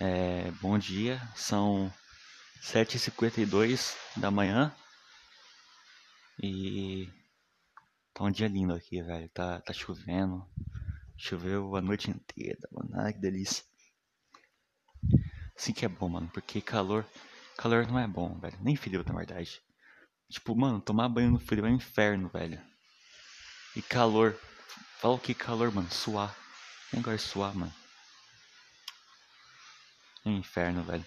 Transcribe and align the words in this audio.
É, 0.00 0.50
bom 0.60 0.76
dia, 0.76 1.20
são 1.36 1.92
7h52 2.60 3.94
da 4.16 4.28
manhã 4.28 4.74
e 6.42 7.08
tá 8.12 8.24
um 8.24 8.30
dia 8.30 8.48
lindo 8.48 8.74
aqui, 8.74 9.00
velho. 9.00 9.28
Tá, 9.28 9.60
tá 9.60 9.72
chovendo, 9.72 10.44
choveu 11.16 11.76
a 11.76 11.80
noite 11.80 12.10
inteira, 12.10 12.58
mano. 12.72 12.90
Ai 12.94 13.12
que 13.12 13.20
delícia. 13.20 13.64
Assim 15.56 15.72
que 15.72 15.84
é 15.84 15.88
bom, 15.88 16.08
mano, 16.08 16.28
porque 16.34 16.60
calor, 16.60 17.06
calor 17.56 17.86
não 17.86 17.98
é 17.98 18.08
bom, 18.08 18.36
velho. 18.40 18.58
Nem 18.60 18.74
frio, 18.74 19.04
na 19.06 19.14
verdade. 19.14 19.62
Tipo, 20.28 20.56
mano, 20.56 20.80
tomar 20.80 21.08
banho 21.08 21.30
no 21.30 21.38
frio 21.38 21.64
é 21.64 21.70
um 21.70 21.76
inferno, 21.76 22.28
velho. 22.28 22.60
E 23.76 23.82
calor, 23.82 24.36
fala 24.98 25.14
o 25.14 25.20
que 25.20 25.34
calor, 25.34 25.72
mano, 25.72 25.90
suar. 25.92 26.36
Nem 26.92 27.00
gosto 27.00 27.24
de 27.24 27.30
suar, 27.30 27.54
mano. 27.54 27.83
É 30.24 30.28
um 30.28 30.38
inferno, 30.38 30.82
velho. 30.82 31.06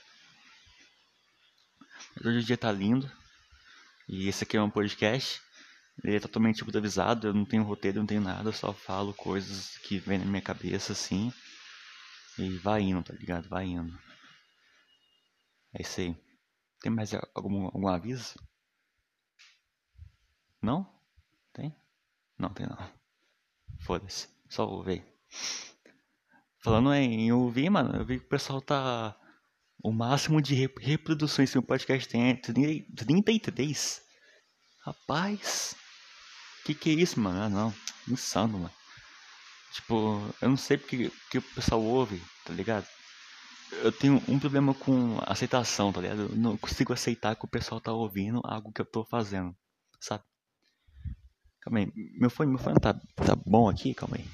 Mas 2.16 2.26
hoje 2.26 2.40
o 2.40 2.44
dia 2.44 2.58
tá 2.58 2.72
lindo. 2.72 3.12
E 4.08 4.28
esse 4.28 4.44
aqui 4.44 4.56
é 4.56 4.62
um 4.62 4.70
podcast. 4.70 5.42
Ele 6.04 6.16
é 6.16 6.20
totalmente 6.20 6.62
improvisado. 6.62 7.28
Eu 7.28 7.34
não 7.34 7.46
tenho 7.46 7.64
roteiro, 7.64 8.00
não 8.00 8.06
tenho 8.06 8.22
nada. 8.22 8.50
Eu 8.50 8.54
só 8.54 8.72
falo 8.72 9.14
coisas 9.14 9.78
que 9.80 9.98
vem 9.98 10.20
na 10.20 10.26
minha 10.26 10.42
cabeça 10.42 10.94
assim. 10.94 11.34
E 12.38 12.58
vai 12.58 12.82
indo, 12.82 13.04
tá 13.04 13.14
ligado? 13.14 13.50
Vai 13.50 13.66
indo. 13.66 13.98
É 15.74 15.82
isso 15.82 16.00
aí. 16.00 16.16
Tem 16.80 16.92
mais 16.92 17.12
algum, 17.34 17.66
algum 17.66 17.88
aviso? 17.88 18.36
Não? 20.62 20.88
Tem? 21.54 21.76
Não, 22.38 22.54
tem 22.54 22.68
não. 22.68 22.78
Foda-se. 23.82 24.28
Só 24.48 24.66
vou 24.66 24.84
ver. 24.84 25.04
Falando 26.68 26.94
em 26.94 27.32
ouvir, 27.32 27.70
mano, 27.70 27.96
eu 27.96 28.04
vi 28.04 28.20
que 28.20 28.26
o 28.26 28.28
pessoal 28.28 28.60
tá. 28.60 29.16
O 29.82 29.90
máximo 29.90 30.42
de 30.42 30.54
reproduções 30.54 31.50
que 31.50 31.58
o 31.58 31.62
podcast 31.62 32.10
tem 32.10 32.32
é 32.32 32.34
33. 32.34 34.02
Rapaz. 34.84 35.78
Que 36.66 36.74
que 36.74 36.90
é 36.90 36.94
isso, 36.94 37.22
mano? 37.22 37.42
Ah, 37.42 37.48
não. 37.48 37.74
Insano, 38.06 38.60
mano. 38.60 38.74
Tipo, 39.72 40.22
eu 40.42 40.50
não 40.50 40.58
sei 40.58 40.78
porque 40.78 41.10
que 41.32 41.38
o 41.38 41.42
pessoal 41.42 41.82
ouve, 41.82 42.22
tá 42.44 42.52
ligado? 42.54 42.86
Eu 43.82 43.92
tenho 43.94 44.22
um 44.28 44.38
problema 44.38 44.74
com 44.74 45.18
aceitação, 45.26 45.94
tá 45.94 46.02
ligado? 46.02 46.24
Eu 46.24 46.36
não 46.36 46.58
consigo 46.58 46.92
aceitar 46.92 47.38
que 47.38 47.46
o 47.46 47.50
pessoal 47.50 47.80
tá 47.80 47.94
ouvindo 47.94 48.42
algo 48.44 48.74
que 48.74 48.82
eu 48.82 48.86
tô 48.86 49.06
fazendo, 49.06 49.56
sabe? 50.02 50.26
Calma 51.62 51.80
aí, 51.80 51.94
meu 52.20 52.30
fone, 52.30 52.50
meu 52.50 52.60
fone 52.60 52.78
tá, 52.78 52.94
tá 52.94 53.36
bom 53.46 53.70
aqui? 53.70 53.94
Calma 53.94 54.18
aí. 54.18 54.28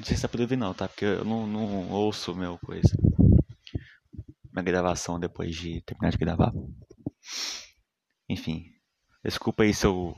Não 0.00 0.06
sei 0.06 0.16
se 0.16 0.22
tá 0.22 0.28
podendo 0.28 0.44
ouvir 0.44 0.56
não, 0.56 0.72
tá? 0.72 0.88
Porque 0.88 1.04
eu 1.04 1.26
não, 1.26 1.46
não 1.46 1.90
ouço 1.90 2.34
meu 2.34 2.56
coisa. 2.64 2.88
Minha 4.50 4.62
gravação 4.62 5.20
depois 5.20 5.54
de 5.54 5.82
terminar 5.82 6.10
de 6.10 6.16
gravar. 6.16 6.54
Enfim. 8.26 8.64
Desculpa 9.22 9.62
aí 9.62 9.74
se 9.74 9.86
eu 9.86 10.16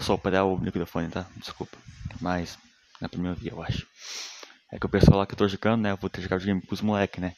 soprar 0.00 0.46
o 0.46 0.58
microfone, 0.58 1.10
tá? 1.10 1.26
Desculpa. 1.36 1.76
Mas 2.18 2.56
não 2.98 3.04
é 3.04 3.08
pra 3.08 3.20
me 3.20 3.28
ouvir, 3.28 3.52
eu 3.52 3.62
acho. 3.62 3.86
É 4.72 4.78
que 4.78 4.86
o 4.86 4.88
pessoal 4.88 5.18
lá 5.18 5.26
que 5.26 5.34
eu 5.34 5.38
tô 5.38 5.46
jogando, 5.46 5.82
né? 5.82 5.90
Eu 5.90 5.98
vou 5.98 6.08
ter 6.08 6.22
jogado 6.22 6.42
game 6.42 6.62
com 6.62 6.74
os 6.74 6.80
moleques, 6.80 7.20
né? 7.20 7.36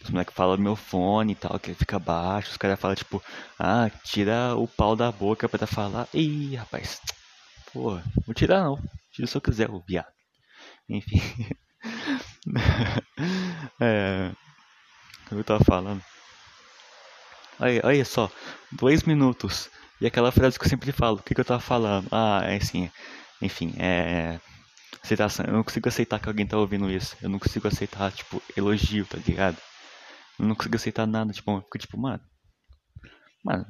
Os 0.00 0.10
moleques 0.10 0.32
falam 0.32 0.56
do 0.56 0.62
meu 0.62 0.76
fone 0.76 1.32
e 1.32 1.36
tal, 1.36 1.58
que 1.58 1.70
ele 1.70 1.76
fica 1.76 1.98
baixo. 1.98 2.52
Os 2.52 2.56
caras 2.56 2.78
falam, 2.78 2.94
tipo, 2.94 3.20
ah, 3.58 3.90
tira 4.04 4.54
o 4.54 4.68
pau 4.68 4.94
da 4.94 5.10
boca 5.10 5.48
pra 5.48 5.66
falar. 5.66 6.06
Ih, 6.14 6.54
rapaz. 6.54 7.00
Pô, 7.72 7.98
vou 8.24 8.34
tirar 8.34 8.62
não. 8.62 8.80
Tira 9.10 9.26
se 9.26 9.36
eu 9.36 9.40
quiser, 9.40 9.68
o 9.68 9.80
viado. 9.80 10.13
Enfim. 10.88 11.20
é. 13.80 14.32
Que 15.28 15.34
eu 15.34 15.44
tava 15.44 15.64
falando? 15.64 16.02
Aí, 17.58 17.80
olha 17.82 18.04
só, 18.04 18.30
dois 18.72 19.02
minutos. 19.04 19.70
E 20.00 20.06
aquela 20.06 20.32
frase 20.32 20.58
que 20.58 20.64
eu 20.64 20.68
sempre 20.68 20.92
falo, 20.92 21.18
o 21.18 21.22
que, 21.22 21.34
que 21.34 21.40
eu 21.40 21.44
tava 21.44 21.60
falando? 21.60 22.08
Ah, 22.10 22.42
é 22.44 22.56
assim, 22.56 22.90
enfim, 23.40 23.74
é. 23.78 24.40
Aceitação. 25.02 25.44
Eu 25.46 25.52
não 25.52 25.62
consigo 25.62 25.88
aceitar 25.88 26.18
que 26.18 26.28
alguém 26.28 26.46
tá 26.46 26.56
ouvindo 26.56 26.90
isso. 26.90 27.16
Eu 27.20 27.28
não 27.28 27.38
consigo 27.38 27.68
aceitar, 27.68 28.10
tipo, 28.12 28.42
elogio, 28.56 29.04
tá 29.06 29.18
ligado? 29.18 29.56
Eu 30.38 30.46
não 30.46 30.54
consigo 30.54 30.76
aceitar 30.76 31.06
nada, 31.06 31.32
tipo, 31.32 31.50
eu 31.50 31.62
fico 31.62 31.78
tipo, 31.78 31.98
mano. 31.98 32.22
Mano, 33.44 33.66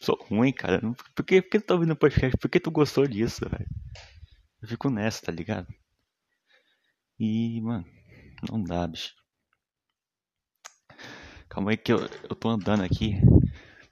sou 0.00 0.16
ruim, 0.28 0.52
cara. 0.52 0.80
Por 1.14 1.24
que, 1.24 1.42
por 1.42 1.50
que 1.50 1.60
tu 1.60 1.66
tá 1.66 1.74
ouvindo 1.74 1.92
o 1.92 1.96
podcast? 1.96 2.36
Por 2.38 2.48
que 2.48 2.58
tu 2.58 2.70
gostou 2.70 3.06
disso, 3.06 3.48
velho? 3.48 3.66
Eu 4.60 4.68
fico 4.68 4.90
nessa, 4.90 5.26
tá 5.26 5.32
ligado? 5.32 5.66
E, 7.18 7.60
mano, 7.60 7.86
não 8.50 8.62
dá, 8.62 8.86
bicho. 8.86 9.14
Calma 11.48 11.70
aí 11.70 11.76
que 11.76 11.92
eu, 11.92 12.00
eu 12.00 12.36
tô 12.36 12.48
andando 12.48 12.82
aqui. 12.82 13.20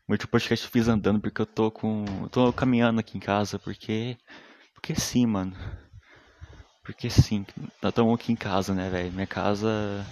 O 0.09 0.28
podcast 0.28 0.65
eu 0.65 0.71
fiz 0.71 0.88
andando 0.88 1.21
porque 1.21 1.41
eu 1.41 1.47
tô 1.47 1.71
com. 1.71 2.04
Eu 2.22 2.28
tô 2.28 2.53
caminhando 2.53 3.00
aqui 3.00 3.16
em 3.16 3.21
casa 3.21 3.59
porque. 3.59 4.16
Porque 4.75 4.94
sim, 4.94 5.27
mano. 5.27 5.56
Porque 6.84 7.10
sim. 7.10 7.44
Nós 7.83 7.91
estamos 7.91 8.15
aqui 8.15 8.33
em 8.33 8.37
casa, 8.37 8.75
né, 8.75 8.88
velho? 8.88 9.12
Minha 9.12 9.27
casa. 9.27 10.06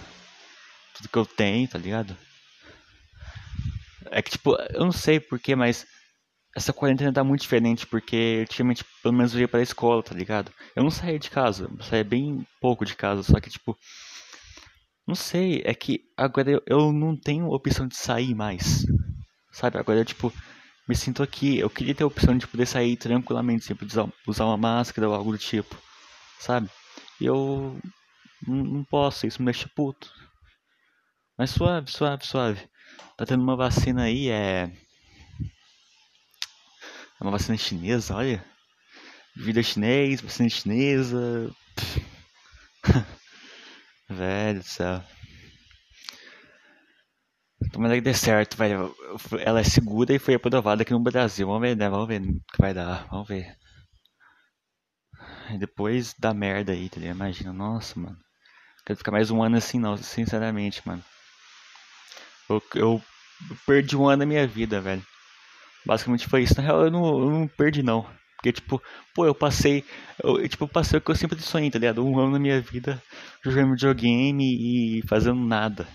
Tudo 0.95 1.09
que 1.09 1.19
eu 1.19 1.27
tenho, 1.27 1.69
tá 1.69 1.79
ligado? 1.79 2.17
É 4.11 4.23
que 4.23 4.33
tipo, 4.33 4.57
eu 4.71 4.81
não 4.81 4.93
sei 4.93 5.21
porquê, 5.21 5.55
mas 5.55 5.87
essa 6.55 6.73
quarentena 6.73 7.13
tá 7.13 7.25
muito 7.25 7.43
diferente, 7.43 7.87
porque 7.87 8.41
ultimamente 8.41 8.85
pelo 9.03 9.15
menos 9.15 9.35
eu 9.35 9.41
ia 9.41 9.49
pra 9.49 9.63
escola, 9.63 10.03
tá 10.03 10.15
ligado? 10.15 10.53
Eu 10.77 10.83
não 10.83 10.91
saía 10.91 11.19
de 11.19 11.31
casa, 11.31 11.69
saía 11.81 12.05
bem 12.05 12.47
pouco 12.61 12.85
de 12.85 12.95
casa, 12.95 13.23
só 13.23 13.41
que 13.41 13.51
tipo. 13.51 13.77
Não 15.07 15.15
sei, 15.15 15.63
é 15.67 15.75
que 15.75 16.01
agora 16.17 16.51
eu, 16.51 16.63
eu 16.67 16.93
não 16.93 17.15
tenho 17.17 17.51
opção 17.51 17.87
de 17.87 17.97
sair 17.97 18.35
mais. 18.35 18.87
Sabe? 19.53 19.79
Agora 19.79 19.99
eu 19.99 20.05
tipo, 20.05 20.33
me 20.89 20.95
sinto 20.95 21.23
aqui. 21.23 21.59
Eu 21.59 21.69
queria 21.69 21.95
ter 21.95 22.05
a 22.05 22.07
opção 22.07 22.37
de 22.39 22.47
poder 22.47 22.67
sair 22.67 22.97
tranquilamente, 22.97 23.65
sem 23.65 23.77
precisar 23.77 24.09
usar 24.27 24.47
uma 24.47 24.57
máscara 24.57 25.09
ou 25.09 25.15
algo 25.15 25.33
do 25.33 25.39
tipo. 25.39 25.77
Sabe? 26.39 26.71
E 27.21 27.27
eu 27.27 27.79
não, 28.47 28.85
posso, 28.85 29.27
isso 29.27 29.43
me 29.43 29.47
deixa 29.47 29.69
puto. 29.75 30.11
Mas 31.37 31.51
suave, 31.51 31.91
suave, 31.91 32.25
suave. 32.27 32.69
Tá 33.17 33.27
tendo 33.27 33.43
uma 33.43 33.57
vacina 33.57 34.05
aí, 34.05 34.29
é 34.29 34.71
uma 37.25 37.33
vacina 37.33 37.57
chinesa, 37.57 38.15
olha. 38.15 38.45
Vida 39.37 39.63
chinês, 39.63 40.21
vacina 40.21 40.49
chinesa. 40.49 41.51
velho 44.09 44.61
do 44.61 44.65
céu. 44.65 45.03
Tomara 47.73 47.95
que 47.95 48.01
dê 48.03 48.15
certo, 48.15 48.57
velho. 48.57 48.95
Ela 49.41 49.61
é 49.61 49.65
segura 49.65 50.15
e 50.15 50.19
foi 50.19 50.35
aprovada 50.35 50.83
aqui 50.83 50.93
no 50.93 51.01
Brasil. 51.01 51.47
Vamos 51.47 51.63
ver, 51.63 51.77
né? 51.77 51.89
Vamos 51.89 52.07
ver 52.07 52.21
o 52.21 52.25
que 52.25 52.61
vai 52.61 52.75
dar. 52.75 53.09
Vamos 53.09 53.27
ver. 53.27 53.57
E 55.51 55.59
depois 55.59 56.15
dá 56.19 56.35
merda 56.35 56.73
aí, 56.73 56.89
tá 56.89 57.01
ligado? 57.01 57.17
Imagina, 57.17 57.53
nossa, 57.53 57.99
mano. 57.99 58.19
Quero 58.85 58.99
ficar 58.99 59.13
mais 59.13 59.31
um 59.31 59.43
ano 59.43 59.57
assim, 59.57 59.79
não, 59.79 59.97
sinceramente, 59.97 60.87
mano. 60.87 61.03
Eu, 62.49 62.63
eu 62.75 63.03
perdi 63.67 63.97
um 63.97 64.09
ano 64.09 64.21
da 64.21 64.27
minha 64.27 64.47
vida, 64.47 64.81
velho. 64.81 65.05
Basicamente 65.85 66.27
foi 66.27 66.43
isso. 66.43 66.57
Na 66.57 66.63
real, 66.63 66.85
eu 66.85 66.91
não, 66.91 67.07
eu 67.07 67.31
não 67.31 67.49
perdi, 67.49 67.83
não. 67.83 68.07
Porque, 68.37 68.53
tipo, 68.53 68.83
pô, 69.15 69.27
eu 69.27 69.35
passei. 69.35 69.85
Eu, 70.23 70.47
tipo, 70.49 70.65
eu 70.65 70.69
passei 70.69 70.99
o 70.99 71.03
que 71.03 71.11
eu 71.11 71.17
sempre 71.17 71.41
sonhei, 71.41 71.71
tá 71.71 71.79
ligado? 71.79 72.05
Um 72.05 72.19
ano 72.19 72.33
na 72.33 72.39
minha 72.39 72.61
vida 72.61 73.03
jogando 73.43 73.73
videogame 73.73 74.99
e 74.99 75.03
fazendo 75.09 75.41
nada. 75.41 75.89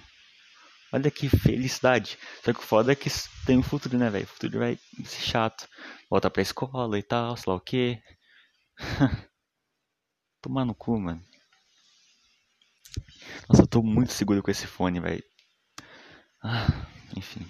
Olha 0.91 1.11
que 1.11 1.29
felicidade. 1.29 2.17
Só 2.43 2.51
que 2.51 2.59
o 2.59 2.63
foda 2.63 2.91
é 2.91 2.95
que 2.95 3.09
tem 3.45 3.57
um 3.57 3.63
futuro, 3.63 3.97
né, 3.97 4.09
velho? 4.09 4.25
O 4.25 4.27
futuro 4.27 4.59
vai 4.59 4.79
ser 5.05 5.21
chato. 5.21 5.67
Voltar 6.09 6.31
pra 6.31 6.41
escola 6.41 6.97
e 6.97 7.03
tal, 7.03 7.37
sei 7.37 7.45
lá 7.47 7.55
o 7.55 7.61
que. 7.61 8.01
Tomar 10.41 10.65
no 10.65 10.73
cu, 10.73 10.99
mano. 10.99 11.21
Nossa, 13.47 13.63
eu 13.63 13.67
tô 13.67 13.83
muito 13.83 14.11
seguro 14.11 14.41
com 14.41 14.49
esse 14.49 14.65
fone, 14.65 14.99
velho. 14.99 15.23
Ah, 16.41 16.87
enfim. 17.15 17.45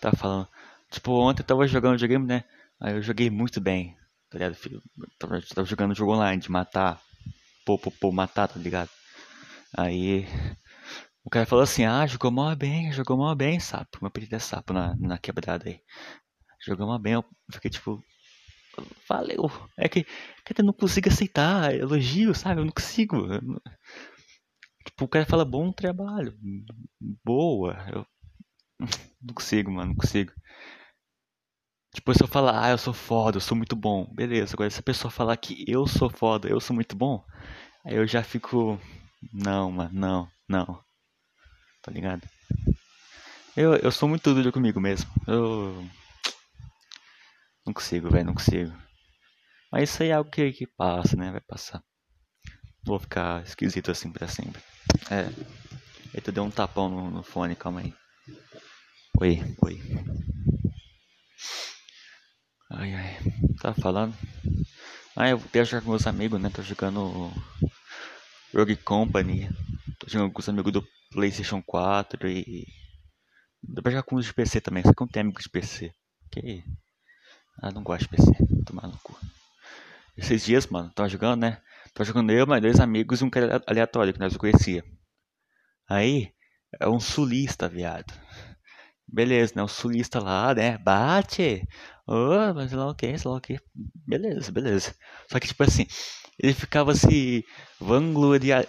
Tava 0.00 0.16
falando. 0.16 0.48
Tipo, 0.90 1.12
ontem 1.12 1.42
eu 1.42 1.46
tava 1.46 1.66
jogando 1.66 1.92
videogame, 1.92 2.26
né? 2.26 2.44
Aí 2.80 2.94
eu 2.94 3.02
joguei 3.02 3.28
muito 3.30 3.60
bem, 3.60 3.96
tá 4.30 4.38
ligado, 4.38 4.54
filho? 4.54 4.82
tava, 5.18 5.40
tava 5.42 5.66
jogando 5.66 5.94
jogo 5.94 6.14
online 6.14 6.40
de 6.40 6.50
matar. 6.50 7.00
Pô, 7.64 7.78
pô, 7.78 7.90
pô, 7.90 8.12
matar, 8.12 8.48
tá 8.48 8.58
ligado? 8.58 8.90
Aí 9.76 10.26
o 11.24 11.30
cara 11.30 11.44
falou 11.44 11.62
assim, 11.62 11.84
ah, 11.84 12.06
jogou 12.06 12.30
mal 12.30 12.56
bem, 12.56 12.90
jogou 12.92 13.16
mal 13.16 13.34
bem, 13.34 13.60
sapo. 13.60 13.98
Meu 14.00 14.08
apelido 14.08 14.34
é 14.34 14.38
sapo 14.38 14.72
na, 14.72 14.96
na 14.96 15.18
quebrada 15.18 15.68
aí. 15.68 15.80
Jogou 16.64 16.86
mal 16.86 16.98
bem, 16.98 17.14
eu 17.14 17.24
fiquei 17.52 17.70
tipo. 17.70 18.02
Valeu. 19.08 19.50
É 19.76 19.88
que, 19.88 20.04
que 20.04 20.60
eu 20.60 20.64
não 20.64 20.72
consigo 20.72 21.08
aceitar 21.08 21.74
elogio, 21.74 22.34
sabe? 22.34 22.60
Eu 22.60 22.64
não 22.64 22.72
consigo. 22.72 23.26
Tipo, 24.86 25.04
o 25.04 25.08
cara 25.08 25.26
fala 25.26 25.44
bom 25.44 25.70
trabalho. 25.70 26.34
Boa. 27.24 27.76
Eu 27.92 28.06
não 29.20 29.34
consigo, 29.34 29.70
mano, 29.70 29.88
não 29.88 29.96
consigo. 29.96 30.32
Tipo, 31.94 32.14
se 32.14 32.22
eu 32.22 32.28
falar, 32.28 32.64
ah, 32.64 32.70
eu 32.70 32.78
sou 32.78 32.92
foda, 32.92 33.38
eu 33.38 33.40
sou 33.40 33.56
muito 33.56 33.74
bom, 33.74 34.06
beleza. 34.12 34.54
Agora, 34.54 34.70
se 34.70 34.80
a 34.80 34.82
pessoa 34.82 35.10
falar 35.10 35.36
que 35.36 35.64
eu 35.66 35.86
sou 35.86 36.10
foda, 36.10 36.48
eu 36.48 36.60
sou 36.60 36.74
muito 36.74 36.94
bom, 36.94 37.24
aí 37.84 37.94
eu 37.96 38.06
já 38.06 38.22
fico. 38.22 38.78
Não, 39.32 39.70
mano, 39.72 39.90
não, 39.92 40.28
não. 40.48 40.84
Tá 41.82 41.90
ligado? 41.90 42.28
Eu, 43.56 43.74
eu 43.76 43.90
sou 43.90 44.08
muito 44.08 44.32
duro 44.34 44.52
comigo 44.52 44.80
mesmo. 44.80 45.10
Eu. 45.26 45.84
Não 47.66 47.72
consigo, 47.72 48.10
velho, 48.10 48.26
não 48.26 48.34
consigo. 48.34 48.72
Mas 49.72 49.90
isso 49.90 50.02
aí 50.02 50.10
é 50.10 50.12
algo 50.12 50.30
que, 50.30 50.52
que 50.52 50.66
passa, 50.66 51.16
né? 51.16 51.30
Vai 51.30 51.40
passar. 51.40 51.82
Vou 52.84 52.98
ficar 52.98 53.42
esquisito 53.42 53.90
assim 53.90 54.10
pra 54.10 54.28
sempre. 54.28 54.62
É. 55.10 55.28
Eita, 56.14 56.32
deu 56.32 56.44
um 56.44 56.50
tapão 56.50 56.88
no, 56.88 57.10
no 57.10 57.22
fone, 57.22 57.54
calma 57.54 57.80
aí. 57.80 57.92
Oi, 59.20 59.42
oi. 59.62 59.80
Ai, 62.70 62.94
ai. 62.94 63.16
Tava 63.60 63.80
falando? 63.80 64.14
Ah, 65.16 65.30
eu 65.30 65.38
vou 65.38 65.64
jogar 65.64 65.82
com 65.82 65.90
meus 65.90 66.06
amigos, 66.06 66.38
né? 66.40 66.50
Tô 66.50 66.62
jogando 66.62 67.32
Rogue 68.54 68.76
Company. 68.76 69.48
Tô 69.98 70.06
jogando 70.06 70.32
com 70.32 70.40
os 70.40 70.48
amigos 70.48 70.72
do 70.72 70.86
PlayStation 71.10 71.62
4 71.62 72.28
e. 72.28 72.66
Dá 73.62 73.80
pra 73.80 73.90
jogar 73.90 74.02
com 74.02 74.16
os 74.16 74.26
de 74.26 74.34
PC 74.34 74.60
também, 74.60 74.82
só 74.82 74.92
que 74.92 75.02
eu 75.02 75.08
tenho 75.08 75.24
amigos 75.24 75.44
de 75.44 75.50
PC. 75.50 75.92
Que. 76.30 76.62
Ah, 77.62 77.70
não 77.72 77.82
gosto 77.82 78.02
de 78.02 78.08
PC. 78.10 78.30
No 78.70 78.98
cu. 79.02 79.18
Esses 80.16 80.44
dias, 80.44 80.66
mano, 80.66 80.92
tava 80.94 81.08
jogando, 81.08 81.40
né? 81.40 81.62
Tava 81.94 82.04
jogando 82.04 82.30
eu, 82.30 82.46
mais 82.46 82.60
dois 82.60 82.78
amigos 82.80 83.20
e 83.20 83.24
um 83.24 83.30
cara 83.30 83.62
aleatório 83.66 84.12
que 84.12 84.20
nós 84.20 84.32
não 84.32 84.38
conhecia. 84.38 84.84
Aí, 85.88 86.32
é 86.78 86.86
um 86.86 87.00
sulista, 87.00 87.66
viado. 87.66 88.12
Beleza, 89.08 89.54
né? 89.56 89.62
O 89.62 89.68
sulista 89.68 90.20
lá, 90.20 90.54
né? 90.54 90.78
Bate! 90.78 91.66
Oh, 92.06 92.54
mas 92.54 92.72
lá 92.72 92.88
o 92.90 92.94
que, 92.94 93.18
sei 93.18 93.30
lá 93.30 93.36
o 93.36 93.40
que. 93.40 93.60
Beleza, 94.06 94.52
beleza. 94.52 94.94
Só 95.30 95.38
que, 95.40 95.46
tipo 95.48 95.62
assim, 95.62 95.86
ele 96.38 96.54
ficava 96.54 96.94
se 96.94 97.44
vangloriar. 97.80 98.66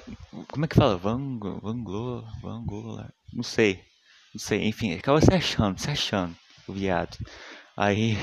Como 0.51 0.65
é 0.65 0.67
que 0.67 0.75
fala? 0.75 0.97
Vanglo, 0.97 1.59
vanglo, 1.61 2.25
vanglo, 2.41 3.05
não 3.33 3.43
sei. 3.43 3.83
Não 4.33 4.39
sei, 4.39 4.67
enfim, 4.67 4.89
ele 4.89 4.97
ficava 4.97 5.21
se 5.21 5.33
achando, 5.33 5.79
se 5.79 5.89
achando, 5.89 6.35
o 6.67 6.73
viado. 6.73 7.17
Aí. 7.77 8.17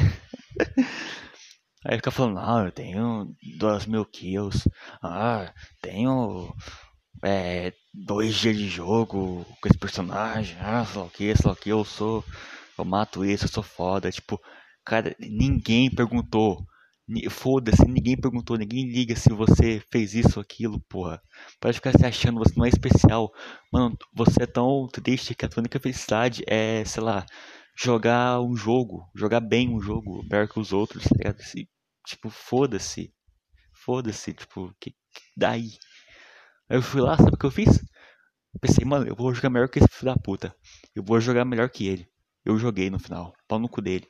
Aí 1.84 1.96
fica 1.96 2.10
falando, 2.10 2.34
não, 2.34 2.64
eu 2.64 2.72
tenho 2.72 3.36
dois 3.58 3.86
mil 3.86 4.04
kills. 4.04 4.68
Ah, 5.02 5.52
tenho 5.80 6.52
é, 7.24 7.72
dois 8.04 8.34
dias 8.34 8.56
de 8.56 8.68
jogo 8.68 9.44
com 9.60 9.68
esse 9.68 9.78
personagem. 9.78 10.56
Ah, 10.60 10.84
sei 10.84 11.00
lá 11.00 11.06
o 11.06 11.10
que, 11.10 11.36
sei 11.36 11.46
lá 11.46 11.52
o 11.52 11.56
que, 11.56 11.70
eu 11.70 11.84
sou. 11.84 12.24
Eu 12.78 12.84
mato 12.84 13.24
isso, 13.24 13.44
eu 13.44 13.48
sou 13.48 13.62
foda. 13.62 14.10
Tipo, 14.10 14.40
cara, 14.84 15.16
ninguém 15.20 15.90
perguntou 15.90 16.64
Foda-se, 17.30 17.86
ninguém 17.86 18.20
perguntou, 18.20 18.58
ninguém 18.58 18.88
liga 18.90 19.14
se 19.14 19.28
você 19.32 19.80
fez 19.92 20.12
isso 20.12 20.38
ou 20.38 20.42
aquilo, 20.42 20.80
porra. 20.88 21.22
Pode 21.60 21.76
ficar 21.76 21.92
se 21.96 22.04
achando, 22.04 22.40
você 22.40 22.52
não 22.56 22.64
é 22.64 22.68
especial. 22.68 23.32
Mano, 23.72 23.96
você 24.12 24.42
é 24.42 24.46
tão 24.46 24.88
triste 24.88 25.32
que 25.32 25.44
a 25.44 25.48
tua 25.48 25.60
única 25.60 25.78
felicidade 25.78 26.42
é, 26.48 26.84
sei 26.84 27.02
lá, 27.02 27.24
jogar 27.78 28.40
um 28.40 28.56
jogo, 28.56 29.08
jogar 29.14 29.38
bem 29.38 29.68
um 29.68 29.80
jogo, 29.80 30.24
melhor 30.28 30.48
que 30.48 30.58
os 30.58 30.72
outros, 30.72 31.04
tá 31.04 31.14
ligado? 31.16 31.38
Tipo, 32.04 32.28
foda-se. 32.28 33.12
Foda-se, 33.72 34.34
tipo, 34.34 34.74
que, 34.80 34.90
que 34.90 35.22
daí? 35.36 35.70
Aí 36.68 36.76
eu 36.76 36.82
fui 36.82 37.00
lá, 37.00 37.16
sabe 37.16 37.34
o 37.34 37.36
que 37.36 37.46
eu 37.46 37.50
fiz? 37.50 37.84
Pensei, 38.60 38.84
mano, 38.84 39.06
eu 39.06 39.14
vou 39.14 39.32
jogar 39.34 39.50
melhor 39.50 39.68
que 39.68 39.78
esse 39.78 39.88
filho 39.88 40.12
da 40.12 40.20
puta. 40.20 40.54
Eu 40.94 41.02
vou 41.02 41.20
jogar 41.20 41.44
melhor 41.44 41.68
que 41.68 41.86
ele. 41.86 42.08
Eu 42.44 42.58
joguei 42.58 42.90
no 42.90 42.98
final, 42.98 43.34
pau 43.46 43.58
no 43.58 43.68
cu 43.68 43.80
dele. 43.80 44.06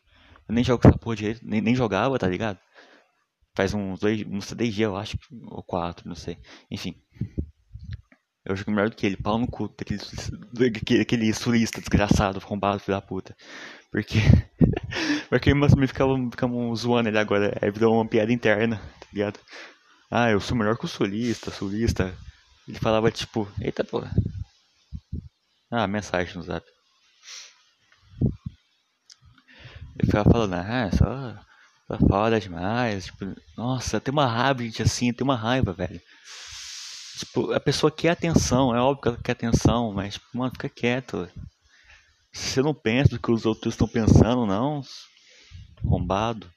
Eu 0.49 0.55
nem 0.55 0.63
jogo 0.63 0.87
essa 0.87 0.97
porra 0.97 1.17
direito, 1.17 1.41
nem, 1.43 1.61
nem 1.61 1.75
jogava, 1.75 2.19
tá 2.19 2.29
ligado? 2.29 2.59
Faz 3.55 3.75
uns 3.75 3.99
dois, 4.01 4.25
uns 4.27 4.49
três 4.49 4.75
dias, 4.75 4.89
eu 4.89 4.97
acho, 4.97 5.19
ou 5.51 5.63
quatro, 5.63 6.09
não 6.09 6.15
sei. 6.15 6.39
Enfim. 6.71 6.95
Eu 8.45 8.55
jogo 8.55 8.71
melhor 8.71 8.91
do 8.91 8.95
que 8.95 9.07
ele, 9.07 9.17
pau 9.17 9.39
no 9.39 9.49
cu 9.49 9.69
daquele, 9.69 10.01
daquele, 10.53 10.99
daquele 11.01 11.35
sulista 11.35 11.81
desgraçado, 11.81 12.39
arrombado, 12.39 12.79
filho 12.79 12.97
da 12.97 13.03
puta. 13.03 13.37
Porque. 13.91 14.19
porque 15.29 15.53
meus 15.53 15.73
amigos 15.73 15.91
ficavam 15.91 16.77
zoando 16.77 17.09
ele 17.09 17.19
agora. 17.19 17.59
Aí 17.61 17.71
virou 17.71 17.95
uma 17.95 18.07
piada 18.07 18.33
interna, 18.33 18.77
tá 18.77 19.07
ligado? 19.13 19.41
Ah, 20.11 20.31
eu 20.31 20.39
sou 20.39 20.57
melhor 20.57 20.79
que 20.79 20.85
o 20.85 20.89
sulista, 20.89 21.51
sulista. 21.51 22.17
Ele 22.69 22.79
falava 22.79 23.11
tipo, 23.11 23.51
eita 23.61 23.85
porra. 23.85 24.11
Ah, 25.71 25.87
mensagem 25.87 26.35
no 26.37 26.43
zap. 26.43 26.67
Ele 29.99 30.07
ficava 30.07 30.31
falando, 30.31 30.55
ah, 30.55 30.91
só 30.93 31.47
Tá 31.89 31.99
foda 31.99 32.41
demais. 32.41 33.07
Tipo, 33.07 33.35
nossa, 33.57 34.01
tem 34.01 34.13
uma 34.13 34.27
raiva, 34.27 34.63
gente, 34.63 34.83
assim, 34.83 35.13
tem 35.13 35.25
uma 35.25 35.37
raiva, 35.37 35.73
velho. 35.73 36.01
Tipo, 37.19 37.53
a 37.53 37.61
pessoa 37.61 37.91
quer 37.91 38.11
atenção, 38.11 38.75
é 38.75 38.81
óbvio 38.81 39.03
que 39.03 39.09
ela 39.09 39.23
quer 39.23 39.33
atenção, 39.33 39.93
mas, 39.93 40.15
tipo, 40.15 40.27
mano, 40.35 40.51
fica 40.53 40.69
quieto. 40.69 41.31
Você 42.33 42.61
não 42.61 42.75
pensa 42.75 43.17
o 43.17 43.19
que 43.19 43.31
os 43.31 43.47
outros 43.47 43.75
estão 43.75 43.89
pensando, 43.89 44.45
não? 44.47 44.83
Rombado. 45.83 46.51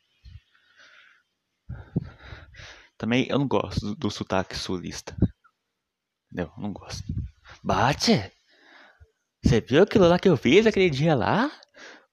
Também 2.98 3.28
eu 3.30 3.40
não 3.40 3.48
gosto 3.48 3.80
do, 3.80 3.96
do 3.96 4.12
sotaque 4.12 4.58
sulista. 4.58 5.16
Eu 6.36 6.52
não 6.58 6.72
gosto. 6.72 7.04
Bate! 7.64 8.32
Você 9.44 9.62
viu 9.62 9.84
aquilo 9.84 10.08
lá 10.08 10.20
que 10.20 10.28
eu 10.28 10.38
fiz 10.38 10.66
aquele 10.68 10.90
dia 10.90 11.16
lá? 11.16 11.52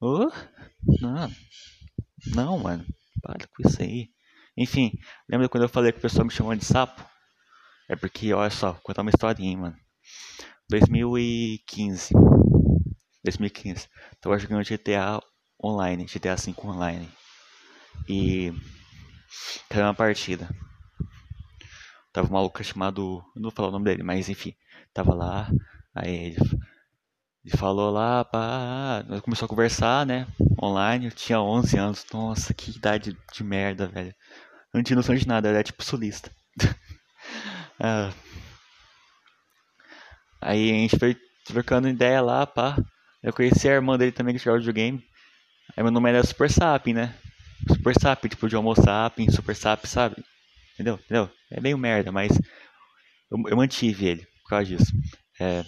Oh, 0.00 0.30
não. 1.00 1.30
Não, 2.34 2.58
mano. 2.58 2.84
Para 3.22 3.46
com 3.48 3.68
isso 3.68 3.82
aí. 3.82 4.08
Enfim, 4.56 4.92
lembra 5.28 5.48
quando 5.48 5.64
eu 5.64 5.68
falei 5.68 5.92
que 5.92 5.98
o 5.98 6.02
pessoal 6.02 6.24
me 6.24 6.30
chamou 6.30 6.54
de 6.54 6.64
sapo? 6.64 7.04
É 7.88 7.96
porque, 7.96 8.32
olha 8.32 8.50
só, 8.50 8.72
vou 8.72 8.80
contar 8.82 9.02
uma 9.02 9.10
historinha, 9.10 9.56
mano. 9.56 9.76
2015. 10.68 12.14
2015. 13.24 13.88
Tava 14.20 14.38
jogando 14.38 14.64
GTA 14.64 15.20
online, 15.62 16.06
GTA 16.06 16.36
5 16.36 16.68
online. 16.68 17.08
E 18.08 18.52
caiu 19.68 19.84
uma 19.84 19.94
partida. 19.94 20.48
Tava 22.16 22.28
um 22.28 22.32
maluco 22.32 22.64
chamado. 22.64 23.22
Não 23.34 23.42
vou 23.42 23.50
falar 23.50 23.68
o 23.68 23.72
nome 23.72 23.84
dele, 23.84 24.02
mas 24.02 24.30
enfim. 24.30 24.54
Tava 24.94 25.12
lá. 25.12 25.50
Aí 25.94 26.14
ele 26.14 26.36
ele 27.44 27.56
falou 27.58 27.90
lá, 27.90 28.24
pá, 28.24 29.04
nós 29.06 29.20
começou 29.20 29.44
a 29.44 29.48
conversar, 29.48 30.06
né? 30.06 30.26
Online, 30.60 31.04
eu 31.04 31.12
tinha 31.12 31.38
11 31.38 31.76
anos. 31.76 32.06
Nossa, 32.10 32.54
que 32.54 32.70
idade 32.70 33.14
de 33.34 33.44
merda, 33.44 33.86
velho. 33.86 34.14
Eu 34.72 34.78
não 34.78 34.82
tinha 34.82 34.96
noção 34.96 35.14
de 35.14 35.28
nada, 35.28 35.46
eu 35.46 35.52
era 35.52 35.62
tipo 35.62 35.84
solista. 35.84 36.30
ah. 37.78 38.10
Aí 40.40 40.70
a 40.70 40.74
gente 40.74 40.98
foi 40.98 41.14
trocando 41.44 41.86
ideia 41.86 42.22
lá, 42.22 42.46
pá. 42.46 42.78
Eu 43.22 43.32
conheci 43.34 43.68
a 43.68 43.74
irmã 43.74 43.98
dele 43.98 44.12
também 44.12 44.34
que 44.34 44.40
jogava 44.40 44.58
videogame. 44.58 45.04
Aí 45.76 45.82
meu 45.82 45.92
nome 45.92 46.08
era 46.08 46.24
Super 46.24 46.50
Sap, 46.50 46.86
né? 46.86 47.14
Super 47.68 47.94
Sap, 48.00 48.24
tipo 48.26 48.48
de 48.48 48.56
Homo 48.56 48.74
Sapien, 48.74 49.30
Super 49.30 49.54
Sap, 49.54 49.84
sabe? 49.84 50.16
Entendeu? 50.76 50.96
Entendeu? 50.96 51.30
É 51.50 51.58
meio 51.58 51.78
merda, 51.78 52.12
mas 52.12 52.38
eu, 53.30 53.42
eu 53.48 53.56
mantive 53.56 54.06
ele 54.06 54.26
por 54.42 54.50
causa 54.50 54.66
disso. 54.66 54.92
É, 55.40 55.64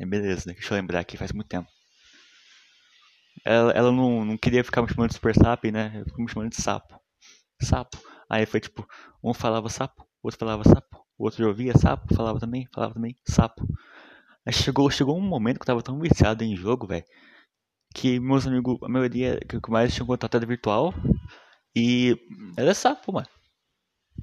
é 0.00 0.04
beleza, 0.06 0.44
né? 0.48 0.54
deixa 0.54 0.74
eu 0.74 0.76
lembrar 0.76 0.98
aqui, 0.98 1.16
faz 1.16 1.32
muito 1.32 1.46
tempo. 1.46 1.68
Ela, 3.44 3.72
ela 3.72 3.92
não, 3.92 4.24
não 4.24 4.36
queria 4.36 4.64
ficar 4.64 4.82
me 4.82 4.88
chamando 4.88 5.10
de 5.10 5.14
Super 5.14 5.34
Sap, 5.34 5.64
né? 5.66 5.92
Eu 6.00 6.04
ficou 6.04 6.24
me 6.24 6.30
chamando 6.30 6.50
de 6.50 6.60
sapo. 6.60 7.00
Sapo. 7.60 7.96
Aí 8.28 8.44
foi 8.44 8.60
tipo, 8.60 8.86
um 9.22 9.32
falava 9.32 9.68
sapo, 9.68 10.04
outro 10.20 10.40
falava 10.40 10.64
sapo, 10.64 11.06
outro 11.16 11.46
ouvia 11.46 11.76
sapo, 11.78 12.12
falava 12.14 12.40
também, 12.40 12.66
falava 12.74 12.94
também, 12.94 13.16
sapo. 13.28 13.62
Aí 14.44 14.52
chegou, 14.52 14.90
chegou 14.90 15.16
um 15.16 15.20
momento 15.20 15.58
que 15.58 15.62
eu 15.62 15.66
tava 15.66 15.82
tão 15.82 16.00
viciado 16.00 16.42
em 16.42 16.56
jogo, 16.56 16.86
velho, 16.86 17.04
que 17.94 18.18
meus 18.18 18.46
amigos, 18.46 18.78
a 18.82 18.88
maioria 18.88 19.38
que 19.40 19.70
mais 19.70 19.94
tinham 19.94 20.06
contato 20.06 20.36
era 20.36 20.46
virtual 20.46 20.92
e 21.74 22.16
era 22.56 22.74
sapo, 22.74 23.12
mano. 23.12 23.28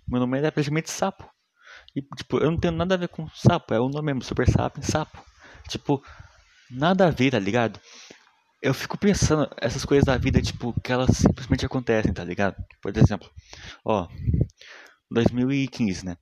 Meu 0.07 0.19
nome 0.19 0.37
era 0.37 0.51
praticamente 0.51 0.91
sapo. 0.91 1.29
E, 1.95 2.01
tipo, 2.01 2.37
eu 2.39 2.51
não 2.51 2.59
tenho 2.59 2.73
nada 2.73 2.95
a 2.95 2.97
ver 2.97 3.09
com 3.09 3.27
sapo, 3.29 3.73
é 3.73 3.79
o 3.79 3.89
nome 3.89 4.07
mesmo, 4.13 4.23
Super 4.23 4.49
Sapo, 4.49 4.83
sapo. 4.83 5.23
Tipo, 5.67 6.03
nada 6.71 7.07
a 7.07 7.11
ver, 7.11 7.31
tá 7.31 7.39
ligado? 7.39 7.79
Eu 8.61 8.73
fico 8.73 8.97
pensando 8.97 9.49
essas 9.57 9.85
coisas 9.85 10.05
da 10.05 10.17
vida, 10.17 10.41
tipo, 10.41 10.73
que 10.81 10.91
elas 10.91 11.17
simplesmente 11.17 11.65
acontecem, 11.65 12.13
tá 12.13 12.23
ligado? 12.23 12.55
Por 12.81 12.95
exemplo, 12.95 13.29
ó, 13.85 14.07
2015, 15.11 16.05
né? 16.05 16.17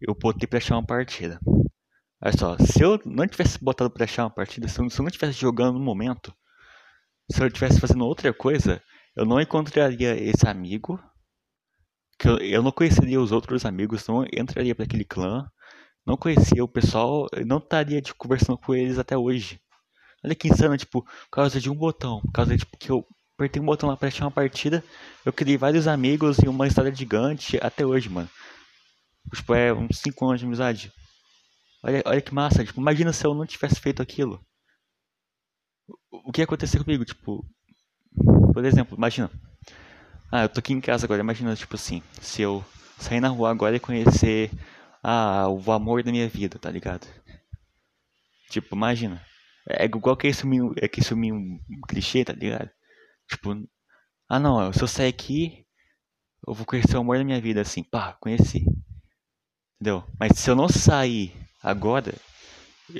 Eu 0.00 0.14
botei 0.14 0.46
pra 0.46 0.58
achar 0.58 0.76
uma 0.76 0.86
partida. 0.86 1.40
Olha 2.22 2.36
só, 2.36 2.56
se 2.58 2.82
eu 2.82 3.00
não 3.04 3.26
tivesse 3.26 3.62
botado 3.62 3.90
pra 3.90 4.04
achar 4.04 4.24
uma 4.24 4.30
partida, 4.30 4.68
se 4.68 4.80
eu, 4.80 4.90
se 4.90 5.00
eu 5.00 5.04
não 5.04 5.10
tivesse 5.10 5.38
jogando 5.38 5.78
no 5.78 5.84
momento, 5.84 6.34
se 7.30 7.42
eu 7.42 7.46
estivesse 7.46 7.80
fazendo 7.80 8.04
outra 8.04 8.32
coisa, 8.32 8.82
eu 9.18 9.26
não 9.26 9.40
encontraria 9.40 10.14
esse 10.16 10.46
amigo, 10.46 11.02
que 12.16 12.28
eu, 12.28 12.38
eu 12.38 12.62
não 12.62 12.70
conheceria 12.70 13.20
os 13.20 13.32
outros 13.32 13.64
amigos, 13.64 14.06
não 14.06 14.24
entraria 14.32 14.76
para 14.76 14.84
aquele 14.84 15.04
clã, 15.04 15.44
não 16.06 16.16
conhecia 16.16 16.62
o 16.62 16.68
pessoal, 16.68 17.26
não 17.44 17.58
estaria 17.58 18.00
tipo, 18.00 18.16
conversando 18.16 18.56
com 18.58 18.76
eles 18.76 18.96
até 18.96 19.16
hoje. 19.16 19.60
Olha 20.24 20.36
que 20.36 20.46
insano, 20.46 20.76
tipo, 20.76 21.02
por 21.02 21.30
causa 21.32 21.60
de 21.60 21.68
um 21.68 21.74
botão, 21.74 22.20
por 22.20 22.30
causa 22.30 22.52
de 22.52 22.58
tipo, 22.58 22.78
que 22.78 22.90
eu 22.90 23.04
apertei 23.34 23.60
um 23.60 23.66
botão 23.66 23.88
lá 23.88 23.96
pra 23.96 24.06
achar 24.06 24.24
uma 24.24 24.30
partida, 24.30 24.84
eu 25.24 25.32
criei 25.32 25.56
vários 25.56 25.88
amigos 25.88 26.38
e 26.38 26.48
uma 26.48 26.68
história 26.68 26.94
gigante 26.94 27.58
até 27.60 27.84
hoje, 27.84 28.08
mano. 28.08 28.30
Tipo, 29.34 29.52
é 29.54 29.72
uns 29.72 29.98
5 29.98 30.26
anos 30.26 30.40
de 30.40 30.46
amizade. 30.46 30.92
Olha, 31.82 32.02
olha 32.06 32.20
que 32.20 32.32
massa. 32.32 32.64
Tipo, 32.64 32.80
imagina 32.80 33.12
se 33.12 33.26
eu 33.26 33.34
não 33.34 33.44
tivesse 33.44 33.80
feito 33.80 34.00
aquilo. 34.00 34.40
O 36.10 36.30
que 36.32 36.40
ia 36.40 36.44
acontecer 36.44 36.82
comigo? 36.82 37.04
Tipo, 37.04 37.44
por 38.52 38.64
exemplo, 38.64 38.96
imagina. 38.96 39.30
Ah, 40.30 40.42
eu 40.42 40.48
tô 40.48 40.60
aqui 40.60 40.72
em 40.72 40.80
casa 40.80 41.06
agora. 41.06 41.20
Imagina, 41.20 41.54
tipo 41.56 41.74
assim, 41.74 42.02
se 42.20 42.42
eu 42.42 42.64
sair 42.98 43.20
na 43.20 43.28
rua 43.28 43.50
agora 43.50 43.76
e 43.76 43.80
conhecer 43.80 44.50
ah, 45.02 45.48
o 45.48 45.72
amor 45.72 46.02
da 46.02 46.10
minha 46.10 46.28
vida, 46.28 46.58
tá 46.58 46.70
ligado? 46.70 47.06
Tipo, 48.50 48.74
imagina. 48.74 49.22
É 49.68 49.84
igual 49.84 50.16
que 50.16 50.30
meu, 50.44 50.72
é 50.76 50.88
que 50.88 51.00
esse 51.00 51.14
meu 51.14 51.38
clichê, 51.86 52.24
tá 52.24 52.32
ligado? 52.32 52.70
Tipo, 53.28 53.54
ah 54.28 54.38
não, 54.38 54.72
se 54.72 54.82
eu 54.82 54.88
sair 54.88 55.08
aqui, 55.08 55.66
eu 56.46 56.54
vou 56.54 56.64
conhecer 56.64 56.96
o 56.96 57.00
amor 57.00 57.18
da 57.18 57.24
minha 57.24 57.40
vida, 57.40 57.60
assim, 57.60 57.82
pá, 57.82 58.14
conheci. 58.14 58.64
Entendeu? 59.74 60.02
Mas 60.18 60.38
se 60.38 60.50
eu 60.50 60.56
não 60.56 60.68
sair 60.68 61.34
agora, 61.62 62.14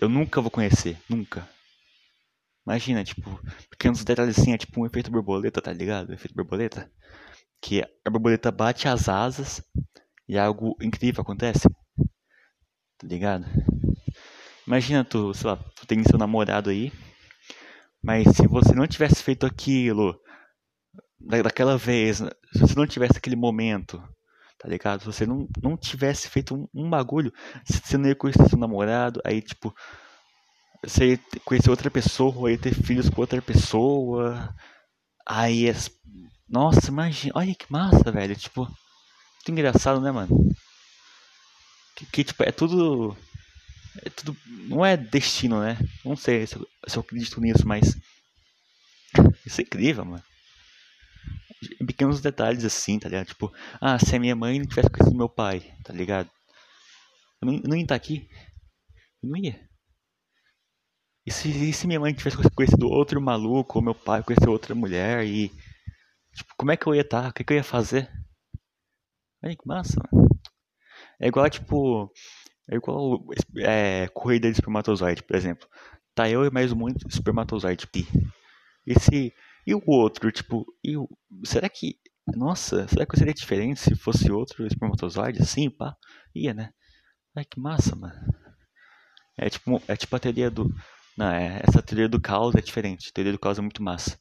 eu 0.00 0.08
nunca 0.08 0.40
vou 0.40 0.50
conhecer, 0.50 0.98
nunca. 1.08 1.48
Imagina, 2.68 3.02
tipo, 3.02 3.40
pequenos 3.70 4.04
detalhes 4.04 4.38
assim, 4.38 4.52
é 4.52 4.58
tipo 4.58 4.78
um 4.78 4.84
efeito 4.84 5.10
borboleta, 5.10 5.58
tá 5.58 5.72
ligado? 5.72 6.12
efeito 6.12 6.34
borboleta. 6.34 6.92
Que 7.62 7.82
a 8.04 8.10
borboleta 8.10 8.52
bate 8.52 8.87
as 8.87 9.08
asas 9.08 9.62
e 10.28 10.37
algo 10.37 10.76
incrível 10.78 11.22
acontece. 11.22 11.66
Tá 12.98 13.06
ligado? 13.06 13.46
Imagina 14.66 15.02
tu, 15.02 15.32
sei 15.32 15.48
lá, 15.48 15.56
tu 15.56 15.87
tem 15.87 16.04
seu 16.04 16.18
namorado 16.18 16.68
aí, 16.68 16.92
mas 18.02 18.37
se 18.37 18.46
você 18.46 18.75
não 18.75 18.87
tivesse 18.87 19.22
feito 19.22 19.46
aquilo 19.46 20.20
daquela 21.18 21.78
vez, 21.78 22.18
se 22.18 22.60
você 22.60 22.75
não 22.75 22.87
tivesse 22.87 23.16
aquele 23.16 23.34
momento, 23.34 23.98
tá 24.58 24.68
ligado? 24.68 25.00
Se 25.00 25.06
você 25.06 25.25
não, 25.25 25.48
não 25.62 25.75
tivesse 25.75 26.28
feito 26.28 26.54
um, 26.54 26.68
um 26.75 26.90
bagulho, 26.90 27.32
você 27.64 27.96
não 27.96 28.10
ia 28.10 28.14
conhecer 28.14 28.46
seu 28.46 28.58
namorado, 28.58 29.22
aí 29.25 29.40
tipo, 29.40 29.75
você 30.82 31.18
conhecer 31.44 31.70
outra 31.70 31.90
pessoa, 31.90 32.50
ia 32.50 32.58
ter 32.58 32.75
filhos 32.75 33.08
com 33.08 33.20
outra 33.20 33.42
pessoa, 33.42 34.54
aí, 35.26 35.66
nossa, 36.49 36.88
imagina, 36.88 37.32
olha 37.37 37.54
que 37.54 37.70
massa, 37.70 38.11
velho, 38.11 38.37
tipo, 38.37 38.64
muito 38.64 39.50
engraçado, 39.50 40.00
né, 40.00 40.11
mano? 40.11 40.28
Que, 41.97 42.06
que 42.06 42.25
tipo, 42.25 42.42
é 42.44 42.52
tudo 42.52 43.16
é 44.04 44.11
tudo, 44.11 44.37
não 44.47 44.85
é 44.85 44.97
destino, 44.97 45.61
né? 45.61 45.76
Não 46.04 46.16
sei 46.16 46.47
se 46.47 46.56
eu, 46.56 46.68
se 46.87 46.97
eu 46.97 47.00
acredito 47.00 47.40
nisso, 47.40 47.66
mas 47.66 47.97
isso 49.44 49.61
é 49.61 49.64
incrível, 49.64 50.04
mano. 50.04 50.23
Pequenos 51.87 52.20
detalhes 52.20 52.64
assim, 52.64 52.99
tá 52.99 53.08
ligado? 53.08 53.26
Tipo, 53.26 53.52
ah, 53.80 53.99
se 53.99 54.14
a 54.14 54.20
minha 54.20 54.37
mãe 54.37 54.58
não 54.58 54.66
tivesse 54.66 54.90
conhecido 54.90 55.16
meu 55.16 55.28
pai, 55.28 55.75
tá 55.85 55.92
ligado? 55.92 56.30
Eu 57.40 57.47
não, 57.47 57.54
eu 57.54 57.68
não 57.68 57.76
ia 57.76 57.82
estar 57.82 57.97
aqui. 57.97 58.28
Eu 59.23 59.30
não 59.30 59.37
ia. 59.37 59.67
E 61.28 61.30
se, 61.30 61.50
e 61.50 61.75
se 61.75 61.87
minha 61.87 62.00
mãe 62.00 62.14
tivesse 62.14 62.38
conhecido 62.54 62.88
outro 62.88 63.20
maluco, 63.20 63.76
ou 63.76 63.85
meu 63.85 63.94
pai 63.94 64.23
conheceu 64.23 64.50
outra 64.50 64.75
mulher 64.75 65.26
e. 65.26 65.50
Tipo, 66.35 66.54
como 66.56 66.73
é 66.73 66.76
que 66.76 66.87
eu 66.87 66.94
ia 66.94 67.02
estar? 67.02 67.28
O 67.28 67.32
que, 67.35 67.44
que 67.44 67.52
eu 67.52 67.58
ia 67.58 67.62
fazer? 67.62 68.11
Ai, 69.44 69.54
que 69.54 69.68
massa, 69.68 70.00
mano. 70.11 70.26
É 71.20 71.28
igual, 71.28 71.50
tipo, 71.50 72.11
é 72.70 72.76
igual 72.76 73.23
é, 73.58 74.08
corrida 74.08 74.49
de 74.49 74.54
espermatozoide, 74.56 75.23
por 75.23 75.37
exemplo. 75.37 75.68
Tá 76.14 76.30
eu 76.30 76.47
e 76.47 76.50
mais 76.50 76.73
de 76.73 77.06
espermatozoide 77.06 77.87
pi. 77.87 78.08
Esse. 78.87 79.30
E 79.66 79.75
o 79.75 79.82
outro, 79.87 80.32
tipo. 80.32 80.64
E 80.82 80.97
o, 80.97 81.06
será 81.44 81.68
que. 81.68 81.99
Nossa, 82.26 82.88
será 82.88 83.04
que 83.04 83.18
seria 83.18 83.35
diferente 83.35 83.80
se 83.80 83.94
fosse 83.94 84.32
outro 84.32 84.66
espermatozoide? 84.66 85.42
Assim, 85.42 85.68
pá? 85.68 85.94
Ia, 86.35 86.54
né? 86.54 86.70
Ai, 87.37 87.44
que 87.44 87.61
massa, 87.61 87.94
mano. 87.94 88.18
É 89.37 89.50
tipo, 89.50 89.82
é 89.87 89.94
tipo 89.94 90.16
a 90.16 90.18
teoria 90.18 90.50
do. 90.50 90.75
Não, 91.18 91.30
é, 91.30 91.60
essa 91.68 91.82
teoria 91.82 92.08
do 92.08 92.20
caos 92.20 92.54
é 92.54 92.62
diferente. 92.62 93.10
A 93.10 93.12
teoria 93.12 93.32
do 93.32 93.38
caos 93.38 93.58
é 93.58 93.60
muito 93.60 93.82
massa. 93.82 94.18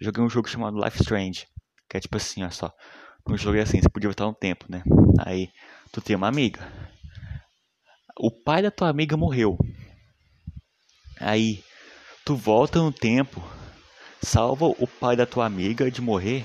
Eu 0.00 0.06
joguei 0.06 0.24
um 0.24 0.30
jogo 0.30 0.48
chamado 0.48 0.82
Life 0.82 1.00
Strange. 1.00 1.46
Que 1.88 1.98
é 1.98 2.00
tipo 2.00 2.16
assim, 2.16 2.42
olha 2.42 2.50
só. 2.50 2.72
No 3.26 3.36
jogo 3.36 3.58
é 3.58 3.60
assim, 3.60 3.80
você 3.80 3.88
podia 3.88 4.08
voltar 4.08 4.26
um 4.26 4.34
tempo, 4.34 4.64
né? 4.68 4.82
Aí, 5.20 5.50
tu 5.92 6.00
tem 6.00 6.16
uma 6.16 6.26
amiga 6.26 6.66
o 8.18 8.30
pai 8.30 8.62
da 8.62 8.70
tua 8.70 8.88
amiga 8.88 9.16
morreu. 9.16 9.56
Aí, 11.20 11.62
tu 12.24 12.34
volta 12.34 12.80
no 12.80 12.92
tempo, 12.92 13.42
salva 14.20 14.66
o 14.66 14.86
pai 14.86 15.16
da 15.16 15.24
tua 15.24 15.46
amiga 15.46 15.90
de 15.90 16.00
morrer. 16.00 16.44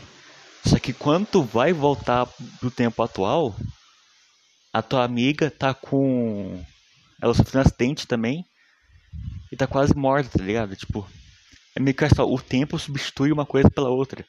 Só 0.65 0.79
que 0.79 0.93
quando 0.93 1.25
tu 1.25 1.43
vai 1.43 1.74
voltar 1.74 2.27
pro 2.60 2.72
tempo 2.72 3.01
atual, 3.01 3.55
a 4.72 4.81
tua 4.81 5.03
amiga 5.03 5.50
tá 5.50 5.74
com. 5.74 6.63
Ela 7.22 7.33
sofreu 7.33 7.62
um 7.62 7.65
acidente 7.65 8.07
também. 8.07 8.45
E 9.53 9.55
tá 9.55 9.67
quase 9.67 9.95
morta, 9.95 10.39
tá 10.39 10.43
ligado? 10.43 10.75
Tipo, 10.75 11.07
é 11.75 11.79
meio 11.79 11.95
que 11.95 12.10
só, 12.10 12.25
o 12.25 12.41
tempo 12.41 12.79
substitui 12.79 13.31
uma 13.31 13.45
coisa 13.45 13.69
pela 13.69 13.88
outra. 13.88 14.25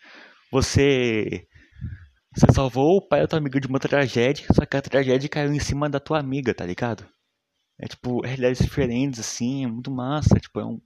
Você. 0.53 1.49
Você 2.37 2.53
salvou 2.53 2.99
o 2.99 3.09
pai 3.09 3.23
da 3.23 3.27
tua 3.27 3.39
amiga 3.39 3.59
de 3.59 3.67
uma 3.67 3.81
tragédia, 3.81 4.47
só 4.53 4.67
que 4.67 4.77
a 4.77 4.83
tragédia 4.83 5.27
caiu 5.31 5.55
em 5.55 5.59
cima 5.59 5.89
da 5.89 5.99
tua 5.99 6.19
amiga, 6.19 6.53
tá 6.53 6.67
ligado? 6.67 7.09
É 7.81 7.87
tipo, 7.87 8.21
realidades 8.21 8.59
diferentes, 8.59 9.19
assim, 9.19 9.65
é 9.65 9.67
muito 9.67 9.91
massa. 9.91 10.39
Tipo, 10.39 10.61
é 10.61 10.67
um. 10.67 10.79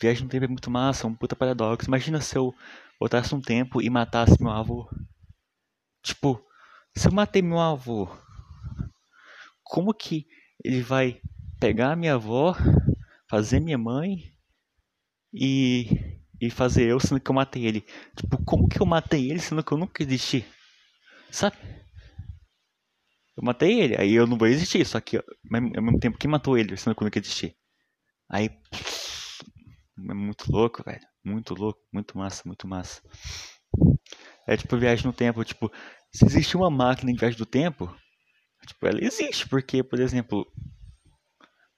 Viagem 0.00 0.24
no 0.24 0.28
tempo 0.28 0.44
é 0.44 0.48
muito 0.48 0.68
massa, 0.68 1.06
é 1.06 1.10
um 1.10 1.14
puta 1.14 1.36
paradoxo. 1.36 1.86
Imagina 1.86 2.20
se 2.20 2.36
eu 2.36 2.52
voltasse 2.98 3.32
um 3.32 3.40
tempo 3.40 3.80
e 3.80 3.88
matasse 3.88 4.42
meu 4.42 4.50
avô. 4.50 4.90
Tipo, 6.02 6.44
se 6.96 7.06
eu 7.06 7.12
matei 7.12 7.42
meu 7.42 7.60
avô, 7.60 8.08
como 9.62 9.94
que 9.94 10.26
ele 10.64 10.82
vai 10.82 11.20
pegar 11.60 11.94
minha 11.94 12.14
avó, 12.14 12.56
fazer 13.32 13.60
minha 13.60 13.78
mãe 13.78 14.30
e, 15.32 15.86
e 16.38 16.50
fazer 16.50 16.90
eu 16.90 17.00
sendo 17.00 17.18
que 17.18 17.30
eu 17.30 17.34
matei 17.34 17.64
ele? 17.64 17.80
Tipo, 18.14 18.44
como 18.44 18.68
que 18.68 18.78
eu 18.78 18.84
matei 18.84 19.30
ele 19.30 19.40
sendo 19.40 19.64
que 19.64 19.72
eu 19.72 19.78
nunca 19.78 20.02
existi? 20.02 20.44
Sabe? 21.30 21.56
Eu 23.34 23.42
matei 23.42 23.80
ele, 23.80 23.96
aí 23.98 24.12
eu 24.12 24.26
não 24.26 24.36
vou 24.36 24.46
existir, 24.46 24.84
só 24.84 25.00
que 25.00 25.16
ao 25.16 25.24
mesmo 25.50 25.98
tempo 25.98 26.18
quem 26.18 26.30
matou 26.30 26.58
ele, 26.58 26.76
sendo 26.76 26.94
que 26.94 27.02
eu 27.02 27.06
nunca 27.06 27.18
existi. 27.18 27.56
Aí. 28.28 28.50
É 30.10 30.14
muito 30.14 30.52
louco, 30.52 30.82
velho. 30.84 31.06
Muito 31.24 31.54
louco, 31.54 31.80
muito 31.90 32.18
massa, 32.18 32.42
muito 32.44 32.68
massa. 32.68 33.00
É 34.46 34.58
tipo 34.58 34.76
viagem 34.76 35.06
no 35.06 35.12
tempo, 35.12 35.42
tipo, 35.42 35.72
se 36.12 36.26
existe 36.26 36.54
uma 36.54 36.70
máquina 36.70 37.10
de 37.10 37.18
viagem 37.18 37.38
do 37.38 37.46
tempo, 37.46 37.96
tipo, 38.66 38.86
ela 38.86 39.02
existe, 39.02 39.48
porque, 39.48 39.82
por 39.82 40.00
exemplo, 40.00 40.46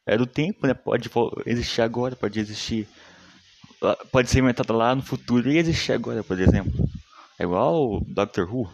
é 0.06 0.16
do 0.16 0.26
tempo, 0.26 0.66
né? 0.66 0.75
Pode 0.75 1.11
existir 1.46 1.82
agora, 1.82 2.14
pode 2.14 2.38
existir. 2.38 2.88
Pode 4.11 4.30
ser 4.30 4.38
inventada 4.38 4.73
lá 4.73 4.94
no 4.94 5.02
futuro 5.02 5.50
e 5.50 5.58
existir 5.58 5.92
agora, 5.92 6.23
por 6.23 6.38
exemplo. 6.38 6.73
É 7.38 7.44
igual 7.44 8.00
Doctor 8.06 8.49
Who, 8.49 8.73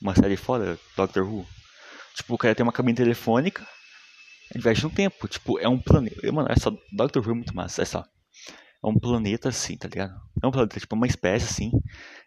uma 0.00 0.14
série 0.14 0.36
foda, 0.36 0.78
Doctor 0.96 1.24
Who. 1.24 1.46
Tipo, 2.14 2.34
o 2.34 2.38
cara 2.38 2.54
tem 2.54 2.62
uma 2.62 2.72
cabine 2.72 2.96
telefônica, 2.96 3.66
ele 4.54 4.62
viaja 4.62 4.86
no 4.86 4.94
tempo. 4.94 5.26
Tipo, 5.26 5.58
é 5.58 5.68
um 5.68 5.78
planeta. 5.78 6.30
Mano, 6.32 6.48
essa 6.50 6.70
Doctor 6.92 7.22
Who 7.24 7.32
é 7.32 7.34
muito 7.34 7.56
massa, 7.56 7.82
é 7.82 7.84
só. 7.84 8.04
É 8.84 8.86
um 8.86 8.98
planeta 8.98 9.48
assim, 9.48 9.76
tá 9.76 9.88
ligado? 9.88 10.20
É 10.42 10.46
um 10.46 10.50
planeta, 10.50 10.78
tipo, 10.78 10.94
uma 10.94 11.06
espécie 11.06 11.46
assim, 11.46 11.70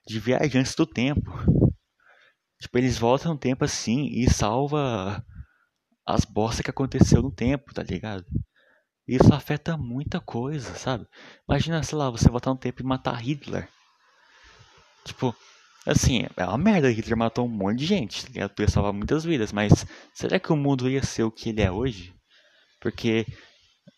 de 0.08 0.20
viajantes 0.20 0.76
do 0.76 0.86
tempo. 0.86 1.32
Tipo, 2.60 2.78
eles 2.78 2.98
voltam 2.98 3.34
no 3.34 3.40
tempo 3.40 3.64
assim 3.66 4.08
e 4.08 4.30
salva 4.30 5.24
as 6.06 6.26
bostas 6.26 6.64
que 6.64 6.70
aconteceu 6.70 7.22
no 7.22 7.32
tempo, 7.32 7.74
tá 7.74 7.84
ligado? 7.84 8.26
Isso 9.08 9.34
afeta 9.34 9.78
muita 9.78 10.20
coisa, 10.20 10.74
sabe? 10.76 11.08
Imagina, 11.48 11.84
sei 11.84 11.98
lá, 11.98 12.10
você 12.10 12.30
voltar 12.30 12.52
no 12.52 12.58
tempo 12.58 12.82
e 12.82 12.86
matar 12.86 13.16
Hitler. 13.16 13.68
Tipo, 15.04 15.36
Assim, 15.86 16.26
é 16.36 16.46
uma 16.46 16.58
merda. 16.58 16.90
Hitler 16.90 17.16
matou 17.16 17.46
um 17.46 17.50
monte 17.50 17.80
de 17.80 17.86
gente, 17.86 18.26
tá 18.34 18.50
Podia 18.50 18.68
salvar 18.68 18.92
muitas 18.92 19.24
vidas, 19.24 19.54
mas 19.54 19.86
será 20.14 20.40
que 20.40 20.52
o 20.52 20.58
mundo 20.58 20.90
ia 20.90 21.04
ser 21.04 21.24
o 21.24 21.32
que 21.32 21.50
ele 21.50 21.62
é 21.62 21.72
hoje? 21.72 22.12
Porque, 22.82 23.26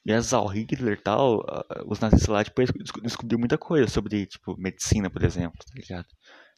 graças 0.05 0.33
ao 0.33 0.45
Hitler 0.47 0.93
e 0.93 1.01
tal, 1.01 1.45
os 1.85 1.99
nazistas 1.99 2.27
lá 2.27 2.43
depois 2.43 2.69
descobriram 3.01 3.39
muita 3.39 3.57
coisa 3.57 3.87
sobre, 3.89 4.25
tipo, 4.25 4.57
medicina, 4.59 5.09
por 5.09 5.23
exemplo, 5.23 5.57
tá 5.59 5.73
ligado? 5.73 6.07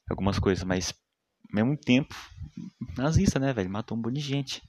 Algumas 0.10 0.40
coisas, 0.40 0.64
mas, 0.64 0.96
ao 1.54 1.56
mesmo 1.56 1.78
tempo, 1.78 2.16
nazista, 2.98 3.40
né, 3.40 3.54
velho? 3.54 3.70
Matou 3.70 3.96
um 3.96 4.02
monte 4.02 4.16
de 4.16 4.22
gente. 4.22 4.64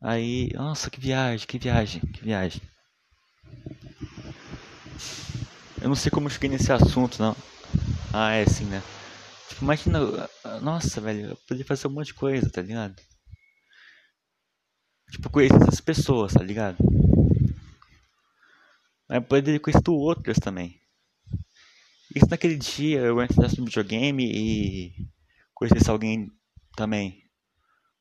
Aí, 0.00 0.50
nossa, 0.54 0.90
que 0.90 1.00
viagem, 1.00 1.46
que 1.46 1.58
viagem, 1.58 2.00
que 2.00 2.22
viagem. 2.22 2.62
Eu 5.80 5.88
não 5.88 5.94
sei 5.94 6.10
como 6.10 6.26
eu 6.26 6.30
cheguei 6.30 6.48
nesse 6.48 6.72
assunto, 6.72 7.20
não. 7.20 7.36
Ah, 8.12 8.32
é 8.32 8.44
sim, 8.46 8.64
né? 8.64 8.82
Tipo, 9.48 9.64
imagina, 9.64 9.98
nossa, 10.60 11.00
velho, 11.00 11.30
eu 11.30 11.36
poderia 11.36 11.66
fazer 11.66 11.88
um 11.88 11.90
monte 11.90 12.08
de 12.08 12.14
coisa, 12.14 12.48
tá 12.50 12.62
ligado? 12.62 12.94
Tipo, 15.10 15.30
conhecer 15.30 15.56
essas 15.62 15.80
pessoas, 15.80 16.34
tá 16.34 16.42
ligado? 16.42 16.76
Mas 19.08 19.24
poderia 19.24 19.58
conhecer 19.58 19.88
outras 19.88 20.38
também. 20.38 20.80
Isso 22.14 22.26
naquele 22.30 22.56
dia 22.56 23.00
eu 23.00 23.22
entrasse 23.22 23.58
no 23.58 23.66
videogame 23.66 24.24
e 24.24 25.08
conhecesse 25.54 25.90
alguém 25.90 26.30
também. 26.76 27.27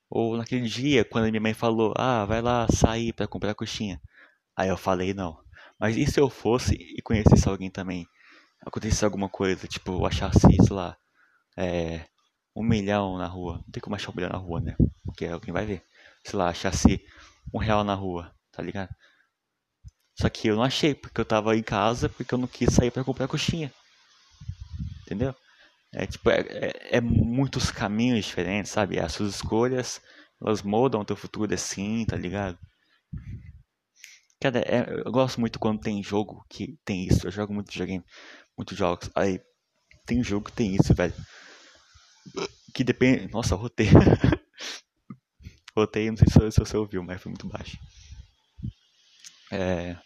Ou 0.09 0.37
naquele 0.37 0.67
dia, 0.67 1.03
quando 1.03 1.29
minha 1.29 1.41
mãe 1.41 1.53
falou, 1.53 1.93
ah, 1.97 2.25
vai 2.25 2.41
lá 2.41 2.67
sair 2.69 3.13
para 3.13 3.27
comprar 3.27 3.55
coxinha. 3.55 4.01
Aí 4.55 4.69
eu 4.69 4.77
falei, 4.77 5.13
não. 5.13 5.37
Mas 5.79 5.97
e 5.97 6.05
se 6.07 6.19
eu 6.19 6.29
fosse 6.29 6.73
e 6.75 7.01
conhecesse 7.01 7.47
alguém 7.47 7.69
também? 7.69 8.07
Acontecesse 8.65 9.05
alguma 9.05 9.29
coisa, 9.29 9.67
tipo, 9.67 9.91
eu 9.91 10.05
achasse, 10.05 10.39
sei 10.39 10.75
lá, 10.75 10.97
é, 11.57 12.05
um 12.55 12.63
milhão 12.63 13.17
na 13.17 13.27
rua. 13.27 13.57
Não 13.65 13.71
tem 13.71 13.81
como 13.81 13.95
achar 13.95 14.11
um 14.11 14.15
milhão 14.15 14.31
na 14.31 14.37
rua, 14.37 14.61
né? 14.61 14.75
Porque 15.05 15.25
alguém 15.25 15.53
vai 15.53 15.65
ver. 15.65 15.83
Sei 16.25 16.37
lá, 16.37 16.49
achasse 16.49 17.01
um 17.53 17.59
real 17.59 17.83
na 17.83 17.93
rua, 17.93 18.33
tá 18.51 18.63
ligado? 18.63 18.89
Só 20.19 20.29
que 20.29 20.47
eu 20.47 20.55
não 20.55 20.63
achei, 20.63 20.95
porque 20.95 21.21
eu 21.21 21.25
tava 21.25 21.55
em 21.55 21.61
casa, 21.61 22.09
porque 22.09 22.33
eu 22.33 22.39
não 22.39 22.47
quis 22.47 22.73
sair 22.73 22.89
para 22.89 23.03
comprar 23.03 23.27
coxinha. 23.27 23.71
Entendeu? 25.01 25.35
É 25.99 26.05
tipo, 26.05 26.29
é, 26.29 26.41
é, 26.41 26.97
é, 26.97 27.01
muitos 27.01 27.71
caminhos 27.71 28.23
diferentes, 28.23 28.71
sabe? 28.71 28.99
As 28.99 29.13
suas 29.13 29.33
escolhas, 29.35 29.99
elas 30.39 30.61
moldam 30.61 31.01
o 31.01 31.05
teu 31.05 31.15
futuro 31.15 31.51
assim, 31.51 32.05
tá 32.05 32.15
ligado? 32.15 32.55
Cara, 34.39 34.59
é, 34.59 35.01
eu 35.03 35.11
gosto 35.11 35.39
muito 35.39 35.57
quando 35.57 35.81
tem 35.81 36.03
jogo 36.03 36.45
que 36.47 36.77
tem 36.85 37.07
isso. 37.07 37.25
Eu 37.25 37.31
jogo 37.31 37.51
muito 37.51 37.71
videogame, 37.71 38.05
muitos 38.55 38.77
jogos. 38.77 39.09
Aí, 39.15 39.41
tem 40.05 40.23
jogo 40.23 40.45
que 40.45 40.55
tem 40.55 40.75
isso, 40.75 40.93
velho. 40.93 41.13
Que 42.75 42.83
depende. 42.83 43.33
Nossa, 43.33 43.55
rotei. 43.55 43.87
rotei, 45.75 46.11
não 46.11 46.17
sei 46.17 46.51
se 46.51 46.59
você 46.59 46.77
ouviu, 46.77 47.03
mas 47.03 47.19
foi 47.19 47.31
muito 47.31 47.47
baixo. 47.47 47.75
É 49.51 49.97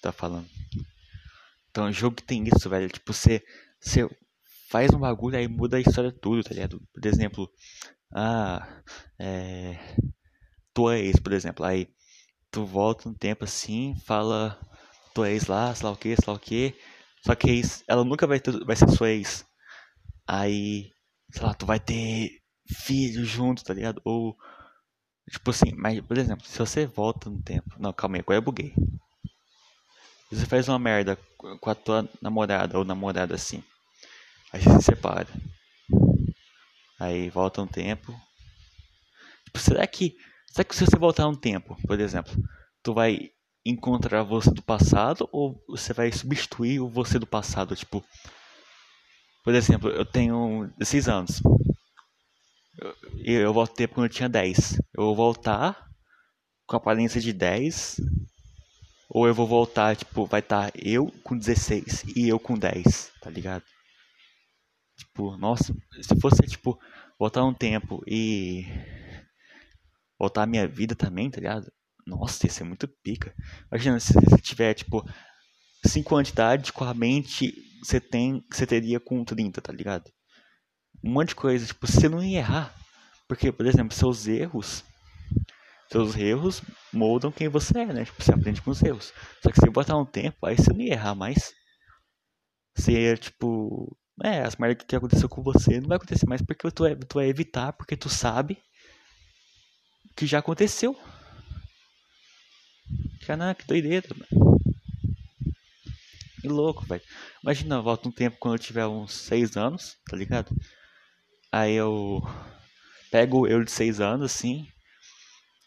tá 0.00 0.12
falando. 0.12 0.48
Então, 1.70 1.92
jogo 1.92 2.16
que 2.16 2.22
tem 2.22 2.44
isso, 2.44 2.68
velho. 2.68 2.88
Tipo, 2.88 3.12
você, 3.12 3.44
você 3.80 4.08
faz 4.70 4.92
um 4.92 4.98
bagulho 4.98 5.36
aí 5.38 5.48
muda 5.48 5.76
a 5.76 5.80
história 5.80 6.12
tudo, 6.12 6.42
tá 6.44 6.54
ligado? 6.54 6.80
Por 6.92 7.06
exemplo, 7.06 7.50
ah, 8.14 8.66
é. 9.18 9.78
Tua 10.74 10.98
ex, 10.98 11.18
por 11.20 11.32
exemplo. 11.32 11.64
Aí 11.64 11.88
tu 12.50 12.64
volta 12.64 13.08
um 13.08 13.14
tempo 13.14 13.44
assim, 13.44 13.94
fala 14.06 14.58
tua 15.14 15.30
ex 15.30 15.46
lá, 15.46 15.74
sei 15.74 15.86
lá 15.86 15.92
o 15.92 15.96
que, 15.96 16.16
sei 16.16 16.24
lá 16.26 16.34
o 16.34 16.38
que. 16.40 16.74
Só 17.24 17.34
que 17.34 17.50
ex, 17.50 17.84
ela 17.88 18.04
nunca 18.04 18.26
vai, 18.26 18.40
ter, 18.40 18.64
vai 18.64 18.76
ser 18.76 18.88
sua 18.90 19.10
ex. 19.10 19.44
Aí, 20.26 20.92
sei 21.32 21.42
lá, 21.42 21.54
tu 21.54 21.66
vai 21.66 21.80
ter 21.80 22.40
filho 22.68 23.24
junto, 23.24 23.64
tá 23.64 23.74
ligado? 23.74 24.00
Ou, 24.04 24.36
tipo 25.30 25.50
assim, 25.50 25.72
mas, 25.76 26.00
por 26.00 26.18
exemplo, 26.18 26.46
se 26.46 26.58
você 26.58 26.86
volta 26.86 27.30
no 27.30 27.42
tempo. 27.42 27.76
Não, 27.78 27.92
calma 27.92 28.16
aí, 28.16 28.20
agora 28.20 28.38
eu 28.38 28.42
buguei. 28.42 28.74
Você 30.30 30.46
faz 30.46 30.68
uma 30.68 30.78
merda 30.78 31.18
com 31.36 31.70
a 31.70 31.74
tua 31.74 32.08
namorada 32.20 32.78
ou 32.78 32.84
namorada 32.84 33.34
assim. 33.34 33.62
Aí 34.52 34.62
se 34.62 34.82
separa. 34.82 35.28
Aí 36.98 37.30
volta 37.30 37.62
um 37.62 37.66
tempo. 37.66 38.12
Tipo, 39.44 39.58
será 39.58 39.86
que. 39.86 40.16
Será 40.46 40.64
que 40.64 40.74
se 40.74 40.84
você 40.84 40.98
voltar 40.98 41.28
um 41.28 41.34
tempo, 41.34 41.76
por 41.86 42.00
exemplo, 42.00 42.32
tu 42.82 42.94
vai 42.94 43.30
encontrar 43.64 44.22
você 44.22 44.50
do 44.50 44.62
passado 44.62 45.28
ou 45.30 45.62
você 45.68 45.92
vai 45.92 46.10
substituir 46.10 46.80
o 46.80 46.88
você 46.88 47.18
do 47.18 47.26
passado? 47.26 47.76
Tipo, 47.76 48.04
por 49.44 49.54
exemplo, 49.54 49.90
eu 49.90 50.04
tenho 50.04 50.72
16 50.78 51.08
anos. 51.08 51.42
Eu, 53.24 53.40
eu 53.40 53.52
voltei 53.52 53.86
quando 53.86 54.06
eu 54.06 54.12
tinha 54.12 54.28
10. 54.28 54.80
Eu 54.94 55.04
vou 55.04 55.16
voltar 55.16 55.86
com 56.66 56.76
a 56.76 56.78
aparência 56.78 57.20
de 57.20 57.32
10 57.32 58.00
ou 59.08 59.26
eu 59.26 59.34
vou 59.34 59.46
voltar, 59.46 59.96
tipo, 59.96 60.26
vai 60.26 60.40
estar 60.40 60.70
eu 60.74 61.10
com 61.24 61.36
16 61.36 62.04
e 62.14 62.28
eu 62.28 62.38
com 62.38 62.58
10, 62.58 63.12
tá 63.22 63.30
ligado? 63.30 63.64
Tipo, 64.98 65.36
nossa, 65.36 65.74
se 66.02 66.20
fosse, 66.20 66.42
tipo, 66.42 66.78
voltar 67.18 67.44
um 67.44 67.54
tempo 67.54 68.02
e 68.06 68.66
voltar 70.18 70.42
a 70.42 70.46
minha 70.46 70.66
vida 70.66 70.94
também, 70.94 71.30
tá 71.30 71.38
ligado? 71.40 71.72
Nossa, 72.06 72.46
ia 72.46 72.52
ser 72.52 72.64
muito 72.64 72.88
pica. 73.02 73.34
Imagina 73.70 74.00
se 74.00 74.12
você 74.12 74.38
tiver, 74.38 74.74
tipo, 74.74 75.08
5 75.86 76.16
anos 76.16 76.28
de 76.28 76.32
idade 76.32 76.72
com 76.72 76.84
a 76.84 76.92
mente 76.94 77.50
que 77.50 77.84
você 77.84 78.00
tem, 78.00 78.44
você 78.50 78.66
teria 78.66 78.98
com 78.98 79.24
30, 79.24 79.60
tá 79.62 79.72
ligado? 79.72 80.10
Um 81.04 81.12
monte 81.12 81.28
de 81.28 81.36
coisa, 81.36 81.66
tipo, 81.66 81.86
você 81.86 82.08
não 82.08 82.22
ia 82.22 82.38
errar. 82.38 82.74
Porque, 83.28 83.52
por 83.52 83.66
exemplo, 83.66 83.94
seus 83.94 84.26
erros 84.26 84.84
seus 85.90 86.14
erros 86.16 86.62
moldam 86.92 87.32
quem 87.32 87.48
você 87.48 87.78
é, 87.78 87.86
né? 87.86 88.04
Tipo, 88.04 88.22
você 88.22 88.32
aprende 88.32 88.60
com 88.60 88.70
os 88.70 88.82
erros. 88.82 89.12
Só 89.42 89.50
que 89.50 89.58
se 89.58 89.70
botar 89.70 89.96
um 89.96 90.04
tempo, 90.04 90.46
aí 90.46 90.56
você 90.56 90.70
não 90.70 90.80
ia 90.80 90.92
errar 90.92 91.14
mais. 91.14 91.52
Você 92.76 92.92
ia, 92.92 93.16
tipo. 93.16 93.96
É, 94.24 94.40
as 94.40 94.56
merdas 94.56 94.84
que 94.86 94.96
aconteceu 94.96 95.28
com 95.28 95.42
você 95.42 95.80
não 95.80 95.88
vai 95.88 95.96
acontecer 95.96 96.26
mais 96.26 96.42
porque 96.42 96.70
tu, 96.70 96.84
é, 96.84 96.94
tu 96.94 97.14
vai 97.14 97.26
evitar, 97.28 97.72
porque 97.72 97.96
tu 97.96 98.08
sabe 98.08 98.58
que 100.16 100.26
já 100.26 100.40
aconteceu. 100.40 100.98
Caraca, 103.24 103.62
que 103.62 103.68
doideira, 103.68 104.08
mano. 104.14 104.58
Que 106.40 106.48
louco, 106.48 106.84
velho. 106.84 107.02
Imagina, 107.42 107.80
volta 107.80 108.08
um 108.08 108.12
tempo 108.12 108.36
quando 108.40 108.54
eu 108.54 108.58
tiver 108.58 108.86
uns 108.86 109.12
6 109.12 109.56
anos, 109.56 109.96
tá 110.08 110.16
ligado? 110.16 110.54
Aí 111.52 111.74
eu 111.74 112.22
pego 113.10 113.46
eu 113.46 113.62
de 113.62 113.70
6 113.70 114.00
anos, 114.00 114.32
assim, 114.32 114.68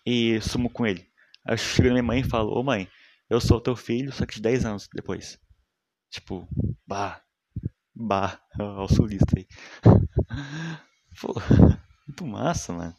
e 0.06 0.40
sumo 0.42 0.70
com 0.70 0.86
ele. 0.86 1.06
Aí 1.46 1.58
chega 1.58 1.90
minha 1.90 2.04
mãe 2.04 2.22
e 2.22 2.30
fala, 2.30 2.50
ô 2.50 2.64
mãe, 2.64 2.88
eu 3.30 3.40
sou 3.40 3.62
teu 3.62 3.76
filho, 3.76 4.12
só 4.12 4.26
que 4.26 4.36
de 4.36 4.42
10 4.42 4.66
anos 4.66 4.90
depois. 4.94 5.40
Tipo, 6.10 6.48
bah, 6.86 7.22
bah, 7.96 8.40
o 8.60 8.88
sulista 8.88 9.38
aí. 9.38 9.48
Pô, 11.22 11.34
muito 12.08 12.26
massa, 12.26 12.74
mano. 12.74 12.96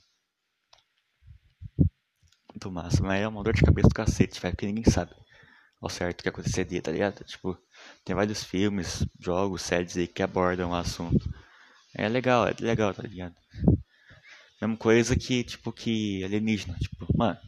Muito 2.52 2.70
massa, 2.70 3.02
mas 3.02 3.20
é 3.20 3.28
uma 3.28 3.42
dor 3.42 3.55
de 3.55 3.62
cabeça 3.62 3.88
do 3.88 3.94
cacete, 3.94 4.40
velho, 4.40 4.55
porque 4.55 4.66
ninguém 4.66 4.85
sabe 4.85 5.12
ao 5.81 5.88
certo 5.88 6.20
o 6.20 6.22
que 6.22 6.28
aconteceria, 6.28 6.81
tá 6.81 6.92
ligado? 6.92 7.24
Tipo, 7.24 7.59
tem 8.05 8.14
vários 8.14 8.44
filmes, 8.44 9.05
jogos, 9.18 9.62
séries 9.62 9.96
aí 9.96 10.07
que 10.07 10.22
abordam 10.22 10.70
o 10.70 10.74
assunto. 10.74 11.28
É 11.94 12.09
legal, 12.09 12.46
é 12.46 12.55
legal, 12.61 12.94
tá 12.94 13.02
ligado? 13.02 13.35
Mesma 14.61 14.76
coisa 14.76 15.16
que, 15.16 15.42
tipo, 15.42 15.72
que 15.72 16.22
alienígena. 16.22 16.76
Tipo, 16.78 17.07
mano, 17.16 17.38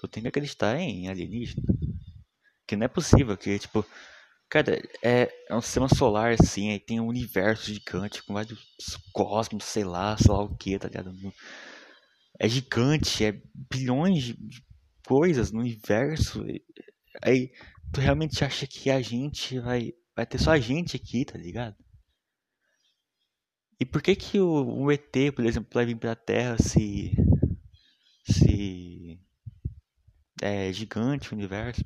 tu 0.00 0.06
tem 0.06 0.22
que 0.22 0.28
acreditar 0.28 0.76
em 0.78 1.08
alienígena. 1.08 1.62
Que 2.66 2.76
não 2.76 2.84
é 2.84 2.88
possível, 2.88 3.36
que, 3.36 3.58
tipo, 3.58 3.84
cara, 4.50 4.82
é, 5.02 5.32
é 5.48 5.54
um 5.54 5.60
sistema 5.62 5.88
solar, 5.88 6.32
assim, 6.32 6.70
aí 6.70 6.80
tem 6.80 7.00
um 7.00 7.06
universo 7.06 7.72
gigante 7.72 8.22
com 8.24 8.34
vários 8.34 8.58
cosmos, 9.12 9.64
sei 9.64 9.84
lá, 9.84 10.16
sei 10.18 10.30
lá 10.32 10.42
o 10.42 10.56
que, 10.56 10.78
tá 10.78 10.88
ligado? 10.88 11.12
É 12.38 12.48
gigante, 12.48 13.24
é 13.24 13.40
bilhões 13.70 14.24
de 14.24 14.64
coisas 15.06 15.52
no 15.52 15.60
universo. 15.60 16.44
Aí, 17.22 17.52
tu 17.92 18.00
realmente 18.00 18.44
acha 18.44 18.66
que 18.66 18.90
a 18.90 19.00
gente 19.00 19.58
vai, 19.60 19.92
vai 20.16 20.26
ter 20.26 20.38
só 20.38 20.50
a 20.52 20.58
gente 20.58 20.96
aqui, 20.96 21.24
tá 21.24 21.38
ligado? 21.38 21.76
E 23.78 23.86
por 23.86 24.02
que 24.02 24.14
que 24.16 24.40
o, 24.40 24.84
o 24.84 24.92
ET, 24.92 25.32
por 25.34 25.46
exemplo, 25.46 25.70
vai 25.72 25.86
vir 25.86 25.96
para 25.96 26.12
a 26.12 26.16
Terra 26.16 26.56
se 26.58 27.12
se 28.30 29.18
é 30.42 30.72
gigante 30.72 31.32
o 31.32 31.36
universo, 31.36 31.82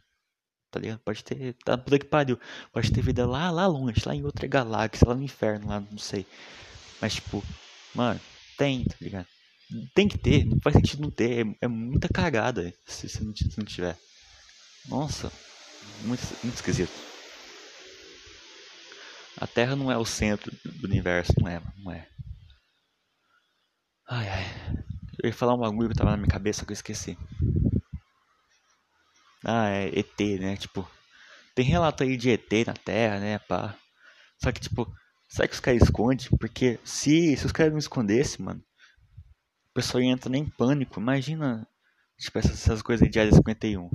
tá 0.75 0.81
ligado? 0.81 0.99
Pode 1.05 1.23
ter, 1.23 1.55
tá 1.65 1.79
puta 1.79 1.99
que 1.99 2.07
pariu, 2.07 2.39
pode 2.73 2.91
ter 2.91 3.01
vida 3.01 3.25
lá, 3.27 3.51
lá 3.51 3.67
longe, 3.67 4.03
lá 4.05 4.15
em 4.15 4.25
outra 4.25 4.47
galáxia, 4.49 5.09
lá 5.09 5.15
no 5.15 5.23
inferno, 5.23 5.69
lá, 5.69 5.81
não 5.81 5.99
sei. 5.99 6.27
Mas 7.01 7.15
tipo, 7.15 7.43
mano, 7.95 8.21
tem, 8.59 8.85
tá 8.85 8.97
ligado? 9.01 9.27
Tem 9.95 10.09
que 10.09 10.19
ter, 10.19 10.45
não 10.45 10.59
faz 10.61 10.75
sentido 10.77 11.03
não 11.03 11.11
ter, 11.11 11.47
é, 11.47 11.57
é 11.63 11.69
muita 11.69 12.09
cagada 12.09 12.73
se, 12.85 13.09
se, 13.09 13.23
não, 13.25 13.35
se 13.35 13.57
não 13.57 13.65
tiver. 13.65 13.97
Nossa, 14.89 15.31
muito, 16.03 16.23
muito 16.43 16.57
esquisito. 16.57 16.93
A 19.39 19.47
Terra 19.47 19.77
não 19.77 19.91
é 19.93 19.97
o 19.97 20.05
centro 20.05 20.53
do 20.65 20.87
universo, 20.87 21.33
não 21.41 21.49
é, 21.49 21.63
não 21.79 21.93
é. 21.93 22.09
Ai, 24.09 24.29
ai. 24.29 24.45
Eu 25.23 25.29
ia 25.29 25.33
falar 25.35 25.55
um 25.55 25.59
bagulho 25.59 25.89
que 25.89 25.95
tava 25.95 26.11
na 26.11 26.17
minha 26.17 26.29
cabeça 26.29 26.65
que 26.67 26.73
eu 26.73 26.75
esqueci. 26.75 27.17
Ah, 29.45 29.69
é 29.69 29.99
ET, 29.99 30.39
né? 30.41 30.57
Tipo, 30.57 30.89
tem 31.55 31.65
relato 31.65 32.03
aí 32.03 32.17
de 32.17 32.31
ET 32.31 32.51
na 32.67 32.75
Terra, 32.75 33.21
né, 33.21 33.39
pá. 33.39 33.77
Só 34.43 34.51
que, 34.53 34.61
tipo, 34.61 34.93
será 35.29 35.47
que 35.49 35.55
os 35.55 35.61
caras 35.61 35.83
escondem? 35.83 36.29
Porque 36.39 36.79
se, 36.85 37.37
se 37.37 37.47
os 37.47 37.53
caras 37.53 37.73
não 37.73 37.79
escondessem, 37.79 38.45
mano, 38.45 38.63
o 39.71 39.75
pessoal 39.75 40.03
ia 40.03 40.13
entrar 40.13 40.35
em 40.37 40.49
pânico. 40.49 41.01
Imagina, 41.01 41.67
tipo, 42.19 42.39
essas, 42.39 42.53
essas 42.53 42.83
coisas 42.83 43.09
de 43.09 43.19
Área 43.19 43.33
51. 43.33 43.91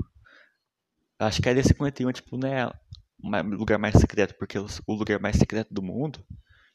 Acho 1.19 1.41
que 1.41 1.49
a 1.49 1.51
Área 1.51 1.63
51, 1.63 2.12
tipo, 2.12 2.38
não 2.38 2.47
é 2.47 2.71
lugar 3.41 3.77
mais 3.77 3.95
secreto, 3.95 4.35
porque 4.35 4.57
o 4.57 4.93
lugar 4.93 5.19
mais 5.19 5.35
secreto 5.35 5.73
do 5.73 5.81
mundo, 5.81 6.23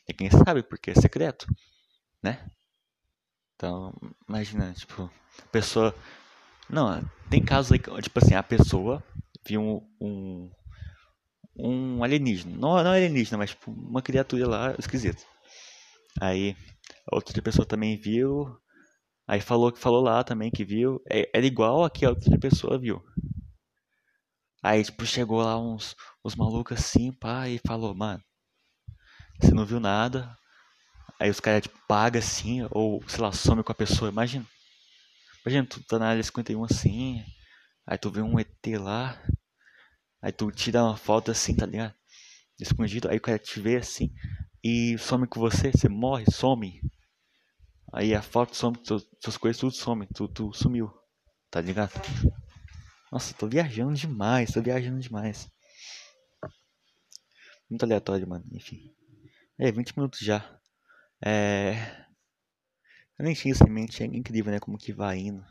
ninguém 0.09 0.31
sabe 0.31 0.63
porque 0.63 0.91
é 0.91 0.95
secreto, 0.95 1.47
né? 2.23 2.51
Então, 3.57 3.95
imagina, 4.29 4.73
tipo, 4.75 5.11
a 5.39 5.47
pessoa. 5.47 5.95
Não, 6.75 7.09
tem 7.31 7.41
casos 7.41 7.71
aí, 7.71 7.79
tipo 7.79 8.19
assim, 8.19 8.35
a 8.35 8.43
pessoa 8.43 9.01
viu 9.47 9.63
um, 9.63 9.81
um, 10.01 10.51
um 11.57 12.03
alienígena. 12.03 12.57
Não, 12.57 12.83
não 12.83 12.91
alienígena, 12.91 13.39
mas 13.39 13.51
tipo, 13.51 13.71
uma 13.71 14.03
criatura 14.03 14.49
lá 14.49 14.75
esquisita. 14.77 15.23
Aí, 16.21 16.57
outra 17.13 17.41
pessoa 17.41 17.65
também 17.65 17.97
viu. 17.97 18.59
Aí 19.25 19.41
falou 19.41 19.71
que 19.71 19.79
falou 19.79 20.03
lá 20.03 20.25
também 20.25 20.51
que 20.51 20.65
viu. 20.65 21.01
É, 21.09 21.31
era 21.33 21.47
igual 21.47 21.85
a 21.85 21.91
que 21.91 22.05
a 22.05 22.11
outra 22.11 22.37
pessoa 22.41 22.77
viu. 22.77 23.01
Aí, 24.61 24.83
tipo, 24.83 25.07
chegou 25.07 25.43
lá 25.43 25.57
uns, 25.57 25.95
uns 26.25 26.35
malucos 26.35 26.77
assim, 26.77 27.13
pá, 27.13 27.49
e 27.49 27.61
falou, 27.65 27.95
mano, 27.95 28.21
você 29.41 29.55
não 29.55 29.65
viu 29.65 29.79
nada. 29.79 30.37
Aí 31.21 31.31
os 31.31 31.39
caras, 31.39 31.63
tipo, 31.63 31.79
pagam 31.87 32.19
assim, 32.19 32.67
ou, 32.73 33.01
sei 33.09 33.21
lá, 33.21 33.31
some 33.31 33.63
com 33.63 33.71
a 33.71 33.77
pessoa. 33.77 34.11
Imagina. 34.11 34.45
Imagina, 35.45 35.67
tu 35.67 35.83
tá 35.85 35.99
na 35.99 36.09
área 36.09 36.23
51 36.23 36.65
assim, 36.65 37.23
aí 37.87 37.99
tu 37.99 38.11
vê 38.11 38.23
um 38.23 38.39
ET 38.39 38.79
lá, 38.79 39.23
aí 40.23 40.33
tu 40.33 40.51
tira 40.51 40.83
uma 40.83 40.97
foto 40.97 41.31
assim, 41.31 41.55
tá 41.55 41.67
ligado? 41.67 41.95
Escondido, 42.59 43.11
aí 43.11 43.19
o 43.19 43.21
cara 43.21 43.39
te 43.39 43.61
vê 43.61 43.77
assim, 43.77 44.11
e 44.63 44.97
some 44.99 45.27
com 45.27 45.41
você, 45.41 45.71
você 45.71 45.89
morre, 45.89 46.25
some. 46.31 46.81
Aí 47.93 48.15
a 48.15 48.23
foto 48.23 48.57
some, 48.57 48.77
suas 49.21 49.37
coisas 49.37 49.61
tudo 49.61 49.75
some, 49.75 50.07
tu, 50.15 50.27
tu 50.29 50.53
sumiu, 50.55 50.91
tá 51.51 51.61
ligado? 51.61 51.93
Nossa, 53.13 53.35
tô 53.35 53.47
viajando 53.47 53.95
demais, 53.95 54.51
tô 54.51 54.63
viajando 54.63 54.99
demais. 54.99 55.49
Muito 57.69 57.83
aleatório, 57.85 58.27
mano, 58.27 58.45
enfim. 58.53 58.95
É, 59.59 59.71
20 59.71 59.97
minutos 59.97 60.21
já. 60.21 60.59
É... 61.25 62.04
Eu 63.19 63.25
nem 63.25 63.35
tinha 63.35 63.53
isso 63.53 63.65
em 63.65 63.71
mente, 63.71 64.03
é 64.03 64.07
incrível, 64.07 64.53
né? 64.53 64.59
Como 64.61 64.79
que 64.79 64.93
vai 64.93 65.19
indo. 65.19 65.45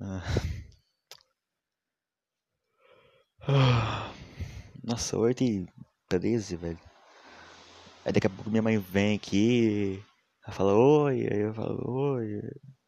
Ah. 0.00 0.22
Nossa, 4.82 5.18
8 5.18 5.44
e 5.44 5.66
13, 6.08 6.56
velho. 6.56 6.80
Aí 8.04 8.12
daqui 8.12 8.26
a 8.26 8.30
pouco 8.30 8.50
minha 8.50 8.62
mãe 8.62 8.78
vem 8.78 9.16
aqui. 9.16 10.02
Ela 10.44 10.54
fala, 10.54 10.74
oi. 10.74 11.28
Aí 11.30 11.40
eu 11.40 11.54
falo, 11.54 11.82
oi. 11.90 12.40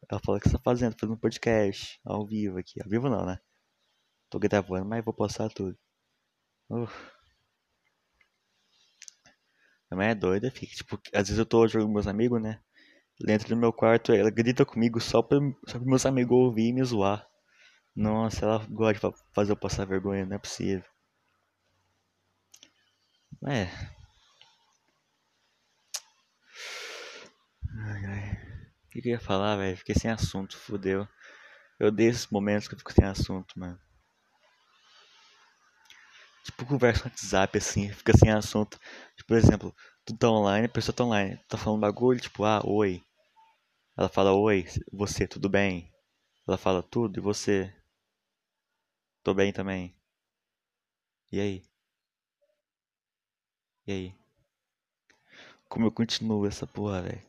Ela 0.09 0.19
fala, 0.23 0.37
o 0.37 0.41
que 0.41 0.49
você 0.49 0.57
tá 0.57 0.61
fazendo? 0.63 0.95
Fazendo 0.99 1.15
um 1.15 1.19
podcast 1.19 1.99
ao 2.05 2.25
vivo 2.25 2.57
aqui. 2.57 2.81
Ao 2.81 2.89
vivo 2.89 3.09
não, 3.09 3.25
né? 3.25 3.39
Tô 4.29 4.39
gravando, 4.39 4.85
mas 4.85 5.03
vou 5.05 5.13
postar 5.13 5.49
tudo. 5.49 5.77
Uh. 6.69 6.87
Minha 9.91 9.97
mãe 9.97 10.07
é 10.09 10.15
doida, 10.15 10.51
fica. 10.51 10.75
Tipo, 10.75 10.99
às 11.13 11.27
vezes 11.27 11.37
eu 11.37 11.45
tô 11.45 11.67
jogando 11.67 11.87
com 11.87 11.93
meus 11.93 12.07
amigos, 12.07 12.41
né? 12.41 12.61
Dentro 13.19 13.49
do 13.49 13.57
meu 13.57 13.71
quarto, 13.73 14.11
ela 14.13 14.29
grita 14.31 14.65
comigo 14.65 14.99
só 15.01 15.21
pra 15.21 15.39
meus 15.81 16.05
amigos 16.05 16.37
ouvir 16.37 16.69
e 16.69 16.73
me 16.73 16.83
zoar. 16.83 17.25
Nossa, 17.95 18.45
ela 18.45 18.67
gosta 18.69 19.09
de 19.11 19.17
fazer 19.33 19.51
eu 19.53 19.57
passar 19.57 19.85
vergonha, 19.85 20.25
não 20.25 20.35
é 20.37 20.39
possível. 20.39 20.85
É. 23.45 23.69
Ai, 27.85 28.05
ai. 28.05 28.37
O 28.85 28.89
que 28.89 28.99
eu 28.99 29.11
ia 29.13 29.19
falar, 29.19 29.55
velho? 29.57 29.75
Fiquei 29.77 29.95
sem 29.95 30.11
assunto, 30.11 30.55
fodeu. 30.55 31.07
Eu 31.79 31.89
odeio 31.89 32.11
esses 32.11 32.27
momentos 32.27 32.67
que 32.67 32.75
eu 32.75 32.79
fico 32.79 32.93
sem 32.93 33.05
assunto, 33.05 33.59
mano. 33.59 33.79
Tipo, 36.43 36.65
conversa 36.65 37.05
no 37.05 37.11
WhatsApp, 37.11 37.57
assim, 37.57 37.89
fica 37.91 38.11
sem 38.17 38.29
assunto. 38.31 38.77
Tipo, 39.15 39.27
por 39.29 39.37
exemplo, 39.37 39.75
tu 40.05 40.17
tá 40.17 40.29
online, 40.29 40.65
a 40.65 40.69
pessoa 40.69 40.93
tá 40.95 41.03
online, 41.03 41.39
tá 41.47 41.57
falando 41.57 41.81
bagulho, 41.81 42.19
tipo, 42.19 42.43
ah, 42.43 42.61
oi. 42.65 43.01
Ela 43.99 44.09
fala: 44.09 44.33
Oi, 44.33 44.65
você, 44.91 45.27
tudo 45.27 45.47
bem? 45.47 45.93
Ela 46.47 46.57
fala: 46.57 46.83
Tudo, 46.83 47.19
e 47.19 47.21
você? 47.21 47.73
Tô 49.23 49.33
bem 49.33 49.53
também. 49.53 49.95
E 51.31 51.39
aí? 51.41 51.63
E 53.87 53.91
aí? 53.91 54.15
Como 55.69 55.85
eu 55.85 55.91
continuo 55.91 56.45
essa 56.45 56.67
porra, 56.67 57.01
velho? 57.01 57.21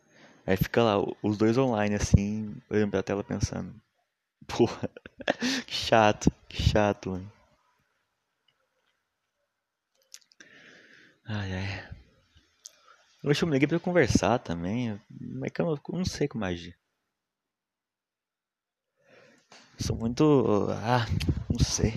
Aí 0.46 0.56
fica 0.56 0.82
lá, 0.82 0.96
os 1.22 1.36
dois 1.36 1.56
online, 1.58 1.94
assim, 1.94 2.56
olhando 2.70 2.90
pra 2.90 3.02
tela 3.02 3.22
pensando: 3.22 3.72
Porra, 4.46 4.90
que 5.66 5.74
chato, 5.74 6.30
que 6.48 6.62
chato, 6.62 7.10
mano. 7.12 7.32
Ai, 11.28 11.52
ai. 11.52 11.99
Hoje 13.24 13.42
eu 13.42 13.46
me 13.48 13.54
liguei 13.54 13.66
pra 13.66 13.80
conversar 13.80 14.38
também, 14.40 15.00
mas 15.08 15.50
que 15.50 15.62
eu 15.62 15.78
não 15.88 16.04
sei 16.04 16.28
como 16.28 16.44
agir. 16.44 16.76
Sou 19.80 19.96
muito. 19.96 20.68
Ah, 20.70 21.04
não 21.50 21.58
sei. 21.58 21.94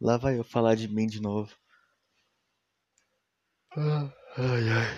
Lá 0.00 0.16
vai 0.16 0.38
eu 0.38 0.44
falar 0.44 0.76
de 0.76 0.86
mim 0.86 1.04
de 1.08 1.20
novo. 1.20 1.52
Ai, 4.36 4.68
ai. 4.78 4.88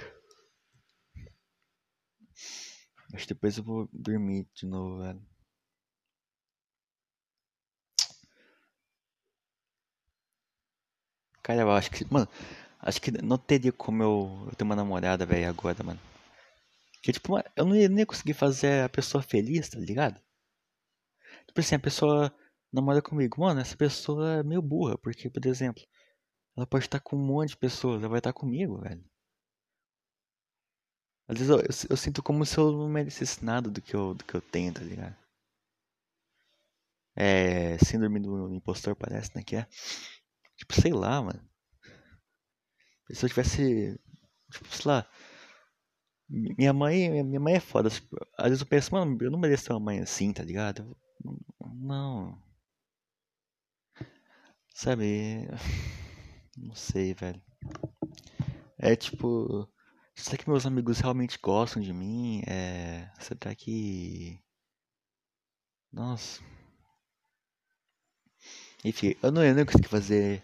Mas 3.12 3.26
depois 3.26 3.58
eu 3.58 3.64
vou 3.64 3.88
dormir 3.92 4.46
de 4.54 4.64
novo, 4.64 4.98
velho. 5.02 5.20
Cara, 11.42 11.62
eu 11.62 11.70
acho 11.70 11.90
que. 11.90 12.04
Mano, 12.12 12.28
Acho 12.86 13.02
que 13.02 13.10
não 13.10 13.36
teria 13.36 13.72
como 13.72 14.00
eu, 14.00 14.46
eu 14.48 14.54
ter 14.54 14.62
uma 14.62 14.76
namorada, 14.76 15.26
velho, 15.26 15.48
agora, 15.48 15.82
mano. 15.82 15.98
Que, 17.02 17.12
tipo, 17.12 17.36
eu 17.56 17.64
não 17.64 17.74
ia 17.74 17.88
nem 17.88 18.06
conseguir 18.06 18.34
fazer 18.34 18.84
a 18.84 18.88
pessoa 18.88 19.20
feliz, 19.24 19.68
tá 19.68 19.76
ligado? 19.76 20.20
Tipo 21.48 21.58
assim, 21.60 21.74
a 21.74 21.80
pessoa 21.80 22.32
namora 22.72 23.02
comigo. 23.02 23.40
Mano, 23.40 23.60
essa 23.60 23.76
pessoa 23.76 24.34
é 24.34 24.42
meio 24.44 24.62
burra, 24.62 24.96
porque, 24.98 25.28
por 25.28 25.44
exemplo, 25.46 25.82
ela 26.56 26.64
pode 26.64 26.84
estar 26.84 27.00
com 27.00 27.16
um 27.16 27.26
monte 27.26 27.50
de 27.50 27.56
pessoas, 27.56 28.02
ela 28.02 28.08
vai 28.08 28.18
estar 28.18 28.32
comigo, 28.32 28.80
velho. 28.80 29.04
Às 31.26 31.38
vezes 31.38 31.50
eu, 31.50 31.58
eu, 31.58 31.90
eu, 31.90 31.96
sinto 31.96 32.22
como 32.22 32.46
se 32.46 32.56
eu 32.56 32.70
não 32.70 32.88
merecesse 32.88 33.44
nada 33.44 33.68
do 33.68 33.82
que 33.82 33.96
eu, 33.96 34.14
do 34.14 34.24
que 34.24 34.34
eu 34.36 34.40
tenho, 34.40 34.72
tá 34.72 34.80
ligado? 34.80 35.16
É. 37.16 37.78
Síndrome 37.78 38.20
do 38.20 38.54
impostor 38.54 38.94
parece, 38.94 39.34
né? 39.34 39.42
Que 39.42 39.56
é. 39.56 39.66
Tipo, 40.56 40.80
sei 40.80 40.92
lá, 40.92 41.20
mano. 41.20 41.55
Se 43.10 43.24
eu 43.24 43.28
tivesse. 43.28 43.98
Tipo, 44.50 44.68
sei 44.68 44.90
lá. 44.90 45.08
Minha 46.28 46.72
mãe, 46.72 47.22
minha 47.24 47.40
mãe 47.40 47.54
é 47.54 47.60
foda. 47.60 47.88
Às 48.38 48.48
vezes 48.48 48.60
eu 48.60 48.66
penso, 48.66 48.92
mano, 48.92 49.16
eu 49.20 49.30
não 49.30 49.38
mereço 49.38 49.72
uma 49.72 49.80
mãe 49.80 50.00
assim, 50.00 50.32
tá 50.32 50.42
ligado? 50.42 50.96
Não. 51.74 52.36
Sabe? 54.74 55.48
Não 56.56 56.74
sei, 56.74 57.12
velho. 57.14 57.42
É 58.78 58.96
tipo. 58.96 59.68
Será 60.14 60.38
que 60.38 60.48
meus 60.48 60.64
amigos 60.66 60.98
realmente 61.00 61.38
gostam 61.42 61.82
de 61.82 61.92
mim? 61.92 62.42
É. 62.46 63.10
Será 63.20 63.54
que. 63.54 64.40
Nossa. 65.92 66.40
Enfim, 68.84 69.14
eu 69.22 69.32
não, 69.32 69.44
eu 69.44 69.54
não 69.54 69.66
consegui 69.66 69.88
fazer 69.88 70.42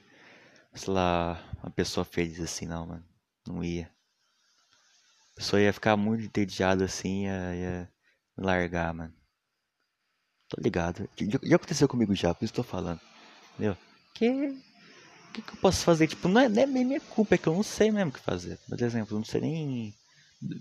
sei 0.74 0.92
lá, 0.92 1.42
uma 1.62 1.70
pessoa 1.70 2.04
feliz 2.04 2.40
assim, 2.40 2.66
não, 2.66 2.86
mano. 2.86 3.04
Não 3.46 3.62
ia. 3.62 3.90
A 5.32 5.36
pessoa 5.36 5.60
ia 5.60 5.72
ficar 5.72 5.96
muito 5.96 6.24
entediada 6.24 6.84
assim, 6.84 7.24
ia, 7.24 7.54
ia 7.54 7.92
me 8.36 8.44
largar, 8.44 8.92
mano. 8.94 9.14
Tô 10.48 10.60
ligado. 10.60 11.08
Já, 11.18 11.38
já, 11.42 11.56
aconteceu 11.56 11.88
comigo 11.88 12.14
já, 12.14 12.34
por 12.34 12.44
isso 12.44 12.54
tô 12.54 12.62
falando. 12.62 13.00
Entendeu? 13.54 13.76
Que. 14.14 14.28
O 14.28 15.32
que, 15.32 15.40
que 15.40 15.52
eu 15.54 15.56
posso 15.62 15.82
fazer? 15.82 16.08
Tipo, 16.08 16.28
não 16.28 16.42
é, 16.42 16.44
é 16.44 16.66
nem 16.66 16.84
minha 16.84 17.00
culpa, 17.00 17.34
é 17.34 17.38
que 17.38 17.46
eu 17.46 17.54
não 17.54 17.62
sei 17.62 17.90
mesmo 17.90 18.10
o 18.10 18.12
que 18.12 18.20
fazer. 18.20 18.58
Por 18.68 18.80
exemplo, 18.82 19.16
não 19.16 19.24
sei 19.24 19.40
nem 19.40 19.94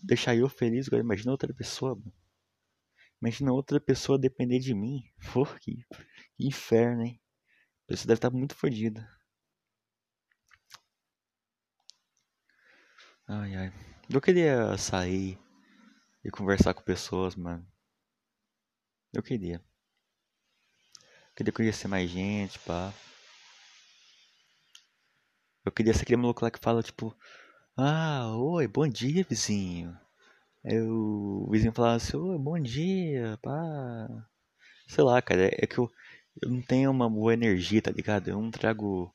deixar 0.04 0.34
eu 0.36 0.47
feliz. 0.47 0.88
Agora 0.88 1.04
imagina 1.04 1.32
outra 1.32 1.54
pessoa, 1.54 1.95
mano. 1.95 2.13
Imagina 3.21 3.52
outra 3.52 3.80
pessoa 3.82 4.17
depender 4.17 4.60
de 4.60 4.74
mim. 4.74 5.04
Pô, 5.34 5.45
que, 5.45 5.76
que 6.38 6.47
inferno, 6.47 7.04
hein? 7.04 7.19
A 7.84 7.88
pessoa 7.88 8.08
deve 8.08 8.17
estar 8.17 8.30
muito 8.30 8.56
fodida. 8.56 9.06
Ai, 13.34 13.56
ai. 13.56 13.74
Eu 14.10 14.20
queria 14.20 14.78
sair 14.78 15.39
e 16.22 16.30
conversar 16.30 16.74
com 16.74 16.82
pessoas, 16.84 17.34
mano. 17.34 17.65
Eu 19.13 19.24
queria. 19.24 19.56
Eu 21.30 21.36
queria 21.38 21.54
conhecer 21.54 21.88
mais 21.88 22.10
gente, 22.10 22.60
pá. 22.60 22.94
Eu 25.63 25.72
queria 25.72 25.94
ser 25.94 26.02
aquele 26.02 26.17
maluco 26.17 26.44
lá 26.44 26.52
que 26.52 26.60
fala, 26.60 26.84
tipo... 26.84 27.15
Ah, 27.78 28.36
oi, 28.36 28.67
bom 28.67 28.86
dia, 28.86 29.24
vizinho. 29.24 29.98
Aí 30.65 30.82
o 30.82 31.48
vizinho 31.50 31.72
falava 31.72 31.96
assim, 31.96 32.17
oi, 32.17 32.38
bom 32.38 32.60
dia, 32.60 33.39
pá. 33.41 34.10
Sei 34.89 35.06
lá, 35.06 35.22
cara, 35.22 35.50
é 35.54 35.65
que 35.65 35.78
eu, 35.78 35.89
eu 36.41 36.50
não 36.50 36.62
tenho 36.62 36.91
uma 36.91 37.10
boa 37.10 37.34
energia, 37.34 37.82
tá 37.82 37.91
ligado? 37.91 38.28
Eu 38.28 38.41
não 38.41 38.52
trago... 38.52 39.10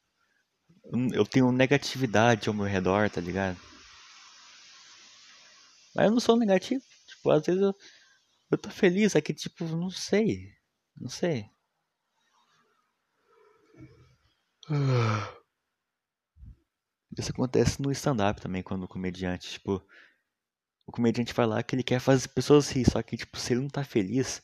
Eu 1.13 1.27
tenho 1.27 1.53
negatividade 1.53 2.49
ao 2.49 2.55
meu 2.55 2.65
redor, 2.65 3.11
tá 3.11 3.21
ligado? 3.21 3.59
Mas 5.97 6.07
eu 6.07 6.13
não 6.13 6.21
sou 6.21 6.37
negativo. 6.37 6.85
Tipo, 7.07 7.31
às 7.31 7.47
vezes 7.47 7.63
eu, 7.63 7.75
eu 8.51 8.59
tô 8.59 8.69
feliz 8.71 9.17
aqui, 9.17 9.33
tipo, 9.33 9.65
não 9.65 9.89
sei. 9.91 10.53
Não 10.95 11.09
sei. 11.09 11.49
Isso 17.19 17.31
acontece 17.31 17.81
no 17.81 17.91
stand-up 17.93 18.41
também, 18.43 18.63
quando 18.63 18.85
o 18.85 18.89
comediante, 18.89 19.53
tipo, 19.53 19.83
o 20.87 20.93
comediante 20.93 21.33
vai 21.33 21.47
lá 21.47 21.63
que 21.63 21.75
ele 21.75 21.83
quer 21.83 21.99
fazer 21.99 22.29
pessoas 22.29 22.69
rir, 22.71 22.85
só 22.91 23.03
que, 23.03 23.17
tipo, 23.17 23.39
se 23.39 23.55
ele 23.55 23.63
não 23.63 23.69
tá 23.71 23.83
feliz, 23.83 24.43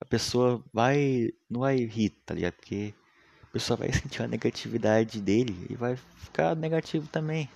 a 0.00 0.06
pessoa 0.06 0.64
vai. 0.72 1.30
não 1.50 1.60
vai 1.60 1.76
rir, 1.84 2.10
tá 2.24 2.34
ligado? 2.34 2.54
Porque 2.54 2.94
a 3.42 3.46
pessoa 3.46 3.76
vai 3.76 3.92
sentir 3.92 4.22
a 4.22 4.28
negatividade 4.28 5.20
dele 5.20 5.66
e 5.68 5.76
vai 5.76 5.96
ficar 5.96 6.56
negativo 6.56 7.06
também. 7.08 7.50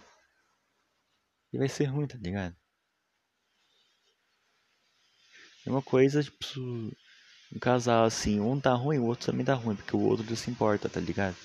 E 1.53 1.59
vai 1.59 1.69
ser 1.69 1.87
ruim, 1.87 2.07
tá 2.07 2.19
ligado? 2.19 2.55
É 5.67 5.71
uma 5.71 5.83
coisa, 5.83 6.23
tipo, 6.23 6.39
um 7.53 7.59
casal 7.61 8.05
assim, 8.05 8.41
um 8.41 8.61
tá 8.61 8.73
ruim, 8.75 8.99
o 8.99 9.07
outro 9.07 9.27
também 9.27 9.45
tá 9.45 9.55
ruim, 9.55 9.77
porque 9.77 9.97
o 9.97 10.01
outro 10.01 10.25
não 10.29 10.37
se 10.37 10.51
importa, 10.51 10.89
tá 10.89 11.01
ligado? 11.01 11.37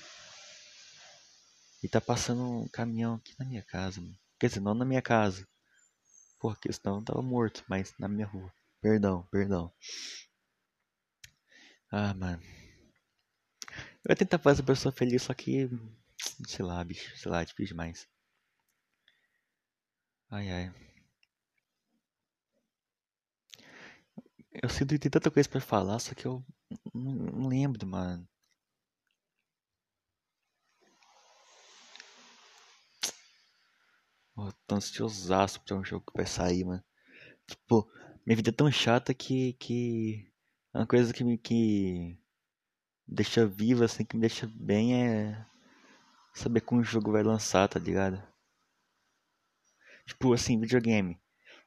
E 1.82 1.88
tá 1.88 2.00
passando 2.00 2.42
um 2.42 2.66
caminhão 2.68 3.16
aqui 3.16 3.34
na 3.38 3.44
minha 3.44 3.62
casa, 3.62 4.00
mano. 4.00 4.16
Quer 4.40 4.46
dizer, 4.46 4.60
não 4.60 4.72
na 4.72 4.86
minha 4.86 5.02
casa. 5.02 5.46
Pô, 6.40 6.54
questão 6.56 6.96
eu 6.98 7.04
tava 7.04 7.22
morto, 7.22 7.64
mas 7.68 7.94
na 7.98 8.08
minha 8.08 8.26
rua. 8.26 8.52
Perdão, 8.80 9.26
perdão. 9.30 9.72
Ah, 11.90 12.14
mano. 12.14 12.42
Eu 14.04 14.10
ia 14.10 14.16
tentar 14.16 14.38
fazer 14.38 14.62
a 14.62 14.66
pessoa 14.66 14.92
feliz, 14.92 15.22
só 15.22 15.34
que. 15.34 15.68
Sei 16.46 16.64
lá, 16.64 16.82
bicho. 16.84 17.16
Sei 17.16 17.30
lá, 17.30 17.42
é 17.42 17.44
difícil 17.44 17.74
demais. 17.74 18.06
Ai, 20.30 20.48
ai. 20.50 20.72
Eu 24.60 24.68
sinto 24.68 24.90
que 24.94 24.98
tem 24.98 25.10
tanta 25.10 25.30
coisa 25.30 25.48
pra 25.48 25.60
falar, 25.60 25.98
só 25.98 26.14
que 26.14 26.26
eu 26.26 26.44
não, 26.94 27.48
lembro, 27.48 27.86
mano. 27.86 28.28
Oh, 34.36 34.50
tô 34.66 34.74
ansiosaço 34.76 35.60
pra 35.62 35.76
um 35.76 35.84
jogo 35.84 36.04
que 36.06 36.16
vai 36.16 36.26
sair, 36.26 36.64
mano. 36.64 36.82
Tipo, 37.46 37.88
minha 38.26 38.36
vida 38.36 38.50
é 38.50 38.52
tão 38.52 38.70
chata 38.72 39.14
que. 39.14 39.54
que 39.54 40.30
é 40.74 40.78
uma 40.78 40.86
coisa 40.86 41.12
que 41.12 41.24
me 41.24 41.38
que 41.38 42.18
deixa 43.06 43.46
viva, 43.46 43.84
assim, 43.86 44.04
que 44.04 44.16
me 44.16 44.22
deixa 44.22 44.46
bem 44.54 44.94
é 45.02 45.46
saber 46.34 46.62
como 46.62 46.80
o 46.80 46.84
jogo 46.84 47.12
vai 47.12 47.22
lançar, 47.22 47.68
tá 47.68 47.78
ligado? 47.78 48.22
Tipo, 50.06 50.32
assim, 50.32 50.60
videogame. 50.60 51.20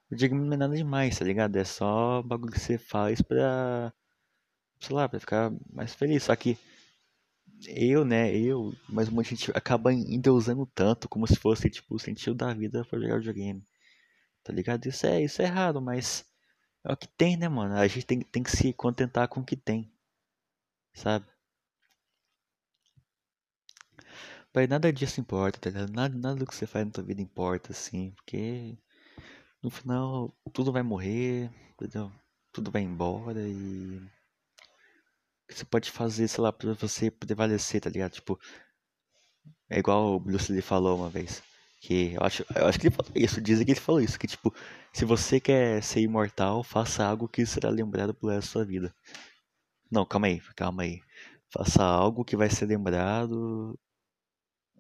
Videogame 0.09 0.45
não 0.45 0.53
é 0.53 0.57
nada 0.57 0.75
demais, 0.75 1.17
tá 1.17 1.25
ligado? 1.25 1.55
É 1.57 1.63
só 1.63 2.21
bagulho 2.23 2.51
que 2.51 2.59
você 2.59 2.77
faz 2.77 3.21
pra. 3.21 3.93
sei 4.79 4.95
lá, 4.95 5.09
pra 5.09 5.19
ficar 5.19 5.51
mais 5.71 5.93
feliz. 5.95 6.23
Só 6.23 6.35
que 6.35 6.57
eu, 7.67 8.05
né, 8.05 8.35
eu, 8.35 8.73
mas 8.89 9.09
um 9.09 9.13
monte 9.13 9.35
de 9.35 9.41
gente 9.41 9.51
acaba 9.57 9.93
endeusando 9.93 10.65
tanto 10.67 11.09
como 11.09 11.27
se 11.27 11.35
fosse, 11.35 11.69
tipo, 11.69 11.95
o 11.95 11.99
sentido 11.99 12.35
da 12.35 12.53
vida 12.53 12.85
pra 12.85 12.99
jogar 12.99 13.19
videogame. 13.19 13.65
Tá 14.43 14.53
ligado? 14.53 14.85
Isso 14.87 15.07
é, 15.07 15.23
isso 15.23 15.41
é 15.41 15.45
errado, 15.45 15.81
mas 15.81 16.25
é 16.83 16.93
o 16.93 16.97
que 16.97 17.07
tem, 17.07 17.37
né, 17.37 17.49
mano? 17.49 17.75
A 17.75 17.87
gente 17.87 18.05
tem, 18.05 18.21
tem 18.21 18.43
que 18.43 18.51
se 18.51 18.73
contentar 18.73 19.27
com 19.27 19.41
o 19.41 19.45
que 19.45 19.55
tem. 19.57 19.91
Sabe? 20.93 21.25
Pai, 24.53 24.67
nada 24.67 24.91
disso 24.93 25.19
importa, 25.19 25.59
tá 25.59 25.69
ligado? 25.69 25.91
Nada, 25.91 26.15
nada 26.17 26.35
do 26.37 26.47
que 26.47 26.55
você 26.55 26.65
faz 26.65 26.85
na 26.85 26.91
tua 26.91 27.03
vida 27.03 27.21
importa, 27.21 27.71
assim, 27.71 28.11
porque 28.11 28.77
no 29.65 29.71
final 29.71 30.31
tudo 30.53 30.71
vai 30.71 30.83
morrer, 30.83 31.49
entendeu? 31.73 32.11
Tudo 32.53 32.69
vai 32.69 32.83
embora 32.83 33.41
e 33.41 33.99
que 35.47 35.55
você 35.55 35.65
pode 35.65 35.91
fazer, 35.91 36.27
sei 36.27 36.43
lá, 36.43 36.53
pra 36.53 36.73
você 36.73 37.09
prevalecer, 37.09 37.81
tá 37.81 37.89
ligado? 37.89 38.13
Tipo, 38.13 38.39
é 39.69 39.79
igual 39.79 40.15
o 40.15 40.19
Bruce 40.19 40.51
Lee 40.51 40.61
falou 40.61 40.97
uma 40.97 41.09
vez. 41.09 41.41
Que 41.81 42.13
eu 42.13 42.21
acho, 42.21 42.45
eu 42.55 42.67
acho 42.67 42.79
que 42.79 42.87
ele 42.87 42.95
falou 42.95 43.11
isso, 43.15 43.41
dizem 43.41 43.65
que 43.65 43.71
ele 43.71 43.79
falou 43.79 44.01
isso, 44.01 44.19
que 44.19 44.27
tipo, 44.27 44.53
se 44.93 45.05
você 45.05 45.39
quer 45.39 45.83
ser 45.83 46.01
imortal, 46.01 46.63
faça 46.63 47.03
algo 47.05 47.27
que 47.27 47.45
será 47.45 47.69
lembrado 47.69 48.13
pelo 48.13 48.31
resto 48.31 48.47
da 48.47 48.51
sua 48.51 48.65
vida. 48.65 48.95
Não, 49.91 50.05
calma 50.05 50.27
aí, 50.27 50.39
calma 50.55 50.83
aí. 50.83 51.01
Faça 51.49 51.83
algo 51.83 52.25
que 52.25 52.35
vai 52.37 52.49
ser 52.49 52.67
lembrado. 52.67 53.77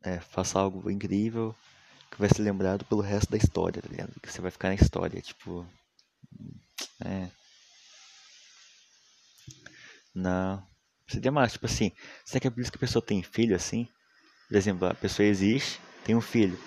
É, 0.03 0.19
faça 0.19 0.59
algo 0.59 0.89
incrível 0.91 1.55
que 2.15 2.21
vai 2.21 2.29
ser 2.29 2.41
lembrado 2.41 2.85
pelo 2.85 3.01
resto 3.01 3.29
da 3.29 3.37
história, 3.37 3.81
tá 3.81 3.89
ligado? 3.89 4.19
Que 4.21 4.31
você 4.31 4.41
vai 4.41 4.49
ficar 4.49 4.69
na 4.69 4.75
história, 4.75 5.21
tipo. 5.21 5.67
É. 7.03 7.29
Não. 10.13 10.65
Seria 11.07 11.31
mais, 11.31 11.53
tipo 11.53 11.65
assim, 11.65 11.91
será 12.23 12.39
que 12.39 12.47
é 12.47 12.49
por 12.49 12.61
isso 12.61 12.71
que 12.71 12.77
a 12.77 12.79
pessoa 12.79 13.05
tem 13.05 13.21
filho 13.21 13.55
assim? 13.55 13.87
Por 14.47 14.55
exemplo, 14.55 14.87
a 14.87 14.93
pessoa 14.93 15.25
existe, 15.25 15.79
tem 16.03 16.15
um 16.15 16.21
filho. 16.21 16.57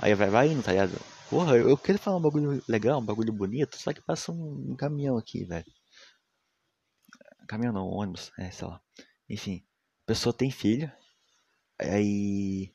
Aí 0.00 0.14
vai, 0.14 0.30
vai 0.30 0.48
indo, 0.48 0.62
tá 0.62 0.72
ligado? 0.72 0.98
Porra, 1.28 1.56
eu 1.56 1.76
quero 1.78 1.98
falar 1.98 2.16
um 2.16 2.22
bagulho 2.22 2.62
legal, 2.68 2.98
um 3.00 3.04
bagulho 3.04 3.32
bonito, 3.32 3.76
só 3.76 3.92
que 3.92 4.02
passa 4.02 4.32
um, 4.32 4.72
um 4.72 4.76
caminhão 4.76 5.16
aqui, 5.16 5.44
velho. 5.44 5.70
Caminhão 7.46 7.72
não, 7.72 7.86
ônibus, 7.86 8.32
é, 8.38 8.50
sei 8.50 8.66
lá. 8.66 8.80
Enfim, 9.28 9.64
a 10.04 10.06
pessoa 10.06 10.32
tem 10.32 10.50
filho, 10.50 10.90
aí. 11.78 12.72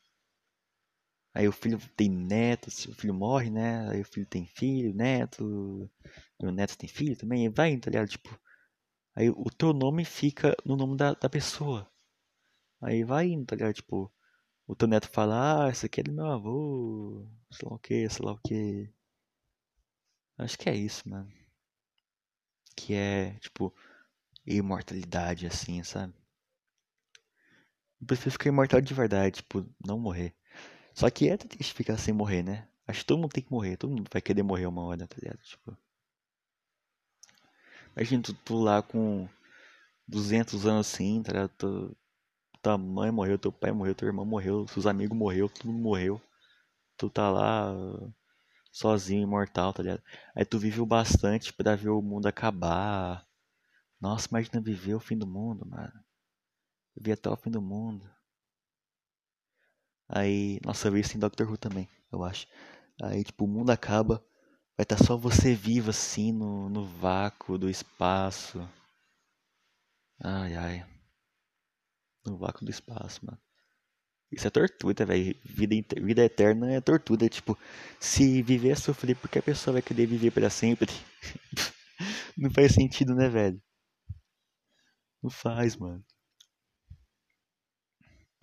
Aí 1.34 1.48
o 1.48 1.52
filho 1.52 1.78
tem 1.96 2.08
neto, 2.10 2.68
o 2.68 2.94
filho 2.94 3.14
morre, 3.14 3.50
né? 3.50 3.88
Aí 3.90 4.00
o 4.00 4.04
filho 4.04 4.26
tem 4.26 4.46
filho, 4.46 4.94
neto, 4.94 5.90
o 6.40 6.50
neto 6.50 6.76
tem 6.78 6.88
filho 6.88 7.16
também, 7.16 7.46
e 7.46 7.48
vai, 7.48 7.76
tá 7.78 7.90
ligado? 7.90 8.08
Tipo, 8.08 8.38
Aí 9.14 9.28
o 9.30 9.50
teu 9.50 9.72
nome 9.74 10.04
fica 10.04 10.56
no 10.64 10.76
nome 10.76 10.96
da, 10.96 11.12
da 11.12 11.28
pessoa. 11.28 11.90
Aí 12.80 13.04
vai 13.04 13.28
indo, 13.28 13.46
tá 13.46 13.56
ligado? 13.56 13.74
Tipo, 13.74 14.12
o 14.66 14.76
teu 14.76 14.88
neto 14.88 15.08
fala, 15.10 15.66
ah, 15.66 15.70
esse 15.70 15.86
aqui 15.86 16.00
é 16.00 16.04
do 16.04 16.12
meu 16.12 16.26
avô, 16.26 17.26
sei 17.50 17.68
lá 17.68 17.76
o 17.76 17.78
que, 17.80 18.08
sei 18.08 18.24
lá 18.26 18.32
o 18.32 18.38
que. 18.38 18.90
Acho 20.38 20.56
que 20.58 20.70
é 20.70 20.74
isso, 20.74 21.08
mano. 21.08 21.30
Que 22.74 22.94
é, 22.94 23.34
tipo, 23.40 23.74
imortalidade, 24.46 25.46
assim, 25.46 25.82
sabe? 25.84 26.14
Eu 28.00 28.06
prefiro 28.06 28.32
ficar 28.32 28.48
imortal 28.48 28.80
de 28.80 28.92
verdade, 28.94 29.36
tipo, 29.36 29.64
não 29.84 29.98
morrer. 30.00 30.34
Só 30.98 31.08
que 31.08 31.28
é 31.28 31.36
triste 31.36 31.74
ficar 31.74 31.96
sem 31.96 32.12
morrer, 32.12 32.42
né? 32.42 32.66
Acho 32.84 33.00
que 33.00 33.06
todo 33.06 33.20
mundo 33.20 33.30
tem 33.30 33.44
que 33.44 33.52
morrer, 33.52 33.76
todo 33.76 33.90
mundo 33.90 34.10
vai 34.12 34.20
querer 34.20 34.42
morrer 34.42 34.66
uma 34.66 34.82
hora, 34.82 35.06
tá 35.06 35.14
ligado? 35.16 35.38
Tipo. 35.44 35.78
Imagina 37.94 38.20
tu, 38.24 38.34
tu 38.34 38.56
lá 38.58 38.82
com 38.82 39.28
200 40.08 40.66
anos 40.66 40.92
assim, 40.92 41.22
tá 41.22 41.30
ligado? 41.30 41.50
Tu, 41.56 41.96
tua 42.60 42.76
mãe 42.76 43.12
morreu, 43.12 43.38
teu 43.38 43.52
pai 43.52 43.70
morreu, 43.70 43.94
teu 43.94 44.08
irmão 44.08 44.26
morreu, 44.26 44.66
seus 44.66 44.86
amigos 44.88 45.16
morreu, 45.16 45.48
todo 45.48 45.68
mundo 45.68 45.80
morreu. 45.80 46.20
Tu 46.96 47.08
tá 47.08 47.30
lá 47.30 47.72
sozinho, 48.72 49.22
imortal, 49.22 49.72
tá 49.72 49.84
ligado? 49.84 50.02
Aí 50.34 50.44
tu 50.44 50.58
viveu 50.58 50.84
bastante 50.84 51.52
pra 51.52 51.76
ver 51.76 51.90
o 51.90 52.02
mundo 52.02 52.26
acabar. 52.26 53.24
Nossa, 54.00 54.28
imagina 54.28 54.60
viver 54.60 54.94
o 54.96 55.00
fim 55.00 55.16
do 55.16 55.28
mundo, 55.28 55.64
mano. 55.64 55.92
Viver 56.96 57.12
até 57.12 57.30
o 57.30 57.36
fim 57.36 57.52
do 57.52 57.62
mundo. 57.62 58.17
Aí, 60.08 60.60
nossa, 60.64 60.88
eu 60.88 60.92
vi 60.92 61.00
isso 61.00 61.16
em 61.16 61.20
Doctor 61.20 61.48
Who 61.50 61.56
também, 61.58 61.88
eu 62.12 62.24
acho. 62.24 62.46
Aí, 63.02 63.24
tipo, 63.24 63.44
o 63.44 63.48
mundo 63.48 63.70
acaba, 63.70 64.22
Vai 64.78 64.84
estar 64.84 64.96
tá 64.96 65.04
só 65.04 65.16
você 65.18 65.54
vivo 65.54 65.90
assim 65.90 66.32
no, 66.32 66.70
no 66.70 66.86
vácuo 66.86 67.58
do 67.58 67.70
espaço. 67.70 68.66
Ai, 70.24 70.54
ai. 70.54 70.84
No 72.24 72.36
vácuo 72.38 72.64
do 72.64 72.70
espaço, 72.70 73.26
mano. 73.26 73.38
Isso 74.32 74.46
é 74.46 74.50
tortura, 74.50 75.06
velho. 75.06 75.36
Vida, 75.44 75.76
vida 76.02 76.24
eterna 76.24 76.72
é 76.72 76.80
tortura. 76.80 77.28
Tipo, 77.28 77.58
se 78.00 78.42
viver 78.42 78.70
é 78.70 78.76
sofrer, 78.76 79.16
porque 79.16 79.38
a 79.40 79.42
pessoa 79.42 79.74
vai 79.74 79.82
querer 79.82 80.06
viver 80.06 80.32
para 80.32 80.50
sempre? 80.50 80.92
Não 82.36 82.50
faz 82.50 82.74
sentido, 82.74 83.14
né, 83.14 83.28
velho? 83.28 83.60
Não 85.22 85.30
faz, 85.30 85.76
mano. 85.76 86.04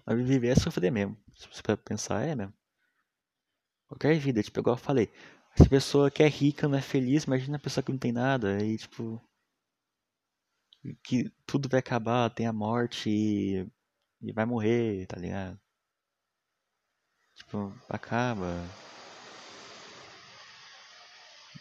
Mas 0.06 0.18
viver 0.28 0.48
é 0.48 0.56
sofrer 0.56 0.92
mesmo. 0.92 1.16
Se 1.36 1.48
você 1.48 1.62
pensar, 1.78 2.24
é 2.24 2.36
mesmo. 2.36 2.54
Qualquer 3.88 4.18
vida, 4.20 4.42
tipo, 4.44 4.60
igual 4.60 4.76
eu 4.76 4.82
falei. 4.82 5.12
Se 5.56 5.64
a 5.64 5.70
pessoa 5.70 6.12
que 6.12 6.24
é 6.24 6.28
rica 6.28 6.68
não 6.68 6.78
é 6.78 6.82
feliz, 6.82 7.24
imagina 7.26 7.58
a 7.58 7.60
pessoa 7.60 7.84
que 7.84 7.92
não 7.92 8.00
tem 8.00 8.12
nada. 8.12 8.58
Aí, 8.58 8.78
tipo. 8.78 9.22
Que 11.04 11.32
tudo 11.46 11.68
vai 11.70 11.80
acabar, 11.80 12.30
tem 12.30 12.48
a 12.48 12.54
morte 12.54 13.10
e, 13.10 13.68
e 14.22 14.32
vai 14.32 14.46
morrer, 14.46 15.06
tá 15.08 15.18
ligado? 15.20 15.60
Tipo, 17.36 17.74
acaba. 17.90 18.64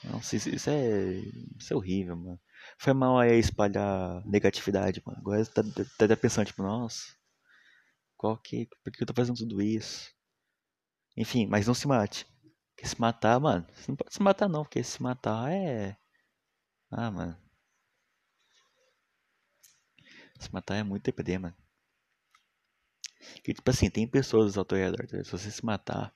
Nossa, 0.04 0.36
isso, 0.36 0.48
isso, 0.50 0.70
é. 0.70 1.14
Isso 1.58 1.72
é 1.72 1.76
horrível, 1.76 2.16
mano. 2.16 2.40
Foi 2.78 2.92
mal 2.92 3.18
aí 3.18 3.38
espalhar 3.38 4.24
negatividade, 4.26 5.02
mano. 5.04 5.18
Agora 5.18 5.44
tá, 5.46 5.62
tá, 5.98 6.08
tá 6.08 6.16
pensando, 6.16 6.46
tipo, 6.46 6.62
nossa. 6.62 7.14
Qual 8.24 8.38
que. 8.38 8.66
Por 8.82 8.90
que 8.90 9.02
eu 9.02 9.06
tô 9.06 9.12
fazendo 9.12 9.36
tudo 9.36 9.60
isso? 9.60 10.10
Enfim, 11.14 11.46
mas 11.46 11.66
não 11.66 11.74
se 11.74 11.86
mate. 11.86 12.26
Porque 12.74 12.88
se 12.88 12.98
matar, 12.98 13.38
mano, 13.38 13.66
você 13.74 13.90
não 13.90 13.96
pode 13.96 14.14
se 14.14 14.22
matar 14.22 14.48
não, 14.48 14.62
porque 14.64 14.82
se 14.82 15.02
matar 15.02 15.52
é. 15.52 15.94
Ah, 16.90 17.10
mano. 17.10 17.36
Se 20.40 20.50
matar 20.50 20.76
é 20.76 20.82
muito 20.82 21.04
DPD, 21.04 21.36
mano. 21.36 21.54
Que 23.42 23.52
tipo 23.52 23.70
assim, 23.70 23.90
tem 23.90 24.08
pessoas 24.08 24.56
ao 24.56 24.64
teu 24.64 24.78
redor, 24.78 25.06
tá? 25.06 25.22
se 25.22 25.30
você 25.30 25.50
se 25.50 25.62
matar, 25.62 26.10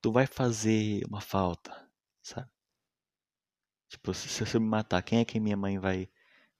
tu 0.00 0.12
vai 0.12 0.28
fazer 0.28 1.04
uma 1.08 1.20
falta, 1.20 1.90
sabe? 2.22 2.48
Tipo, 3.88 4.14
se, 4.14 4.28
se 4.28 4.58
me 4.60 4.66
matar, 4.66 5.02
quem 5.02 5.18
é 5.18 5.24
que 5.24 5.40
minha 5.40 5.56
mãe 5.56 5.76
vai, 5.80 6.08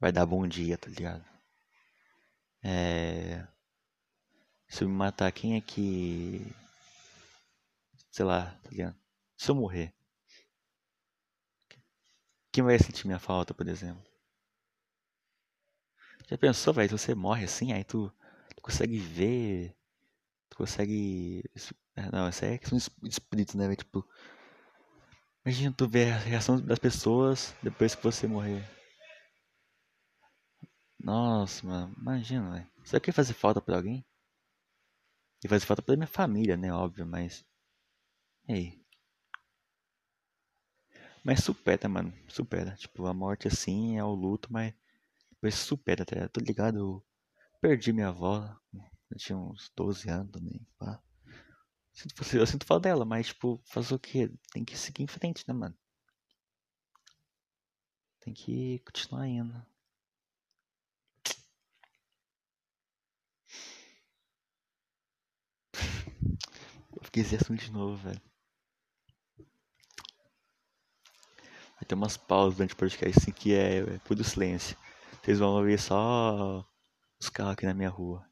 vai 0.00 0.10
dar 0.10 0.26
bom 0.26 0.44
dia, 0.44 0.76
tá 0.76 0.88
ligado? 0.90 1.24
É. 2.64 3.51
Se 4.72 4.84
eu 4.84 4.88
me 4.88 4.94
matar, 4.94 5.30
quem 5.30 5.54
é 5.54 5.60
que. 5.60 6.50
Sei 8.10 8.24
lá, 8.24 8.58
tá 8.62 8.70
ligado? 8.70 8.96
Se 9.36 9.50
eu 9.50 9.54
morrer. 9.54 9.92
Quem 12.50 12.64
vai 12.64 12.78
sentir 12.78 13.06
minha 13.06 13.18
falta, 13.18 13.52
por 13.52 13.68
exemplo? 13.68 14.02
Já 16.26 16.38
pensou, 16.38 16.72
velho? 16.72 16.96
Você 16.96 17.14
morre 17.14 17.44
assim, 17.44 17.74
aí 17.74 17.84
tu, 17.84 18.10
tu 18.56 18.62
consegue 18.62 18.98
ver. 18.98 19.76
Tu 20.48 20.56
consegue. 20.56 21.44
É, 21.94 22.10
não, 22.10 22.30
isso 22.30 22.42
aí 22.42 22.54
é 22.54 22.58
questão 22.58 22.78
de 22.78 23.10
espírito, 23.10 23.58
né? 23.58 23.76
Tipo. 23.76 24.08
Imagina 25.44 25.74
tu 25.76 25.86
ver 25.86 26.14
a 26.14 26.18
reação 26.18 26.58
das 26.58 26.78
pessoas 26.78 27.54
depois 27.62 27.94
que 27.94 28.02
você 28.02 28.26
morrer. 28.26 28.64
Nossa, 30.98 31.66
mano, 31.66 31.94
imagina, 31.98 32.52
velho. 32.52 32.70
Será 32.84 33.00
que 33.00 33.12
fazer 33.12 33.34
falta 33.34 33.60
pra 33.60 33.76
alguém? 33.76 34.02
E 35.44 35.48
fazer 35.48 35.66
falta 35.66 35.82
pra 35.82 35.96
minha 35.96 36.06
família, 36.06 36.56
né? 36.56 36.72
Óbvio, 36.72 37.06
mas. 37.06 37.44
E 38.48 38.52
aí? 38.52 38.82
Mas 41.24 41.42
supera, 41.44 41.88
mano. 41.88 42.12
Supera. 42.28 42.74
Tipo, 42.76 43.06
a 43.06 43.14
morte 43.14 43.48
assim 43.48 43.98
é 43.98 44.04
o 44.04 44.14
luto, 44.14 44.52
mas 44.52 44.72
depois 45.30 45.54
supera, 45.56 46.04
tá 46.04 46.14
ligado? 46.14 46.30
Tô 46.30 46.40
ligado, 46.40 46.78
eu 46.78 47.06
perdi 47.60 47.92
minha 47.92 48.08
avó. 48.08 48.56
Eu 49.10 49.18
tinha 49.18 49.38
uns 49.38 49.70
12 49.76 50.08
anos 50.10 50.32
também, 50.32 50.66
pá. 50.78 51.02
Eu 52.40 52.46
sinto 52.46 52.64
falta 52.66 52.88
dela, 52.88 53.04
mas, 53.04 53.28
tipo, 53.28 53.60
fazer 53.66 53.94
o 53.94 53.98
quê? 53.98 54.30
Tem 54.52 54.64
que 54.64 54.76
seguir 54.76 55.02
em 55.02 55.06
frente, 55.06 55.44
né, 55.46 55.54
mano? 55.54 55.76
Tem 58.20 58.32
que 58.32 58.78
continuar 58.80 59.28
indo. 59.28 59.66
Fiquei 67.02 67.22
esse 67.22 67.36
assunto 67.36 67.60
de 67.62 67.72
novo, 67.72 67.96
velho. 67.96 68.20
Vai 71.76 71.86
ter 71.86 71.94
umas 71.94 72.16
pausas 72.16 72.56
durante 72.56 72.74
o 72.74 72.76
podcast 72.76 73.18
assim 73.18 73.32
que 73.32 73.54
é, 73.54 73.78
é 73.78 73.98
puro 74.00 74.22
silêncio. 74.22 74.76
Vocês 75.22 75.38
vão 75.38 75.56
ouvir 75.56 75.78
só 75.78 76.64
os 77.20 77.28
carros 77.28 77.52
aqui 77.54 77.66
na 77.66 77.74
minha 77.74 77.88
rua. 77.88 78.24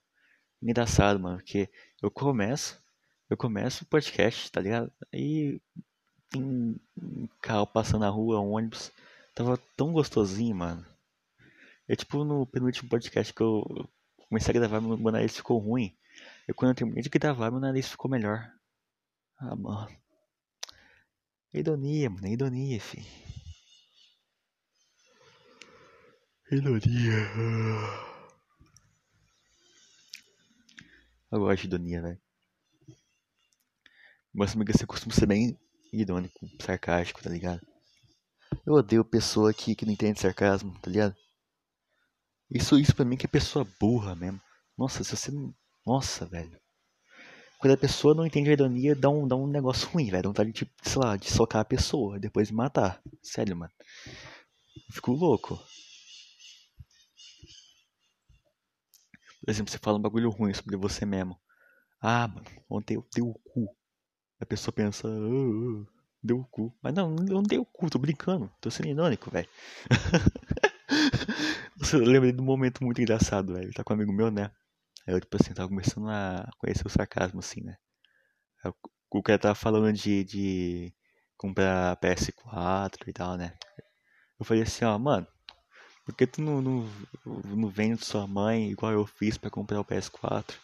Engraçado, 0.63 1.19
mano, 1.19 1.39
porque 1.39 1.69
eu 2.03 2.11
começo, 2.11 2.81
eu 3.29 3.37
começo 3.37 3.85
o 3.85 3.87
podcast, 3.87 4.51
tá 4.53 4.61
ligado? 4.61 4.93
Aí 5.13 5.61
tem 6.31 6.43
um 6.43 7.29
carro 7.41 7.67
passando 7.67 8.03
na 8.03 8.09
rua, 8.09 8.41
um 8.41 8.53
ônibus. 8.53 8.93
Tava 9.35 9.59
tão 9.77 9.93
gostosinho, 9.93 10.55
mano. 10.55 10.87
É 11.89 11.97
tipo 11.97 12.25
no 12.25 12.47
penúltimo 12.47 12.89
podcast 12.89 13.33
que 13.35 13.41
eu 13.41 13.65
comecei 14.29 14.53
a 14.53 14.59
gravar, 14.59 14.81
meu 14.81 14.97
nariz 15.11 15.37
ficou 15.37 15.59
ruim. 15.59 15.97
E 16.49 16.53
quando 16.53 16.71
eu 16.71 16.75
terminei 16.77 17.03
de 17.03 17.09
gravar, 17.09 17.51
meu 17.51 17.61
nariz 17.61 17.89
ficou 17.89 18.11
melhor. 18.11 18.49
Ah, 19.41 19.57
mano. 19.57 19.89
Ironia, 21.53 22.11
mano. 22.11 22.27
Ironia, 22.29 22.79
fi. 22.81 23.01
Ironia. 26.53 27.21
Eu 31.33 31.39
gosto 31.41 31.63
de 31.63 31.69
ironia, 31.69 32.03
velho. 32.03 32.21
Mas 34.33 34.55
amiga, 34.55 34.73
você 34.73 34.87
costuma 34.87 35.15
ser 35.15 35.27
bem 35.27 35.59
irônico, 35.93 36.47
sarcástico, 36.61 37.23
tá 37.23 37.31
ligado? 37.31 37.67
Eu 38.67 38.75
odeio 38.75 39.05
pessoa 39.05 39.55
que, 39.55 39.75
que 39.75 39.87
não 39.87 39.93
entende 39.93 40.21
sarcasmo, 40.21 40.79
tá 40.81 40.91
ligado? 40.91 41.17
Isso, 42.51 42.79
isso 42.79 42.95
pra 42.95 43.05
mim 43.05 43.17
que 43.17 43.27
é 43.27 43.29
pessoa 43.29 43.67
burra 43.81 44.15
mesmo. 44.15 44.41
Nossa, 44.77 45.03
se 45.03 45.17
você 45.17 45.31
não. 45.31 45.55
Nossa, 45.87 46.27
velho. 46.27 46.60
Quando 47.61 47.75
a 47.75 47.77
pessoa 47.77 48.15
não 48.15 48.25
entende 48.25 48.49
a 48.49 48.55
ironia, 48.55 48.97
dá 48.97 49.11
um, 49.11 49.29
dá 49.29 49.37
um 49.37 49.47
negócio 49.47 49.87
ruim, 49.91 50.07
velho. 50.11 50.23
Dá 50.23 50.29
vontade 50.31 50.51
de, 50.51 50.67
sei 50.83 51.03
lá, 51.03 51.15
de 51.15 51.31
socar 51.31 51.61
a 51.61 51.65
pessoa, 51.65 52.19
depois 52.19 52.49
de 52.49 52.55
matar. 52.55 53.03
Sério, 53.23 53.55
mano. 53.55 53.71
Eu 54.75 54.95
fico 54.95 55.13
louco. 55.13 55.61
Por 59.45 59.51
exemplo, 59.51 59.71
você 59.71 59.77
fala 59.77 59.99
um 59.99 60.03
bagulho 60.03 60.31
ruim 60.31 60.55
sobre 60.55 60.75
você 60.79 61.05
mesmo. 61.05 61.39
Ah, 62.01 62.27
mano, 62.29 62.47
ontem 62.69 62.95
eu 62.95 63.07
dei 63.15 63.23
o 63.23 63.35
cu. 63.35 63.69
A 64.41 64.47
pessoa 64.47 64.73
pensa, 64.73 65.07
oh, 65.07 65.83
oh, 65.83 65.87
deu 66.23 66.39
o 66.41 66.45
cu. 66.47 66.75
Mas 66.83 66.95
não, 66.95 67.11
não 67.11 67.43
dei 67.43 67.59
o 67.59 67.67
cu, 67.67 67.91
tô 67.91 67.99
brincando. 67.99 68.51
Tô 68.59 68.71
sendo 68.71 68.89
irônico, 68.89 69.31
velho. 69.31 69.49
Você 71.77 71.99
lembra 71.99 72.33
de 72.33 72.41
um 72.41 72.45
momento 72.45 72.83
muito 72.83 73.03
engraçado, 73.03 73.53
velho. 73.53 73.73
Tá 73.75 73.85
com 73.85 73.93
um 73.93 73.97
amigo 73.97 74.13
meu, 74.13 74.31
né? 74.31 74.51
Aí 75.07 75.15
eu, 75.15 75.21
tipo 75.21 75.37
assim, 75.37 75.55
tava 75.55 75.69
começando 75.69 76.09
a 76.09 76.49
conhecer 76.59 76.87
o 76.87 76.91
sarcasmo, 76.91 77.41
assim, 77.41 77.63
né? 77.63 77.77
O 79.11 79.23
cara 79.23 79.39
tava 79.39 79.55
falando 79.55 79.93
de, 79.93 80.25
de 80.25 80.95
comprar 81.37 81.97
PS4 81.97 83.09
e 83.09 83.13
tal, 83.13 83.37
né? 83.37 83.57
Eu 84.39 84.45
falei 84.45 84.63
assim, 84.63 84.85
ó, 84.85 84.99
mano, 84.99 85.27
por 86.05 86.15
que 86.15 86.27
tu 86.27 86.43
não, 86.43 86.61
não, 86.63 86.89
não 87.25 87.69
vende 87.69 88.05
sua 88.05 88.27
mãe 88.27 88.71
igual 88.71 88.93
eu 88.93 89.07
fiz 89.07 89.37
pra 89.37 89.51
comprar 89.51 89.81
o 89.81 89.85
PS4? 89.85 90.55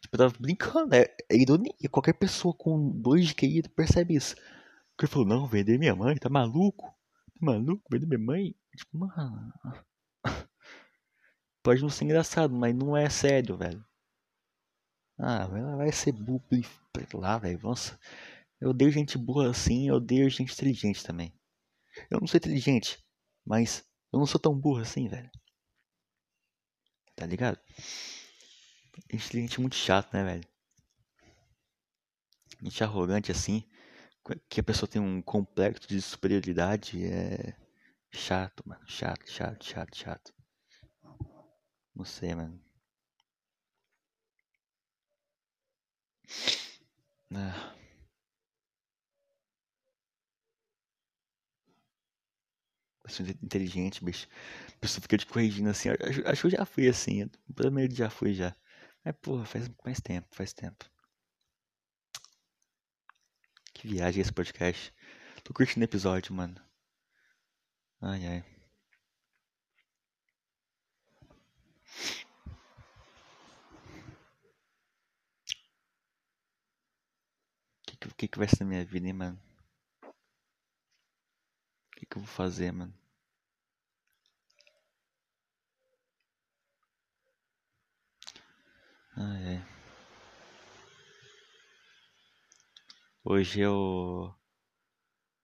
Tipo, 0.00 0.14
eu 0.14 0.18
tava 0.18 0.34
brincando, 0.38 0.94
é, 0.94 1.14
é 1.28 1.36
ironia. 1.36 1.72
Qualquer 1.90 2.14
pessoa 2.14 2.54
com 2.54 2.90
dois 2.90 3.28
de 3.28 3.34
QI 3.34 3.62
percebe 3.74 4.14
isso. 4.14 4.34
Porque 4.34 5.04
ele 5.04 5.12
falou, 5.12 5.28
não, 5.28 5.46
vender 5.46 5.78
minha 5.78 5.94
mãe, 5.94 6.16
tá 6.16 6.28
maluco? 6.28 6.86
Tá 6.86 7.40
maluco? 7.40 7.82
Vender 7.90 8.06
minha 8.06 8.18
mãe? 8.18 8.54
Tipo, 8.76 8.98
mano. 8.98 9.52
Pode 11.68 11.82
não 11.82 11.90
ser 11.90 12.06
engraçado, 12.06 12.54
mas 12.54 12.74
não 12.74 12.96
é 12.96 13.10
sério, 13.10 13.54
velho. 13.54 13.84
Ah, 15.18 15.46
vai 15.76 15.92
ser 15.92 16.12
burro 16.12 16.42
lá, 17.12 17.36
velho. 17.36 17.60
Nossa. 17.62 18.00
Eu 18.58 18.70
odeio 18.70 18.90
gente 18.90 19.18
boa 19.18 19.50
assim, 19.50 19.86
eu 19.86 19.96
odeio 19.96 20.30
gente 20.30 20.50
inteligente 20.50 21.04
também. 21.04 21.30
Eu 22.10 22.20
não 22.20 22.26
sou 22.26 22.38
inteligente, 22.38 22.98
mas 23.44 23.84
eu 24.10 24.18
não 24.18 24.24
sou 24.24 24.40
tão 24.40 24.58
burro 24.58 24.80
assim, 24.80 25.10
velho. 25.10 25.30
Tá 27.14 27.26
ligado? 27.26 27.60
Gente 29.12 29.60
muito 29.60 29.76
chato, 29.76 30.10
né, 30.14 30.24
velho? 30.24 30.48
Gente 32.62 32.82
arrogante 32.82 33.30
assim, 33.30 33.62
que 34.48 34.60
a 34.60 34.64
pessoa 34.64 34.88
tem 34.88 35.02
um 35.02 35.20
complexo 35.20 35.86
de 35.86 36.00
superioridade 36.00 37.04
é 37.04 37.54
chato, 38.10 38.66
mano. 38.66 38.80
Chato, 38.88 39.30
chato, 39.30 39.62
chato, 39.62 39.94
chato. 39.94 40.37
Não 41.98 42.04
sei, 42.04 42.34
mano. 42.34 42.58
Ah. 47.34 47.74
Pessoa 53.02 53.28
inteligente, 53.42 54.04
bicho. 54.04 54.28
A 54.76 54.78
pessoa 54.80 55.02
fica 55.02 55.18
te 55.18 55.26
corrigindo 55.26 55.68
assim. 55.70 55.88
Acho, 56.26 56.42
que 56.42 56.46
eu 56.46 56.50
já 56.58 56.64
fui 56.64 56.88
assim. 56.88 57.28
Pelo 57.54 57.72
menos 57.72 57.96
já 57.96 58.08
fui 58.10 58.34
já. 58.34 58.54
Mas, 59.04 59.14
porra, 59.20 59.44
faz, 59.44 59.68
faz 59.82 60.00
tempo, 60.00 60.28
faz 60.32 60.52
tempo. 60.52 60.84
Que 63.72 63.88
viagem 63.88 64.20
esse 64.20 64.32
podcast. 64.32 64.92
Tô 65.42 65.54
curtindo 65.54 65.80
o 65.80 65.88
episódio, 65.88 66.34
mano. 66.34 66.60
Ai, 68.00 68.26
ai. 68.26 68.57
O 78.06 78.14
que, 78.16 78.26
que 78.26 78.38
vai 78.38 78.48
ser 78.48 78.64
na 78.64 78.70
minha 78.70 78.84
vida, 78.84 79.06
hein, 79.06 79.12
mano? 79.12 79.38
O 81.92 81.96
que, 81.98 82.06
que 82.06 82.16
eu 82.16 82.22
vou 82.22 82.26
fazer, 82.28 82.72
mano? 82.72 82.94
Ai, 89.16 89.42
ai. 89.48 89.62
Hoje 93.24 93.60
eu. 93.60 94.34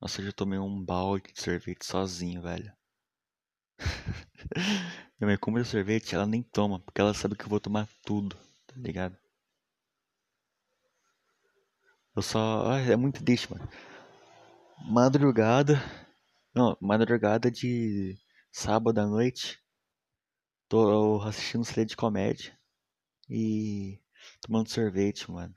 Nossa, 0.00 0.20
hoje 0.20 0.28
eu 0.28 0.32
tomei 0.32 0.56
um 0.56 0.80
balde 0.84 1.32
de 1.32 1.42
sorvete 1.42 1.84
sozinho, 1.84 2.40
velho. 2.40 2.72
Minha 5.18 5.28
mãe 5.28 5.38
compra 5.38 5.64
sorvete, 5.64 6.14
ela 6.14 6.26
nem 6.26 6.42
toma, 6.42 6.80
porque 6.80 7.00
ela 7.00 7.14
sabe 7.14 7.36
que 7.36 7.44
eu 7.44 7.48
vou 7.48 7.60
tomar 7.60 7.88
tudo, 8.04 8.36
tá 8.66 8.74
ligado? 8.76 9.16
Eu 12.16 12.22
só. 12.22 12.66
Ai, 12.70 12.92
é 12.92 12.96
muito 12.96 13.24
triste, 13.24 13.50
mano. 13.52 13.68
Madrugada. 14.86 15.74
Não, 16.54 16.76
madrugada 16.80 17.50
de 17.50 18.16
sábado 18.52 18.98
à 19.00 19.06
noite. 19.06 19.60
Tô 20.68 21.20
assistindo 21.22 21.64
série 21.64 21.86
de 21.86 21.96
comédia. 21.96 22.56
E 23.28 24.00
tomando 24.40 24.68
sorvete, 24.68 25.30
mano. 25.30 25.54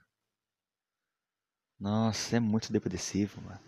Nossa, 1.80 2.38
é 2.38 2.40
muito 2.40 2.72
depressivo, 2.72 3.42
mano. 3.42 3.62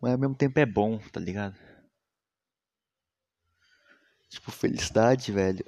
mas 0.00 0.12
ao 0.12 0.18
mesmo 0.18 0.34
tempo 0.34 0.58
é 0.60 0.66
bom, 0.66 0.98
tá 1.12 1.18
ligado? 1.20 1.56
Tipo, 4.28 4.52
felicidade, 4.52 5.32
velho. 5.32 5.64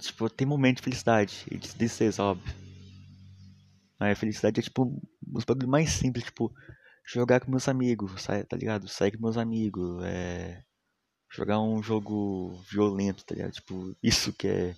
Tipo, 0.00 0.28
tem 0.28 0.46
momento 0.46 0.76
de 0.78 0.82
felicidade, 0.82 1.46
e 1.50 1.56
de 1.56 1.74
tristeza, 1.74 2.22
óbvio. 2.22 2.67
A 3.98 4.14
felicidade 4.14 4.60
é 4.60 4.62
tipo 4.62 5.00
os 5.34 5.44
bagulhos 5.44 5.68
mais 5.68 5.90
simples, 5.90 6.24
tipo, 6.24 6.52
jogar 7.04 7.40
com 7.40 7.50
meus 7.50 7.68
amigos, 7.68 8.24
tá 8.26 8.56
ligado? 8.56 8.88
Sair 8.88 9.12
com 9.12 9.22
meus 9.22 9.36
amigos, 9.36 10.04
é. 10.04 10.64
Jogar 11.30 11.60
um 11.60 11.82
jogo 11.82 12.52
violento, 12.70 13.24
tá 13.24 13.34
ligado? 13.34 13.52
Tipo, 13.52 13.96
isso 14.02 14.32
que 14.32 14.48
é 14.48 14.76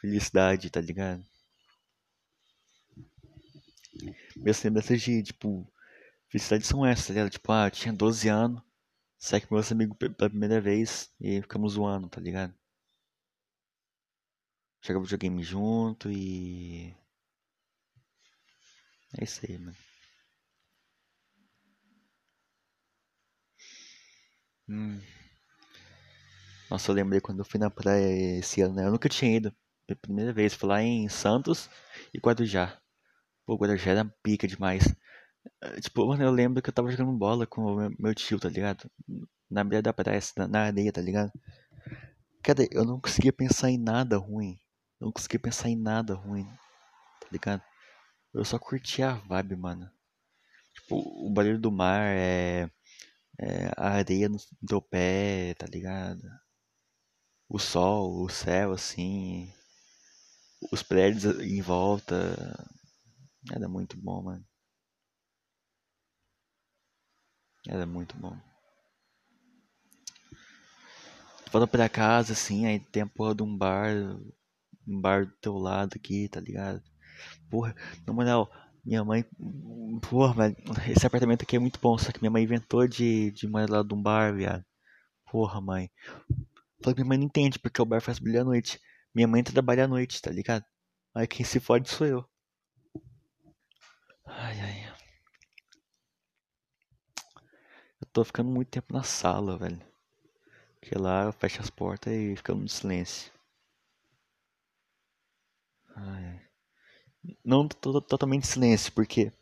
felicidade, 0.00 0.70
tá 0.70 0.80
ligado? 0.80 1.24
Minhas 4.36 4.62
lembranças 4.62 5.00
de, 5.00 5.22
tipo, 5.22 5.66
felicidade 6.28 6.66
são 6.66 6.84
essas, 6.84 7.06
tá 7.06 7.12
ligado? 7.14 7.30
Tipo, 7.30 7.52
ah, 7.52 7.70
tinha 7.70 7.92
12 7.92 8.28
anos, 8.28 8.62
saí 9.18 9.40
com 9.40 9.54
meus 9.54 9.72
amigos 9.72 9.96
pela 9.96 10.30
primeira 10.30 10.60
vez 10.60 11.10
e 11.20 11.40
ficamos 11.40 11.74
zoando, 11.74 12.08
tá 12.08 12.20
ligado? 12.20 12.54
Jogava 14.82 15.04
videogame 15.04 15.42
junto 15.42 16.10
e. 16.10 16.94
É 19.18 19.24
isso 19.24 19.40
aí, 19.44 19.58
mano. 19.58 19.76
Hum. 24.68 25.00
Nossa, 26.70 26.90
eu 26.90 26.94
lembrei 26.94 27.20
quando 27.20 27.40
eu 27.40 27.44
fui 27.44 27.60
na 27.60 27.70
praia 27.70 28.38
esse 28.38 28.60
ano, 28.62 28.74
né? 28.74 28.84
Eu 28.86 28.90
nunca 28.90 29.08
tinha 29.08 29.36
ido. 29.36 29.54
Pela 29.86 29.98
primeira 30.00 30.32
vez, 30.32 30.54
fui 30.54 30.68
lá 30.68 30.82
em 30.82 31.08
Santos 31.08 31.68
e 32.12 32.18
Guarujá. 32.18 32.78
Pô, 33.46 33.56
Guarujá 33.56 33.92
era 33.92 34.04
pica 34.22 34.46
demais. 34.48 34.84
Eh, 35.62 35.80
tipo, 35.80 36.06
mano, 36.06 36.22
eu 36.24 36.30
lembro 36.32 36.62
que 36.62 36.70
eu 36.70 36.74
tava 36.74 36.90
jogando 36.90 37.12
bola 37.18 37.46
com 37.46 37.62
o 37.62 37.90
meu 37.98 38.14
tio, 38.14 38.40
tá 38.40 38.48
ligado? 38.48 38.90
Na 39.50 39.64
beira 39.64 39.82
da 39.82 39.92
praia, 39.92 40.20
na, 40.36 40.48
na 40.48 40.60
areia, 40.66 40.92
tá 40.92 41.00
ligado? 41.02 41.32
Cara, 42.44 42.64
eu 42.70 42.84
não 42.84 43.00
conseguia 43.00 43.32
pensar 43.32 43.70
em 43.70 43.78
nada 43.78 44.16
ruim. 44.18 44.56
Não 45.00 45.10
conseguia 45.10 45.40
pensar 45.40 45.68
em 45.68 45.76
nada 45.76 46.14
ruim, 46.14 46.44
tá 47.20 47.28
ligado? 47.32 47.62
Eu 48.34 48.44
só 48.44 48.58
curtia 48.58 49.10
a 49.10 49.14
vibe, 49.14 49.54
mano. 49.54 49.88
Tipo, 50.74 50.96
o 51.24 51.30
barulho 51.32 51.58
do 51.60 51.70
mar 51.70 52.00
é, 52.02 52.68
é 53.38 53.70
a 53.76 53.90
areia 53.90 54.28
no 54.28 54.38
teu 54.66 54.82
pé, 54.82 55.54
tá 55.54 55.66
ligado? 55.66 56.20
O 57.48 57.60
sol, 57.60 58.24
o 58.24 58.28
céu, 58.28 58.72
assim. 58.72 59.52
Os 60.72 60.82
prédios 60.82 61.24
em 61.40 61.62
volta. 61.62 62.14
Era 63.52 63.68
muito 63.68 63.96
bom, 63.96 64.22
mano. 64.22 64.44
Era 67.68 67.86
muito 67.86 68.16
bom. 68.16 68.36
Volta 71.52 71.68
pra 71.68 71.88
casa, 71.88 72.32
assim, 72.32 72.66
aí 72.66 72.80
tem 72.80 73.04
a 73.04 73.06
porra 73.06 73.32
de 73.32 73.44
um 73.44 73.56
bar. 73.56 73.94
Um 74.88 75.00
bar 75.00 75.24
do 75.24 75.32
teu 75.36 75.56
lado 75.56 75.94
aqui, 75.94 76.28
tá 76.28 76.40
ligado? 76.40 76.82
Porra, 77.50 77.74
na 78.06 78.12
moral, 78.12 78.50
minha 78.84 79.04
mãe. 79.04 79.24
Porra, 80.10 80.34
velho, 80.34 80.56
esse 80.90 81.06
apartamento 81.06 81.42
aqui 81.42 81.56
é 81.56 81.58
muito 81.58 81.80
bom, 81.80 81.96
só 81.98 82.12
que 82.12 82.20
minha 82.20 82.30
mãe 82.30 82.42
inventou 82.44 82.86
de, 82.86 83.30
de 83.32 83.48
morar 83.48 83.70
lá 83.70 83.82
de 83.82 83.94
um 83.94 84.02
bar, 84.02 84.34
viado. 84.34 84.64
Porra, 85.30 85.60
mãe. 85.60 85.90
Falei 86.82 86.94
que 86.94 87.00
minha 87.02 87.08
mãe 87.08 87.18
não 87.18 87.26
entende, 87.26 87.58
porque 87.58 87.80
o 87.82 87.84
bar 87.86 88.00
faz 88.00 88.18
brilhar 88.18 88.42
à 88.42 88.44
noite. 88.44 88.80
Minha 89.14 89.28
mãe 89.28 89.42
trabalha 89.42 89.84
à 89.84 89.88
noite, 89.88 90.20
tá 90.22 90.30
ligado? 90.30 90.64
Aí 91.14 91.26
quem 91.26 91.44
se 91.44 91.60
fode 91.60 91.88
sou 91.90 92.06
eu. 92.06 92.24
Ai, 94.26 94.60
ai. 94.60 94.94
Eu 98.00 98.06
tô 98.12 98.24
ficando 98.24 98.50
muito 98.50 98.68
tempo 98.68 98.92
na 98.92 99.02
sala, 99.02 99.56
velho. 99.58 99.80
Porque 100.80 100.96
lá 100.98 101.24
eu 101.24 101.32
fecho 101.32 101.60
as 101.60 101.70
portas 101.70 102.12
e 102.12 102.36
ficamos 102.36 102.62
no 102.62 102.68
silêncio. 102.68 103.32
Ai, 105.96 106.24
ai. 106.26 106.43
Não 107.44 107.66
totalmente 107.68 108.46
silêncio, 108.46 108.92
porque 108.92 109.32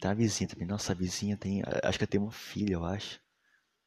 tá 0.00 0.10
a 0.10 0.14
vizinha 0.14 0.48
também. 0.48 0.66
Nossa, 0.66 0.92
a 0.92 0.94
vizinha 0.94 1.36
tem. 1.36 1.62
Acho 1.82 1.98
que 1.98 2.04
ela 2.04 2.10
tem 2.10 2.20
uma 2.20 2.32
filha, 2.32 2.74
eu 2.74 2.84
acho. 2.84 3.20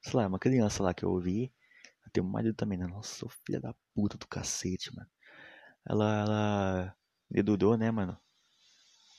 Sei 0.02 0.14
lá, 0.14 0.28
uma 0.28 0.40
criança 0.40 0.84
lá 0.84 0.94
que 0.94 1.04
eu 1.04 1.12
ouvi. 1.12 1.54
Ela 2.02 2.12
tem 2.12 2.24
um 2.24 2.28
marido 2.30 2.56
também, 2.56 2.78
né? 2.78 2.88
Nossa, 2.88 3.28
filha 3.46 3.60
da 3.60 3.74
puta 3.96 4.18
do 4.18 4.28
cacete, 4.28 4.94
mano. 4.96 5.10
Ela, 5.88 6.22
ela 6.22 6.96
dedudou, 7.30 7.78
né, 7.78 7.92
mano? 7.92 8.18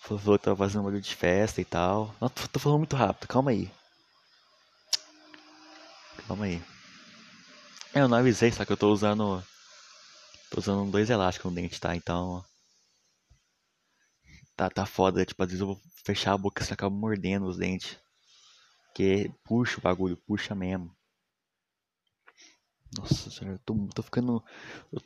Falou 0.02 0.38
que 0.38 0.44
tava 0.44 0.56
fazendo 0.56 0.80
um 0.82 0.84
barulho 0.84 1.00
de 1.00 1.14
festa 1.14 1.60
e 1.60 1.64
tal. 1.64 2.14
Não, 2.20 2.28
tô, 2.28 2.48
tô 2.48 2.58
falando 2.58 2.78
muito 2.78 2.96
rápido, 2.96 3.28
calma 3.28 3.52
aí. 3.52 3.70
Calma 6.26 6.44
aí. 6.46 6.62
É, 7.94 8.00
eu 8.00 8.08
não 8.08 8.18
avisei, 8.18 8.50
só 8.50 8.64
que 8.64 8.72
eu 8.72 8.76
tô 8.76 8.92
usando. 8.92 9.42
Tô 10.50 10.60
usando 10.60 10.90
dois 10.90 11.08
elásticos 11.08 11.50
no 11.50 11.54
dente, 11.54 11.80
tá? 11.80 11.94
Então. 11.94 12.44
Tá, 14.56 14.68
tá 14.70 14.86
foda, 14.86 15.24
tipo, 15.24 15.42
às 15.42 15.48
vezes 15.48 15.60
eu 15.60 15.66
vou 15.68 15.80
fechar 16.04 16.32
a 16.34 16.38
boca 16.38 16.62
e 16.62 16.72
acaba 16.72 16.94
mordendo 16.94 17.46
os 17.46 17.56
dentes. 17.56 17.98
Porque 18.86 19.32
puxa 19.44 19.78
o 19.78 19.82
bagulho, 19.82 20.16
puxa 20.16 20.54
mesmo. 20.54 20.94
Nossa 22.96 23.30
senhora, 23.30 23.56
eu 23.56 23.58
tô, 23.60 23.74
tô 23.88 24.02
ficando. 24.02 24.44
Eu, 24.92 25.00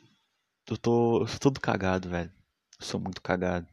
eu 0.71 0.77
tô. 0.77 1.21
Eu 1.21 1.27
sou 1.27 1.39
todo 1.39 1.59
cagado, 1.61 2.09
velho. 2.09 2.31
Eu 2.79 2.85
sou 2.85 2.99
muito 2.99 3.21
cagado. 3.21 3.67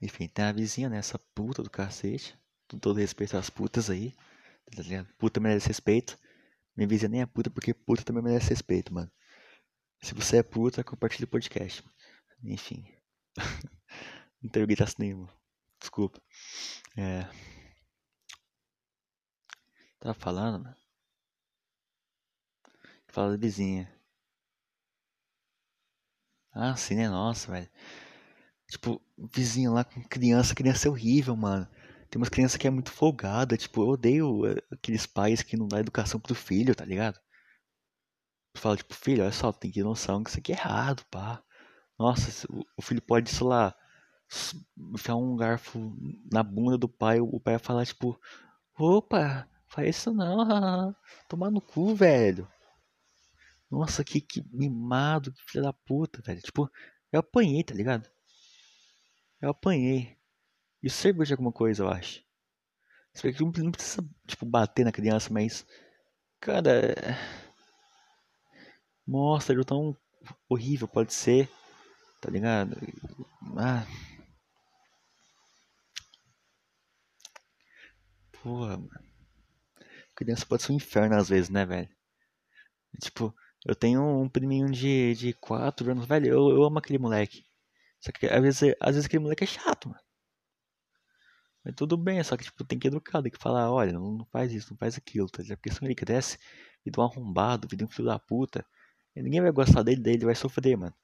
Enfim, 0.00 0.28
tem 0.28 0.44
a 0.44 0.52
vizinha, 0.52 0.88
né? 0.88 0.98
Essa 0.98 1.18
puta 1.34 1.62
do 1.62 1.70
cacete. 1.70 2.36
Com 2.68 2.78
todo 2.78 2.98
respeito 2.98 3.36
às 3.36 3.48
putas 3.50 3.88
aí. 3.90 4.12
Tá? 4.74 4.82
Puta 5.18 5.40
merece 5.40 5.68
respeito. 5.68 6.18
Minha 6.76 6.88
vizinha 6.88 7.08
nem 7.08 7.20
é 7.22 7.26
puta 7.26 7.50
porque 7.50 7.72
puta 7.72 8.02
também 8.02 8.22
merece 8.22 8.50
respeito, 8.50 8.92
mano. 8.92 9.10
Se 10.02 10.14
você 10.14 10.38
é 10.38 10.42
puta, 10.42 10.82
compartilha 10.82 11.26
o 11.26 11.28
podcast. 11.28 11.84
Enfim. 12.44 12.84
Não 14.42 14.50
tenho 14.50 14.66
graça 14.66 14.96
nenhuma. 14.98 15.28
Desculpa. 15.80 16.20
É. 16.96 17.26
Tava 19.98 20.12
falando, 20.14 20.62
mano. 20.64 20.76
Fala 23.06 23.30
da 23.30 23.36
vizinha. 23.36 23.88
Ah, 26.54 26.74
sim, 26.76 26.94
né? 26.96 27.08
Nossa, 27.10 27.50
velho. 27.52 27.68
Tipo, 28.68 29.00
vizinho 29.34 29.72
lá 29.72 29.84
com 29.84 30.02
criança, 30.08 30.54
criança 30.54 30.88
é 30.88 30.90
horrível, 30.90 31.36
mano. 31.36 31.66
Tem 32.10 32.20
umas 32.20 32.28
crianças 32.28 32.56
que 32.56 32.66
é 32.66 32.70
muito 32.70 32.90
folgada, 32.90 33.56
tipo, 33.56 33.82
eu 33.82 33.88
odeio 33.88 34.46
eh, 34.46 34.56
aqueles 34.70 35.06
pais 35.06 35.42
que 35.42 35.56
não 35.56 35.68
dão 35.68 35.78
educação 35.78 36.18
pro 36.20 36.34
filho, 36.34 36.74
tá 36.74 36.84
ligado? 36.84 37.18
Fala, 38.56 38.76
tipo, 38.78 38.94
filho, 38.94 39.22
olha 39.24 39.30
só, 39.32 39.52
tem 39.52 39.70
que 39.70 39.78
ter 39.80 39.84
noção 39.84 40.22
que 40.24 40.30
isso 40.30 40.38
aqui 40.38 40.52
é 40.52 40.56
errado, 40.56 41.04
pá. 41.10 41.42
Nossa, 42.02 42.48
o 42.76 42.82
filho 42.82 43.00
pode, 43.00 43.30
sei 43.30 43.46
lá, 43.46 43.72
enfiar 44.92 45.14
um 45.14 45.36
garfo 45.36 45.96
na 46.32 46.42
bunda 46.42 46.76
do 46.76 46.88
pai, 46.88 47.20
o 47.20 47.38
pai 47.38 47.54
vai 47.54 47.64
falar, 47.64 47.86
tipo, 47.86 48.20
opa, 48.76 49.48
faz 49.68 49.98
isso 49.98 50.12
não, 50.12 50.92
tomar 51.28 51.48
no 51.48 51.60
cu, 51.60 51.94
velho. 51.94 52.48
Nossa, 53.70 54.02
que, 54.02 54.20
que 54.20 54.42
mimado, 54.52 55.32
que 55.32 55.44
filho 55.46 55.62
da 55.62 55.72
puta, 55.72 56.20
velho. 56.20 56.40
Tipo, 56.40 56.68
eu 57.12 57.20
apanhei, 57.20 57.62
tá 57.62 57.72
ligado? 57.72 58.10
Eu 59.40 59.50
apanhei. 59.50 60.18
Isso 60.82 60.96
serviu 60.96 61.24
de 61.24 61.32
alguma 61.32 61.52
coisa, 61.52 61.84
eu 61.84 61.88
acho. 61.88 62.20
Não 63.40 63.70
precisa, 63.70 64.04
tipo, 64.26 64.44
bater 64.44 64.84
na 64.84 64.90
criança, 64.90 65.32
mas. 65.32 65.64
Cara. 66.40 66.96
Mostra 69.06 69.60
o 69.60 69.64
tão 69.64 69.96
horrível 70.48 70.88
pode 70.88 71.14
ser. 71.14 71.48
Tá 72.22 72.30
ligado? 72.30 72.76
Ah. 73.58 73.84
Porra, 78.42 78.76
mano. 78.78 79.12
Criança 80.14 80.46
pode 80.46 80.62
ser 80.62 80.72
um 80.72 80.76
inferno 80.76 81.16
às 81.16 81.28
vezes, 81.28 81.50
né, 81.50 81.66
velho? 81.66 81.88
Tipo, 83.00 83.34
eu 83.66 83.74
tenho 83.74 84.02
um 84.22 84.28
priminho 84.28 84.70
de, 84.70 85.14
de 85.14 85.32
4 85.34 85.90
anos, 85.90 86.06
velho. 86.06 86.28
Eu, 86.28 86.50
eu 86.50 86.62
amo 86.62 86.78
aquele 86.78 86.98
moleque. 86.98 87.44
Só 88.00 88.12
que 88.12 88.26
às 88.26 88.40
vezes, 88.42 88.74
às 88.80 88.94
vezes 88.94 89.06
aquele 89.06 89.22
moleque 89.24 89.44
é 89.44 89.46
chato, 89.46 89.88
mano. 89.88 90.00
Mas 91.64 91.74
tudo 91.74 91.96
bem, 91.96 92.22
só 92.22 92.36
que 92.36 92.44
tipo, 92.44 92.64
tem 92.64 92.78
que 92.78 92.88
educar, 92.88 93.22
tem 93.22 93.32
que 93.32 93.38
falar, 93.38 93.70
olha, 93.70 93.92
não, 93.92 94.12
não 94.18 94.26
faz 94.26 94.52
isso, 94.52 94.70
não 94.72 94.78
faz 94.78 94.96
aquilo, 94.96 95.28
tá 95.28 95.42
ligado? 95.42 95.58
Porque 95.58 95.72
se 95.72 95.84
ele 95.84 95.94
cresce, 95.94 96.38
vira 96.84 97.00
um 97.00 97.04
arrombado, 97.04 97.68
vira 97.68 97.84
um 97.84 97.88
filho 97.88 98.06
da 98.08 98.18
puta, 98.18 98.64
e 99.16 99.22
ninguém 99.22 99.40
vai 99.40 99.52
gostar 99.52 99.82
dele, 99.82 100.02
daí 100.02 100.14
ele 100.14 100.24
vai 100.24 100.34
sofrer, 100.34 100.76
mano. 100.76 100.94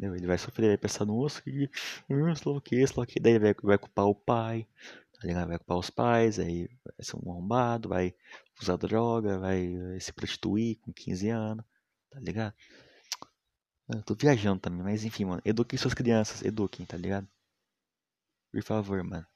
Ele 0.00 0.26
vai 0.26 0.38
sofrer, 0.38 0.68
vai 0.68 0.78
pensar, 0.78 1.04
nossa, 1.04 1.42
que. 1.42 1.70
Hum, 2.08 2.34
sei 2.34 2.52
lá 2.52 2.58
o 2.58 2.60
que, 2.60 2.86
sei 2.86 2.96
lá 2.96 3.02
o 3.04 3.06
que, 3.06 3.20
daí 3.20 3.38
vai, 3.38 3.54
vai 3.62 3.78
culpar 3.78 4.06
o 4.06 4.14
pai, 4.14 4.66
tá? 5.12 5.46
Vai 5.46 5.58
culpar 5.58 5.78
os 5.78 5.90
pais, 5.90 6.38
aí 6.38 6.68
vai 6.84 6.94
ser 7.04 7.16
um 7.16 7.30
arrombado, 7.30 7.88
vai 7.88 8.14
usar 8.60 8.76
droga, 8.76 9.38
vai 9.38 10.00
se 10.00 10.12
prostituir 10.12 10.78
com 10.80 10.92
15 10.92 11.28
anos, 11.30 11.64
tá 12.10 12.20
ligado? 12.20 12.54
Eu 13.88 14.02
tô 14.02 14.14
viajando 14.14 14.60
também, 14.60 14.82
mas 14.82 15.04
enfim, 15.04 15.24
mano. 15.26 15.42
Eduquem 15.44 15.78
suas 15.78 15.92
crianças, 15.92 16.42
eduquem, 16.42 16.86
tá 16.86 16.96
ligado? 16.96 17.28
Por 18.52 18.62
favor, 18.62 19.02
mano. 19.02 19.26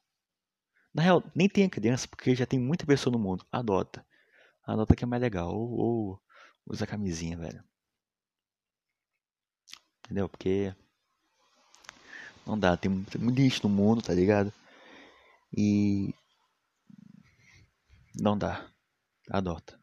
Na 0.94 1.02
real, 1.02 1.22
nem 1.34 1.48
tenha 1.48 1.68
criança, 1.68 2.08
porque 2.08 2.34
já 2.34 2.46
tem 2.46 2.58
muita 2.58 2.86
pessoa 2.86 3.12
no 3.12 3.18
mundo. 3.18 3.46
Adota. 3.50 4.04
Adota 4.64 4.96
que 4.96 5.04
é 5.04 5.06
mais 5.06 5.22
legal. 5.22 5.54
Ou, 5.54 5.70
ou 5.72 6.22
usa 6.66 6.86
camisinha, 6.86 7.36
velho. 7.36 7.64
Entendeu? 10.12 10.28
Porque. 10.28 10.74
Não 12.46 12.58
dá. 12.58 12.76
Tem, 12.76 12.90
muito 12.90 13.40
gente 13.40 13.62
no 13.62 13.70
mundo, 13.70 14.02
tá 14.02 14.12
ligado? 14.12 14.52
E. 15.56 16.14
Não 18.14 18.36
dá. 18.36 18.70
Adota. 19.30 19.80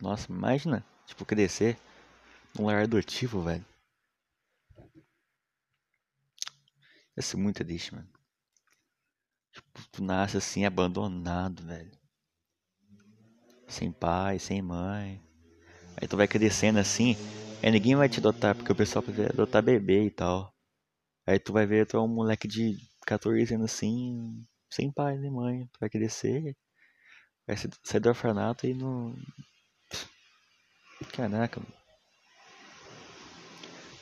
Nossa, 0.00 0.30
imagina, 0.30 0.84
tipo, 1.04 1.24
crescer 1.24 1.76
num 2.56 2.66
lar 2.66 2.84
adotivo, 2.84 3.42
velho. 3.42 3.64
Ia 7.16 7.22
ser 7.22 7.36
muito 7.38 7.64
triste, 7.64 7.92
mano. 7.92 8.08
Tipo, 9.52 9.88
tu 9.90 10.04
nasce 10.04 10.36
assim, 10.36 10.64
abandonado, 10.64 11.64
velho. 11.64 12.01
Sem 13.72 13.90
pai, 13.90 14.38
sem 14.38 14.60
mãe. 14.60 15.18
Aí 15.96 16.06
tu 16.06 16.16
vai 16.16 16.28
crescendo 16.28 16.78
assim, 16.78 17.16
aí 17.62 17.70
ninguém 17.70 17.96
vai 17.96 18.08
te 18.08 18.20
adotar, 18.20 18.54
porque 18.54 18.70
o 18.70 18.76
pessoal 18.76 19.02
vai 19.02 19.26
adotar 19.26 19.62
bebê 19.62 20.04
e 20.04 20.10
tal. 20.10 20.54
Aí 21.26 21.38
tu 21.38 21.52
vai 21.52 21.66
ver, 21.66 21.86
tu 21.86 21.96
é 21.96 22.00
um 22.00 22.08
moleque 22.08 22.46
de 22.46 22.76
14 23.06 23.54
anos 23.54 23.72
assim, 23.72 24.46
sem 24.70 24.92
pai 24.92 25.16
nem 25.18 25.30
mãe. 25.30 25.66
Tu 25.72 25.80
vai 25.80 25.88
crescer, 25.88 26.56
vai 27.46 27.56
sair 27.84 28.00
do 28.00 28.10
orfanato 28.10 28.66
e 28.66 28.74
não, 28.74 29.16
Caraca. 31.12 31.62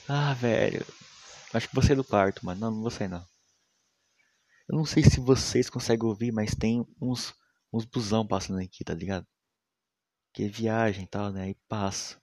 Ah, 0.09 0.35
velho. 0.35 0.85
Acho 1.55 1.69
que 1.69 1.75
vou 1.75 1.83
sair 1.83 1.97
do 1.97 2.05
quarto, 2.05 2.45
mano. 2.45 2.61
Não, 2.61 2.71
não 2.71 2.81
vou 2.83 2.91
sair 2.91 3.09
não. 3.09 3.25
Eu 4.69 4.77
não 4.77 4.85
sei 4.85 5.03
se 5.03 5.21
vocês 5.21 5.71
conseguem 5.71 6.09
ouvir, 6.09 6.33
mas 6.33 6.55
tem 6.55 6.87
uns, 7.01 7.35
uns 7.73 7.85
busão 7.85 8.27
passando 8.27 8.61
aqui, 8.61 8.85
tá 8.85 8.95
ligado? 8.95 9.27
Que 10.33 10.45
é 10.45 10.49
viagem 10.49 11.05
e 11.05 11.07
tal, 11.07 11.31
né? 11.33 11.43
Aí 11.45 11.55
passa. 11.69 12.21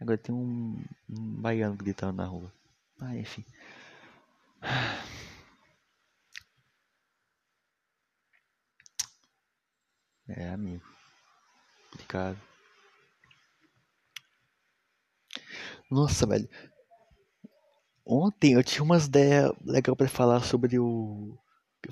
Agora 0.00 0.18
tem 0.18 0.34
um, 0.34 0.82
um 1.08 1.40
baiano 1.40 1.76
gritando 1.76 2.16
na 2.16 2.26
rua. 2.26 2.52
Ah, 3.00 3.16
enfim. 3.16 3.44
É, 10.28 10.48
amigo 10.50 10.96
complicado. 11.96 12.38
Nossa, 15.90 16.26
velho. 16.26 16.48
Ontem 18.06 18.54
eu 18.54 18.62
tinha 18.64 18.82
umas 18.82 19.06
ideias 19.06 19.52
legais 19.64 19.96
para 19.96 20.08
falar 20.08 20.40
sobre 20.42 20.78
o. 20.78 21.36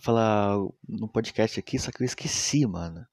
Falar 0.00 0.56
no 0.88 1.08
podcast 1.08 1.58
aqui, 1.60 1.78
só 1.78 1.90
que 1.92 2.02
eu 2.02 2.06
esqueci, 2.06 2.66
mano. 2.66 3.06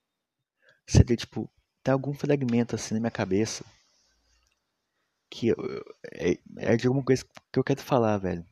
Seria 0.88 1.16
tipo. 1.16 1.50
Tem 1.84 1.92
algum 1.92 2.14
fragmento 2.14 2.76
assim 2.76 2.94
na 2.94 3.00
minha 3.00 3.12
cabeça. 3.12 3.66
Que 5.30 5.50
eu, 5.50 5.56
é, 6.14 6.38
é 6.58 6.76
de 6.78 6.88
alguma 6.88 7.04
coisa 7.04 7.26
que 7.52 7.60
eu 7.60 7.64
quero 7.64 7.82
falar, 7.82 8.18
velho. 8.18 8.46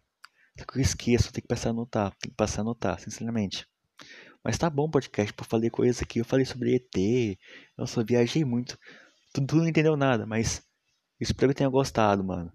Que 0.68 0.78
eu 0.80 0.82
esqueço, 0.82 1.32
tem 1.32 1.42
que 1.42 1.48
passar 1.48 1.70
a 1.70 1.72
anotar. 1.72 2.12
Tem 2.20 2.32
que 2.32 2.36
passar 2.38 2.62
a 2.62 2.64
anotar, 2.64 3.00
sinceramente. 3.00 3.68
Mas 4.44 4.58
tá 4.58 4.70
bom 4.70 4.90
podcast, 4.90 5.34
pô, 5.34 5.44
falei 5.44 5.70
coisas 5.70 6.02
aqui, 6.02 6.20
eu 6.20 6.26
falei 6.26 6.46
sobre 6.46 6.76
ET, 6.76 7.38
eu 7.78 7.86
só 7.86 8.04
viajei 8.04 8.46
muito. 8.46 8.80
Tu, 9.34 9.46
tu 9.46 9.56
não 9.58 9.68
entendeu 9.68 9.98
nada, 9.98 10.26
mas 10.26 10.64
espero 11.20 11.52
que 11.52 11.58
tenha 11.58 11.70
gostado, 11.70 12.24
mano. 12.24 12.52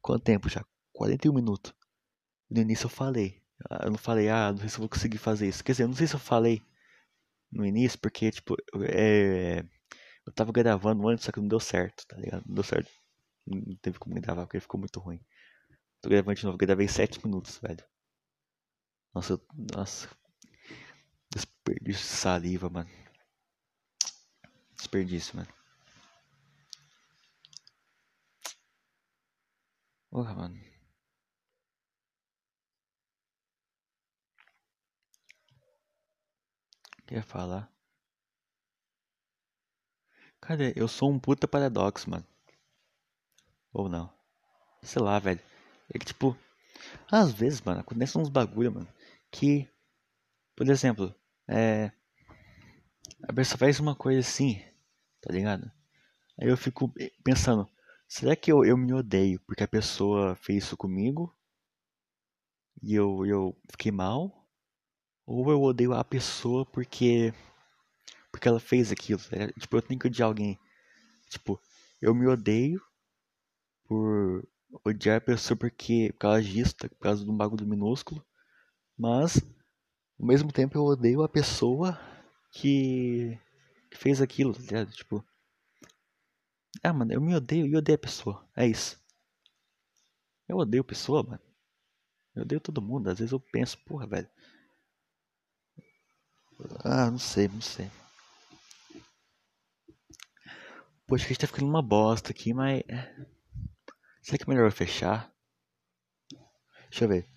Quanto 0.00 0.22
tempo 0.24 0.48
já? 0.48 0.64
41 0.92 1.34
minutos. 1.34 1.74
No 2.48 2.60
início 2.60 2.86
eu 2.86 2.90
falei. 2.90 3.42
Ah, 3.68 3.84
eu 3.84 3.90
não 3.90 3.98
falei, 3.98 4.28
ah, 4.28 4.52
não 4.52 4.58
sei 4.58 4.68
se 4.68 4.76
eu 4.76 4.80
vou 4.80 4.88
conseguir 4.88 5.18
fazer 5.18 5.48
isso. 5.48 5.62
Quer 5.62 5.72
dizer, 5.72 5.84
eu 5.84 5.88
não 5.88 5.94
sei 5.94 6.06
se 6.06 6.14
eu 6.14 6.20
falei 6.20 6.62
no 7.52 7.64
início, 7.66 7.98
porque, 8.00 8.30
tipo, 8.30 8.56
é... 8.84 9.60
eu 10.26 10.32
tava 10.34 10.52
gravando 10.52 11.08
antes, 11.08 11.24
só 11.26 11.32
que 11.32 11.40
não 11.40 11.48
deu 11.48 11.60
certo, 11.60 12.06
tá 12.08 12.16
ligado? 12.16 12.44
Não 12.46 12.54
deu 12.54 12.64
certo. 12.64 12.90
Não 13.46 13.76
teve 13.82 13.98
como 13.98 14.14
gravar, 14.20 14.46
porque 14.46 14.60
ficou 14.60 14.80
muito 14.80 15.00
ruim. 15.00 15.20
Tô 16.02 16.08
gravando 16.10 16.36
de 16.38 16.46
novo, 16.46 16.58
gravei 16.58 16.88
7 16.88 17.24
minutos, 17.24 17.58
velho. 17.58 17.84
Nossa, 19.14 19.34
eu... 19.34 19.40
nossa, 19.76 20.08
Desperdício 21.34 22.02
de 22.06 22.16
saliva, 22.16 22.70
mano. 22.70 22.88
Desperdício, 24.76 25.36
mano. 25.36 25.48
Porra, 30.10 30.34
mano. 30.34 30.69
Quer 37.10 37.24
falar? 37.24 37.68
Cadê? 40.40 40.72
Eu 40.76 40.86
sou 40.86 41.10
um 41.10 41.18
puta 41.18 41.48
paradoxo, 41.48 42.08
mano. 42.08 42.24
Ou 43.72 43.88
não? 43.88 44.08
Sei 44.80 45.02
lá, 45.02 45.18
velho. 45.18 45.40
É 45.92 45.98
que, 45.98 46.06
tipo, 46.06 46.38
às 47.10 47.32
vezes, 47.32 47.60
mano, 47.62 47.80
acontece 47.80 48.16
uns 48.16 48.28
bagulho, 48.28 48.70
mano, 48.70 48.88
que, 49.28 49.68
por 50.54 50.68
exemplo, 50.68 51.12
é, 51.48 51.90
a 53.24 53.32
pessoa 53.32 53.58
faz 53.58 53.80
uma 53.80 53.96
coisa 53.96 54.20
assim, 54.20 54.62
tá 55.20 55.32
ligado? 55.32 55.68
Aí 56.40 56.46
eu 56.48 56.56
fico 56.56 56.94
pensando, 57.24 57.68
será 58.06 58.36
que 58.36 58.52
eu, 58.52 58.64
eu 58.64 58.76
me 58.76 58.94
odeio 58.94 59.40
porque 59.48 59.64
a 59.64 59.68
pessoa 59.68 60.36
fez 60.36 60.62
isso 60.62 60.76
comigo 60.76 61.36
e 62.80 62.94
eu, 62.94 63.26
eu 63.26 63.56
fiquei 63.68 63.90
mal? 63.90 64.39
Ou 65.30 65.48
eu 65.48 65.62
odeio 65.62 65.92
a 65.94 66.02
pessoa 66.02 66.66
porque 66.66 67.32
porque 68.32 68.48
ela 68.48 68.58
fez 68.58 68.90
aquilo? 68.90 69.20
Tá 69.20 69.46
tipo, 69.60 69.76
eu 69.76 69.82
tenho 69.82 70.00
que 70.00 70.08
odiar 70.08 70.26
alguém. 70.26 70.58
Tipo, 71.28 71.60
eu 72.02 72.12
me 72.14 72.26
odeio 72.26 72.82
por 73.84 74.44
odiar 74.84 75.18
a 75.18 75.20
pessoa 75.20 75.56
porque 75.56 76.10
por 76.14 76.18
causa 76.18 76.42
disso, 76.42 76.74
por 76.76 76.98
causa 76.98 77.24
de 77.24 77.30
um 77.30 77.36
bagulho 77.36 77.64
minúsculo, 77.64 78.26
mas 78.98 79.40
ao 80.18 80.26
mesmo 80.26 80.52
tempo 80.52 80.76
eu 80.78 80.84
odeio 80.84 81.22
a 81.22 81.28
pessoa 81.28 82.00
que, 82.52 83.38
que 83.90 83.98
fez 83.98 84.20
aquilo, 84.20 84.54
tá? 84.66 84.84
Tipo. 84.86 85.24
Ah, 86.82 86.92
mano, 86.92 87.12
eu 87.12 87.20
me 87.20 87.36
odeio 87.36 87.66
e 87.66 87.76
odeio 87.76 87.96
a 87.96 88.00
pessoa. 88.00 88.44
É 88.56 88.66
isso. 88.66 89.00
Eu 90.48 90.56
odeio 90.56 90.82
pessoa, 90.82 91.22
mano. 91.22 91.42
Eu 92.34 92.42
odeio 92.42 92.60
todo 92.60 92.82
mundo. 92.82 93.08
Às 93.08 93.18
vezes 93.18 93.32
eu 93.32 93.40
penso, 93.40 93.78
porra, 93.84 94.06
velho. 94.06 94.28
Ah, 96.84 97.10
não 97.10 97.18
sei, 97.18 97.48
não 97.48 97.60
sei. 97.60 97.90
Poxa, 101.06 101.24
a 101.24 101.28
gente 101.28 101.40
tá 101.40 101.46
ficando 101.46 101.68
uma 101.68 101.82
bosta 101.82 102.30
aqui, 102.30 102.52
mas. 102.54 102.82
Será 104.22 104.38
que 104.38 104.44
é 104.44 104.46
melhor 104.48 104.66
eu 104.66 104.72
fechar? 104.72 105.32
Deixa 106.90 107.04
eu 107.04 107.08
ver. 107.08 107.28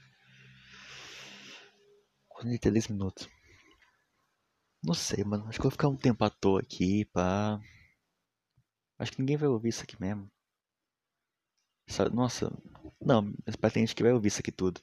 43 2.30 2.88
minutos. 2.89 3.28
Não 4.84 4.93
sei, 4.93 5.24
mano. 5.24 5.47
Acho 5.47 5.59
que 5.59 5.65
eu 5.65 5.69
vou 5.69 5.71
ficar 5.71 5.88
um 5.88 5.97
tempo 5.97 6.24
à 6.24 6.30
toa 6.30 6.59
aqui, 6.61 7.05
pá. 7.05 7.59
Acho 8.99 9.11
que 9.13 9.19
ninguém 9.19 9.38
vai 9.38 9.47
ouvir 9.47 9.69
isso 9.69 9.84
aqui 9.84 9.99
mesmo. 9.99 10.30
Nossa, 12.13 12.51
não, 13.01 13.34
mas 13.45 13.74
tem 13.74 13.86
gente 13.86 13.95
que 13.95 14.03
vai 14.03 14.11
ouvir 14.13 14.30
isso 14.30 14.39
aqui 14.39 14.51
tudo. 14.51 14.82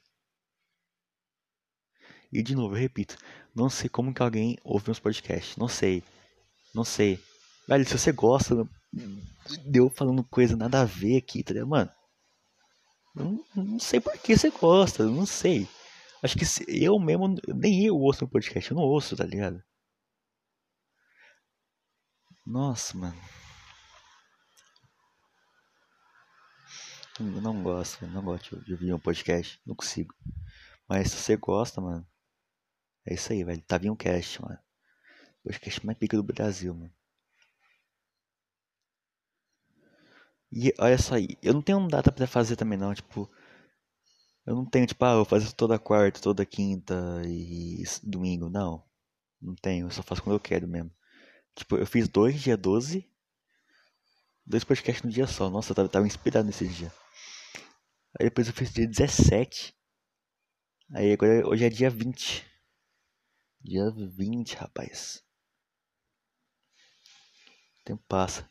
E 2.31 2.41
de 2.41 2.55
novo, 2.55 2.75
eu 2.75 2.79
repito, 2.79 3.17
não 3.53 3.69
sei 3.69 3.89
como 3.89 4.13
que 4.13 4.21
alguém 4.21 4.57
ouve 4.63 4.85
meus 4.87 4.99
podcasts. 4.99 5.57
Não 5.57 5.67
sei. 5.67 6.03
Não 6.73 6.83
sei. 6.83 7.19
Velho, 7.67 7.85
se 7.85 7.97
você 7.97 8.11
gosta 8.11 8.67
de 8.93 9.79
eu 9.79 9.89
falando 9.89 10.23
coisa 10.23 10.55
nada 10.55 10.81
a 10.81 10.85
ver 10.85 11.17
aqui, 11.17 11.43
tá 11.43 11.53
ligado? 11.53 11.69
Mano, 11.69 11.91
não, 13.15 13.45
não 13.55 13.79
sei 13.79 13.99
por 13.99 14.17
que 14.17 14.37
você 14.37 14.49
gosta, 14.49 15.05
não 15.05 15.25
sei. 15.25 15.67
Acho 16.23 16.37
que 16.37 16.45
eu 16.67 16.99
mesmo, 16.99 17.35
nem 17.47 17.85
eu 17.85 17.97
ouço 17.97 18.23
no 18.23 18.29
podcast, 18.29 18.69
eu 18.69 18.77
não 18.77 18.83
ouço, 18.83 19.15
tá 19.15 19.25
ligado? 19.25 19.61
Nossa, 22.45 22.97
mano. 22.97 23.19
Eu 27.19 27.25
não 27.41 27.61
gosto, 27.61 28.05
não 28.07 28.23
gosto 28.23 28.59
de 28.63 28.73
ouvir 28.73 28.93
um 28.93 28.99
podcast, 28.99 29.59
não 29.65 29.75
consigo. 29.75 30.13
Mas 30.87 31.11
se 31.11 31.17
você 31.17 31.35
gosta, 31.37 31.79
mano, 31.79 32.05
é 33.05 33.13
isso 33.13 33.31
aí, 33.31 33.43
velho. 33.43 33.63
Vindo 33.79 33.93
um 33.93 33.95
cast, 33.95 34.41
mano. 34.41 34.59
O 35.39 35.43
podcast 35.43 35.85
mais 35.85 35.97
pica 35.97 36.17
do 36.17 36.23
Brasil, 36.23 36.73
mano. 36.73 36.93
E 40.51 40.73
olha 40.79 40.97
só 40.97 41.15
aí, 41.15 41.37
eu 41.41 41.53
não 41.53 41.61
tenho 41.61 41.87
data 41.87 42.11
pra 42.11 42.27
fazer 42.27 42.57
também 42.57 42.77
não, 42.77 42.93
tipo, 42.93 43.29
eu 44.45 44.55
não 44.55 44.65
tenho, 44.65 44.87
tipo, 44.87 45.03
ah, 45.05 45.13
eu 45.13 45.25
fazer 45.25 45.51
toda 45.53 45.79
quarta, 45.79 46.19
toda 46.19 46.45
quinta 46.45 46.95
e 47.25 47.83
domingo. 48.03 48.49
Não. 48.49 48.83
Não 49.41 49.55
tenho, 49.55 49.87
eu 49.87 49.91
só 49.91 50.03
faço 50.03 50.21
quando 50.23 50.35
eu 50.35 50.39
quero 50.39 50.67
mesmo. 50.67 50.91
Tipo, 51.55 51.77
eu 51.77 51.85
fiz 51.85 52.07
dois 52.07 52.41
dia 52.41 52.57
12. 52.57 53.07
Dois 54.45 54.63
podcasts 54.63 55.03
no 55.03 55.11
dia 55.11 55.27
só. 55.27 55.49
Nossa, 55.49 55.71
eu 55.71 55.75
tava, 55.75 55.89
tava 55.89 56.07
inspirado 56.07 56.45
nesse 56.47 56.67
dia. 56.67 56.91
Aí 58.19 58.25
depois 58.25 58.47
eu 58.47 58.53
fiz 58.53 58.71
dia 58.73 58.87
17. 58.87 59.75
Aí 60.93 61.13
agora 61.13 61.47
hoje 61.47 61.65
é 61.65 61.69
dia 61.69 61.89
20. 61.89 62.45
Dia 63.63 63.91
20, 63.91 64.55
rapaz. 64.55 65.23
O 67.79 67.83
tempo 67.85 68.03
passa. 68.07 68.49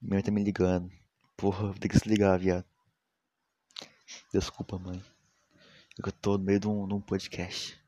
Minha 0.00 0.16
mãe 0.16 0.22
tá 0.22 0.32
me 0.32 0.42
ligando. 0.42 0.90
Porra, 1.36 1.72
ter 1.78 1.88
que 1.88 1.96
se 1.96 2.08
ligar, 2.08 2.36
viado. 2.36 2.66
Desculpa, 4.32 4.80
mãe. 4.80 5.00
Eu 5.96 6.10
tô 6.10 6.36
no 6.36 6.44
meio 6.44 6.58
de 6.58 6.66
um, 6.66 6.88
de 6.88 6.94
um 6.94 7.00
podcast. 7.00 7.80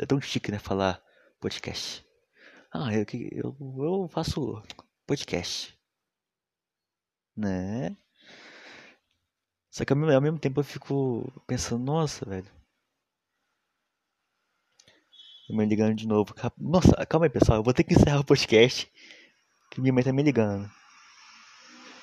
É 0.00 0.06
tão 0.06 0.20
chique, 0.20 0.52
né? 0.52 0.60
Falar 0.60 1.02
podcast. 1.40 2.06
Ah, 2.72 2.94
eu, 2.94 3.04
eu, 3.32 3.56
eu 3.84 4.08
faço 4.08 4.62
podcast. 5.06 5.76
Né? 7.36 7.96
Só 9.70 9.84
que 9.84 9.92
ao 9.92 9.98
mesmo, 9.98 10.14
ao 10.14 10.20
mesmo 10.20 10.38
tempo 10.38 10.60
eu 10.60 10.64
fico 10.64 11.32
pensando, 11.48 11.84
nossa, 11.84 12.24
velho. 12.24 12.57
Mãe 15.50 15.66
ligando 15.66 15.94
de 15.94 16.06
novo. 16.06 16.34
Nossa, 16.58 17.06
calma 17.06 17.26
aí, 17.26 17.30
pessoal. 17.30 17.58
Eu 17.58 17.62
vou 17.62 17.72
ter 17.72 17.84
que 17.84 17.94
encerrar 17.94 18.20
o 18.20 18.24
podcast. 18.24 18.90
Que 19.70 19.80
minha 19.80 19.92
mãe 19.92 20.04
tá 20.04 20.12
me 20.12 20.22
ligando. 20.22 20.70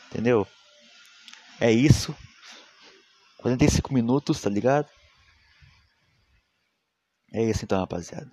Entendeu? 0.08 0.48
É 1.60 1.72
isso. 1.72 2.16
45 3.38 3.93
minutos, 3.93 4.41
tá 4.41 4.50
ligado? 4.50 4.88
É 7.34 7.43
isso 7.43 7.66
então, 7.66 7.80
rapaziada. 7.80 8.32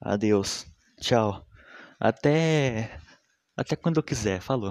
Adeus. 0.00 0.66
Tchau. 1.00 1.44
Até. 1.98 3.00
Até 3.56 3.74
quando 3.76 3.96
eu 3.96 4.02
quiser. 4.02 4.40
Falou. 4.40 4.68